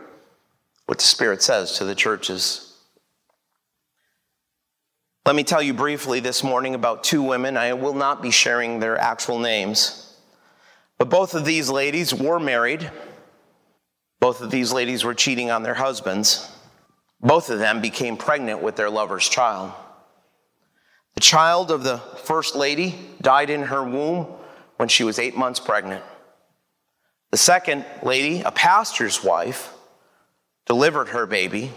what 0.86 0.98
the 0.98 1.04
Spirit 1.04 1.42
says 1.42 1.78
to 1.78 1.84
the 1.84 1.94
churches. 1.94 2.68
Let 5.24 5.36
me 5.36 5.44
tell 5.44 5.62
you 5.62 5.72
briefly 5.72 6.20
this 6.20 6.42
morning 6.42 6.74
about 6.74 7.04
two 7.04 7.22
women. 7.22 7.56
I 7.56 7.72
will 7.74 7.94
not 7.94 8.22
be 8.22 8.30
sharing 8.30 8.80
their 8.80 8.98
actual 8.98 9.38
names. 9.38 10.18
But 10.98 11.10
both 11.10 11.34
of 11.34 11.44
these 11.44 11.70
ladies 11.70 12.12
were 12.12 12.40
married. 12.40 12.90
Both 14.20 14.40
of 14.40 14.50
these 14.50 14.72
ladies 14.72 15.04
were 15.04 15.14
cheating 15.14 15.50
on 15.50 15.62
their 15.62 15.74
husbands. 15.74 16.50
Both 17.20 17.50
of 17.50 17.60
them 17.60 17.80
became 17.80 18.16
pregnant 18.16 18.62
with 18.62 18.76
their 18.76 18.90
lover's 18.90 19.28
child. 19.28 19.72
The 21.14 21.20
child 21.20 21.70
of 21.70 21.84
the 21.84 21.98
first 21.98 22.54
lady 22.54 22.94
died 23.20 23.50
in 23.50 23.64
her 23.64 23.82
womb 23.82 24.26
when 24.76 24.88
she 24.88 25.04
was 25.04 25.18
eight 25.18 25.36
months 25.36 25.60
pregnant. 25.60 26.02
The 27.30 27.36
second 27.38 27.84
lady, 28.02 28.42
a 28.42 28.50
pastor's 28.50 29.22
wife, 29.22 29.72
delivered 30.66 31.08
her 31.08 31.26
baby 31.26 31.72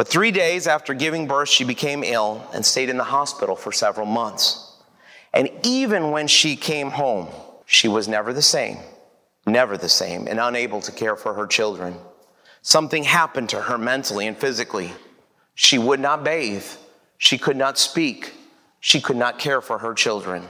but 0.00 0.08
three 0.08 0.30
days 0.30 0.66
after 0.66 0.94
giving 0.94 1.26
birth, 1.26 1.50
she 1.50 1.62
became 1.62 2.02
ill 2.02 2.48
and 2.54 2.64
stayed 2.64 2.88
in 2.88 2.96
the 2.96 3.04
hospital 3.04 3.54
for 3.54 3.70
several 3.70 4.06
months. 4.06 4.72
And 5.34 5.50
even 5.62 6.10
when 6.10 6.26
she 6.26 6.56
came 6.56 6.88
home, 6.88 7.28
she 7.66 7.86
was 7.86 8.08
never 8.08 8.32
the 8.32 8.40
same, 8.40 8.78
never 9.46 9.76
the 9.76 9.90
same, 9.90 10.26
and 10.26 10.40
unable 10.40 10.80
to 10.80 10.90
care 10.90 11.16
for 11.16 11.34
her 11.34 11.46
children. 11.46 11.96
Something 12.62 13.04
happened 13.04 13.50
to 13.50 13.60
her 13.60 13.76
mentally 13.76 14.26
and 14.26 14.38
physically. 14.38 14.90
She 15.54 15.76
would 15.76 16.00
not 16.00 16.24
bathe, 16.24 16.64
she 17.18 17.36
could 17.36 17.58
not 17.58 17.76
speak, 17.76 18.32
she 18.80 19.00
could 19.00 19.16
not 19.16 19.38
care 19.38 19.60
for 19.60 19.78
her 19.78 19.94
children. 19.94 20.48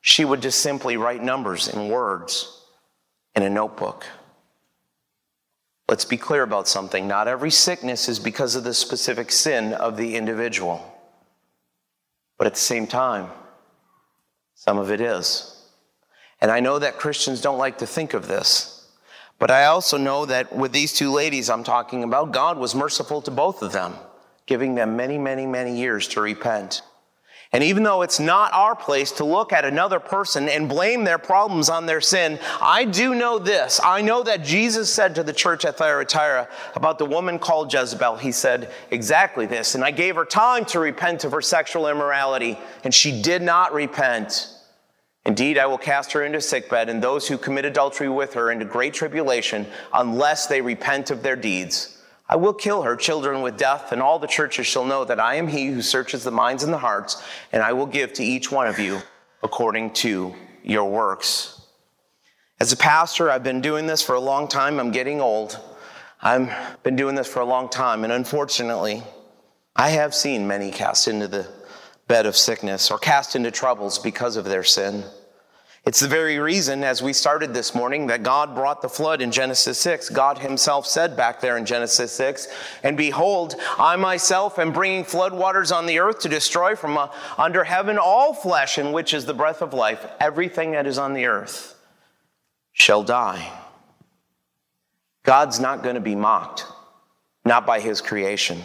She 0.00 0.24
would 0.24 0.42
just 0.42 0.60
simply 0.60 0.96
write 0.96 1.22
numbers 1.22 1.68
and 1.68 1.90
words 1.90 2.64
in 3.34 3.42
a 3.42 3.50
notebook. 3.50 4.06
Let's 5.88 6.04
be 6.04 6.16
clear 6.16 6.42
about 6.42 6.68
something. 6.68 7.08
Not 7.08 7.28
every 7.28 7.50
sickness 7.50 8.08
is 8.08 8.18
because 8.18 8.54
of 8.54 8.64
the 8.64 8.74
specific 8.74 9.32
sin 9.32 9.72
of 9.72 9.96
the 9.96 10.16
individual. 10.16 10.86
But 12.38 12.46
at 12.46 12.54
the 12.54 12.60
same 12.60 12.86
time, 12.86 13.30
some 14.54 14.78
of 14.78 14.90
it 14.90 15.00
is. 15.00 15.48
And 16.40 16.50
I 16.50 16.60
know 16.60 16.78
that 16.78 16.98
Christians 16.98 17.40
don't 17.40 17.58
like 17.58 17.78
to 17.78 17.86
think 17.86 18.14
of 18.14 18.28
this. 18.28 18.90
But 19.38 19.50
I 19.50 19.66
also 19.66 19.96
know 19.96 20.24
that 20.26 20.54
with 20.54 20.72
these 20.72 20.92
two 20.92 21.10
ladies 21.10 21.50
I'm 21.50 21.64
talking 21.64 22.04
about, 22.04 22.32
God 22.32 22.58
was 22.58 22.74
merciful 22.74 23.22
to 23.22 23.30
both 23.30 23.62
of 23.62 23.72
them, 23.72 23.94
giving 24.46 24.74
them 24.74 24.96
many, 24.96 25.18
many, 25.18 25.46
many 25.46 25.76
years 25.76 26.06
to 26.08 26.20
repent. 26.20 26.82
And 27.54 27.62
even 27.62 27.82
though 27.82 28.00
it's 28.00 28.18
not 28.18 28.54
our 28.54 28.74
place 28.74 29.12
to 29.12 29.24
look 29.24 29.52
at 29.52 29.66
another 29.66 30.00
person 30.00 30.48
and 30.48 30.70
blame 30.70 31.04
their 31.04 31.18
problems 31.18 31.68
on 31.68 31.84
their 31.84 32.00
sin, 32.00 32.38
I 32.62 32.86
do 32.86 33.14
know 33.14 33.38
this. 33.38 33.78
I 33.84 34.00
know 34.00 34.22
that 34.22 34.42
Jesus 34.42 34.90
said 34.90 35.14
to 35.16 35.22
the 35.22 35.34
church 35.34 35.66
at 35.66 35.76
Thyatira 35.76 36.48
about 36.74 36.98
the 36.98 37.04
woman 37.04 37.38
called 37.38 37.70
Jezebel, 37.70 38.16
he 38.16 38.32
said 38.32 38.72
exactly 38.90 39.44
this. 39.44 39.74
And 39.74 39.84
I 39.84 39.90
gave 39.90 40.16
her 40.16 40.24
time 40.24 40.64
to 40.66 40.80
repent 40.80 41.24
of 41.24 41.32
her 41.32 41.42
sexual 41.42 41.88
immorality, 41.88 42.58
and 42.84 42.94
she 42.94 43.20
did 43.20 43.42
not 43.42 43.74
repent. 43.74 44.48
Indeed, 45.26 45.58
I 45.58 45.66
will 45.66 45.78
cast 45.78 46.12
her 46.12 46.24
into 46.24 46.40
sickbed, 46.40 46.88
and 46.88 47.02
those 47.02 47.28
who 47.28 47.36
commit 47.36 47.66
adultery 47.66 48.08
with 48.08 48.32
her 48.32 48.50
into 48.50 48.64
great 48.64 48.94
tribulation, 48.94 49.66
unless 49.92 50.46
they 50.46 50.62
repent 50.62 51.10
of 51.10 51.22
their 51.22 51.36
deeds. 51.36 52.01
I 52.28 52.36
will 52.36 52.54
kill 52.54 52.82
her 52.82 52.96
children 52.96 53.42
with 53.42 53.56
death, 53.56 53.92
and 53.92 54.00
all 54.00 54.18
the 54.18 54.26
churches 54.26 54.66
shall 54.66 54.84
know 54.84 55.04
that 55.04 55.20
I 55.20 55.34
am 55.34 55.48
he 55.48 55.66
who 55.66 55.82
searches 55.82 56.24
the 56.24 56.30
minds 56.30 56.62
and 56.62 56.72
the 56.72 56.78
hearts, 56.78 57.22
and 57.52 57.62
I 57.62 57.72
will 57.72 57.86
give 57.86 58.12
to 58.14 58.24
each 58.24 58.50
one 58.50 58.66
of 58.66 58.78
you 58.78 59.00
according 59.42 59.92
to 59.94 60.34
your 60.62 60.88
works. 60.90 61.60
As 62.60 62.72
a 62.72 62.76
pastor, 62.76 63.30
I've 63.30 63.42
been 63.42 63.60
doing 63.60 63.86
this 63.86 64.02
for 64.02 64.14
a 64.14 64.20
long 64.20 64.46
time. 64.46 64.78
I'm 64.78 64.92
getting 64.92 65.20
old. 65.20 65.58
I've 66.20 66.82
been 66.84 66.94
doing 66.94 67.16
this 67.16 67.26
for 67.26 67.40
a 67.40 67.44
long 67.44 67.68
time, 67.68 68.04
and 68.04 68.12
unfortunately, 68.12 69.02
I 69.74 69.90
have 69.90 70.14
seen 70.14 70.46
many 70.46 70.70
cast 70.70 71.08
into 71.08 71.26
the 71.26 71.48
bed 72.06 72.26
of 72.26 72.36
sickness 72.36 72.90
or 72.90 72.98
cast 72.98 73.34
into 73.34 73.50
troubles 73.50 73.98
because 73.98 74.36
of 74.36 74.44
their 74.44 74.62
sin. 74.62 75.04
It's 75.84 75.98
the 75.98 76.06
very 76.06 76.38
reason, 76.38 76.84
as 76.84 77.02
we 77.02 77.12
started 77.12 77.52
this 77.52 77.74
morning, 77.74 78.06
that 78.06 78.22
God 78.22 78.54
brought 78.54 78.82
the 78.82 78.88
flood 78.88 79.20
in 79.20 79.32
Genesis 79.32 79.78
6. 79.78 80.10
God 80.10 80.38
himself 80.38 80.86
said 80.86 81.16
back 81.16 81.40
there 81.40 81.56
in 81.56 81.66
Genesis 81.66 82.12
6, 82.12 82.46
And 82.84 82.96
behold, 82.96 83.56
I 83.78 83.96
myself 83.96 84.60
am 84.60 84.72
bringing 84.72 85.04
floodwaters 85.04 85.74
on 85.74 85.86
the 85.86 85.98
earth 85.98 86.20
to 86.20 86.28
destroy 86.28 86.76
from 86.76 86.96
uh, 86.96 87.08
under 87.36 87.64
heaven 87.64 87.98
all 87.98 88.32
flesh, 88.32 88.78
in 88.78 88.92
which 88.92 89.12
is 89.12 89.24
the 89.24 89.34
breath 89.34 89.60
of 89.60 89.74
life. 89.74 90.06
Everything 90.20 90.70
that 90.72 90.86
is 90.86 90.98
on 90.98 91.14
the 91.14 91.26
earth 91.26 91.76
shall 92.70 93.02
die. 93.02 93.50
God's 95.24 95.58
not 95.58 95.82
going 95.82 95.96
to 95.96 96.00
be 96.00 96.14
mocked, 96.14 96.64
not 97.44 97.66
by 97.66 97.80
his 97.80 98.00
creation. 98.00 98.62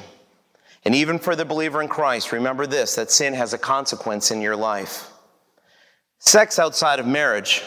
And 0.86 0.94
even 0.94 1.18
for 1.18 1.36
the 1.36 1.46
believer 1.46 1.82
in 1.82 1.88
Christ, 1.88 2.32
remember 2.32 2.68
this 2.68 2.94
that 2.94 3.10
sin 3.10 3.34
has 3.34 3.54
a 3.54 3.58
consequence 3.58 4.30
in 4.30 4.40
your 4.40 4.56
life. 4.56 5.10
Sex 6.20 6.60
outside 6.60 7.00
of 7.00 7.08
marriage, 7.08 7.64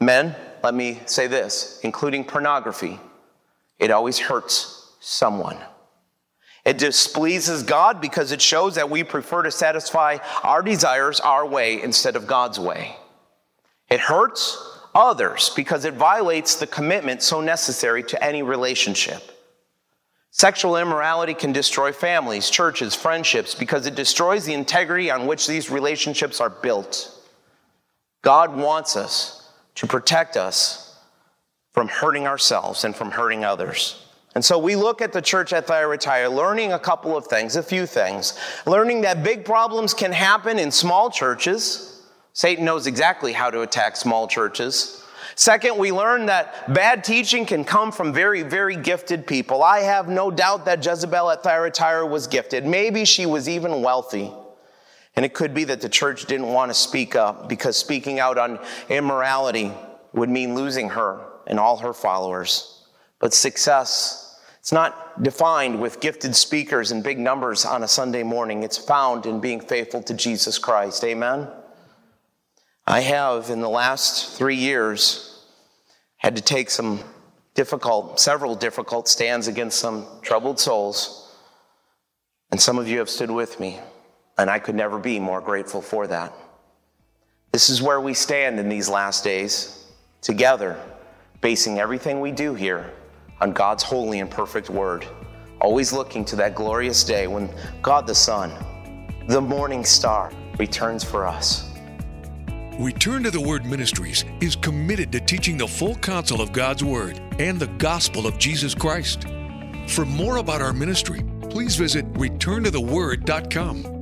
men, 0.00 0.34
let 0.62 0.74
me 0.74 1.00
say 1.06 1.26
this, 1.26 1.80
including 1.82 2.24
pornography, 2.24 2.98
it 3.78 3.90
always 3.90 4.18
hurts 4.18 4.94
someone. 5.00 5.58
It 6.64 6.78
displeases 6.78 7.64
God 7.64 8.00
because 8.00 8.30
it 8.30 8.40
shows 8.40 8.76
that 8.76 8.88
we 8.88 9.02
prefer 9.02 9.42
to 9.42 9.50
satisfy 9.50 10.18
our 10.42 10.62
desires 10.62 11.18
our 11.20 11.44
way 11.44 11.82
instead 11.82 12.14
of 12.14 12.26
God's 12.26 12.58
way. 12.60 12.96
It 13.90 14.00
hurts 14.00 14.56
others 14.94 15.50
because 15.56 15.84
it 15.84 15.94
violates 15.94 16.54
the 16.56 16.66
commitment 16.66 17.22
so 17.22 17.40
necessary 17.40 18.02
to 18.04 18.24
any 18.24 18.42
relationship. 18.42 19.22
Sexual 20.30 20.78
immorality 20.78 21.34
can 21.34 21.52
destroy 21.52 21.92
families, 21.92 22.48
churches, 22.48 22.94
friendships 22.94 23.54
because 23.54 23.86
it 23.86 23.94
destroys 23.94 24.46
the 24.46 24.54
integrity 24.54 25.10
on 25.10 25.26
which 25.26 25.46
these 25.46 25.68
relationships 25.68 26.40
are 26.40 26.48
built. 26.48 27.11
God 28.22 28.56
wants 28.56 28.96
us 28.96 29.48
to 29.74 29.86
protect 29.86 30.36
us 30.36 30.96
from 31.72 31.88
hurting 31.88 32.26
ourselves 32.26 32.84
and 32.84 32.94
from 32.94 33.10
hurting 33.10 33.44
others. 33.44 34.06
And 34.34 34.44
so 34.44 34.58
we 34.58 34.76
look 34.76 35.02
at 35.02 35.12
the 35.12 35.20
church 35.20 35.52
at 35.52 35.66
Thyatira, 35.66 36.28
learning 36.28 36.72
a 36.72 36.78
couple 36.78 37.16
of 37.16 37.26
things, 37.26 37.56
a 37.56 37.62
few 37.62 37.84
things. 37.84 38.38
Learning 38.66 39.02
that 39.02 39.22
big 39.22 39.44
problems 39.44 39.92
can 39.92 40.12
happen 40.12 40.58
in 40.58 40.70
small 40.70 41.10
churches. 41.10 42.02
Satan 42.32 42.64
knows 42.64 42.86
exactly 42.86 43.32
how 43.32 43.50
to 43.50 43.60
attack 43.60 43.96
small 43.96 44.26
churches. 44.26 45.04
Second, 45.34 45.78
we 45.78 45.92
learn 45.92 46.26
that 46.26 46.72
bad 46.72 47.04
teaching 47.04 47.44
can 47.44 47.64
come 47.64 47.90
from 47.90 48.12
very, 48.12 48.42
very 48.42 48.76
gifted 48.76 49.26
people. 49.26 49.62
I 49.62 49.80
have 49.80 50.08
no 50.08 50.30
doubt 50.30 50.64
that 50.66 50.84
Jezebel 50.84 51.30
at 51.30 51.42
Thyatira 51.42 52.06
was 52.06 52.26
gifted. 52.26 52.64
Maybe 52.66 53.04
she 53.04 53.26
was 53.26 53.48
even 53.48 53.82
wealthy. 53.82 54.32
And 55.14 55.24
it 55.26 55.34
could 55.34 55.52
be 55.52 55.64
that 55.64 55.80
the 55.80 55.88
church 55.88 56.26
didn't 56.26 56.48
want 56.48 56.70
to 56.70 56.74
speak 56.74 57.14
up 57.14 57.48
because 57.48 57.76
speaking 57.76 58.18
out 58.18 58.38
on 58.38 58.58
immorality 58.88 59.72
would 60.12 60.30
mean 60.30 60.54
losing 60.54 60.90
her 60.90 61.20
and 61.46 61.58
all 61.58 61.78
her 61.78 61.92
followers. 61.92 62.84
But 63.18 63.34
success, 63.34 64.40
it's 64.60 64.72
not 64.72 65.22
defined 65.22 65.80
with 65.80 66.00
gifted 66.00 66.34
speakers 66.34 66.92
and 66.92 67.04
big 67.04 67.18
numbers 67.18 67.64
on 67.64 67.82
a 67.82 67.88
Sunday 67.88 68.22
morning. 68.22 68.62
It's 68.62 68.78
found 68.78 69.26
in 69.26 69.40
being 69.40 69.60
faithful 69.60 70.02
to 70.04 70.14
Jesus 70.14 70.58
Christ. 70.58 71.04
Amen? 71.04 71.48
I 72.86 73.00
have, 73.00 73.50
in 73.50 73.60
the 73.60 73.68
last 73.68 74.36
three 74.36 74.56
years, 74.56 75.44
had 76.16 76.36
to 76.36 76.42
take 76.42 76.70
some 76.70 77.00
difficult, 77.54 78.18
several 78.18 78.54
difficult 78.54 79.08
stands 79.08 79.46
against 79.46 79.78
some 79.78 80.06
troubled 80.22 80.58
souls. 80.58 81.18
And 82.50 82.60
some 82.60 82.78
of 82.78 82.88
you 82.88 82.98
have 82.98 83.10
stood 83.10 83.30
with 83.30 83.60
me, 83.60 83.80
and 84.38 84.50
I 84.50 84.58
could 84.58 84.74
never 84.74 84.98
be 84.98 85.18
more 85.18 85.40
grateful 85.40 85.82
for 85.82 86.06
that. 86.06 86.32
This 87.52 87.68
is 87.68 87.82
where 87.82 88.00
we 88.00 88.14
stand 88.14 88.58
in 88.58 88.68
these 88.68 88.88
last 88.88 89.24
days, 89.24 89.86
together, 90.22 90.80
basing 91.40 91.78
everything 91.78 92.20
we 92.20 92.30
do 92.30 92.54
here 92.54 92.90
on 93.40 93.52
God's 93.52 93.82
holy 93.82 94.20
and 94.20 94.30
perfect 94.30 94.70
word, 94.70 95.06
always 95.60 95.92
looking 95.92 96.24
to 96.26 96.36
that 96.36 96.54
glorious 96.54 97.04
day 97.04 97.26
when 97.26 97.50
God 97.82 98.06
the 98.06 98.14
Son, 98.14 98.52
the 99.26 99.40
morning 99.40 99.84
star, 99.84 100.32
returns 100.58 101.04
for 101.04 101.26
us. 101.26 101.68
Return 102.78 103.22
to 103.24 103.30
the 103.30 103.40
Word 103.40 103.66
Ministries 103.66 104.24
is 104.40 104.56
committed 104.56 105.12
to 105.12 105.20
teaching 105.20 105.58
the 105.58 105.68
full 105.68 105.94
counsel 105.96 106.40
of 106.40 106.52
God's 106.52 106.82
Word 106.82 107.20
and 107.38 107.60
the 107.60 107.66
gospel 107.66 108.26
of 108.26 108.38
Jesus 108.38 108.74
Christ. 108.74 109.26
For 109.88 110.06
more 110.06 110.38
about 110.38 110.62
our 110.62 110.72
ministry, 110.72 111.22
please 111.50 111.76
visit 111.76 112.10
returntotheword.com. 112.14 114.01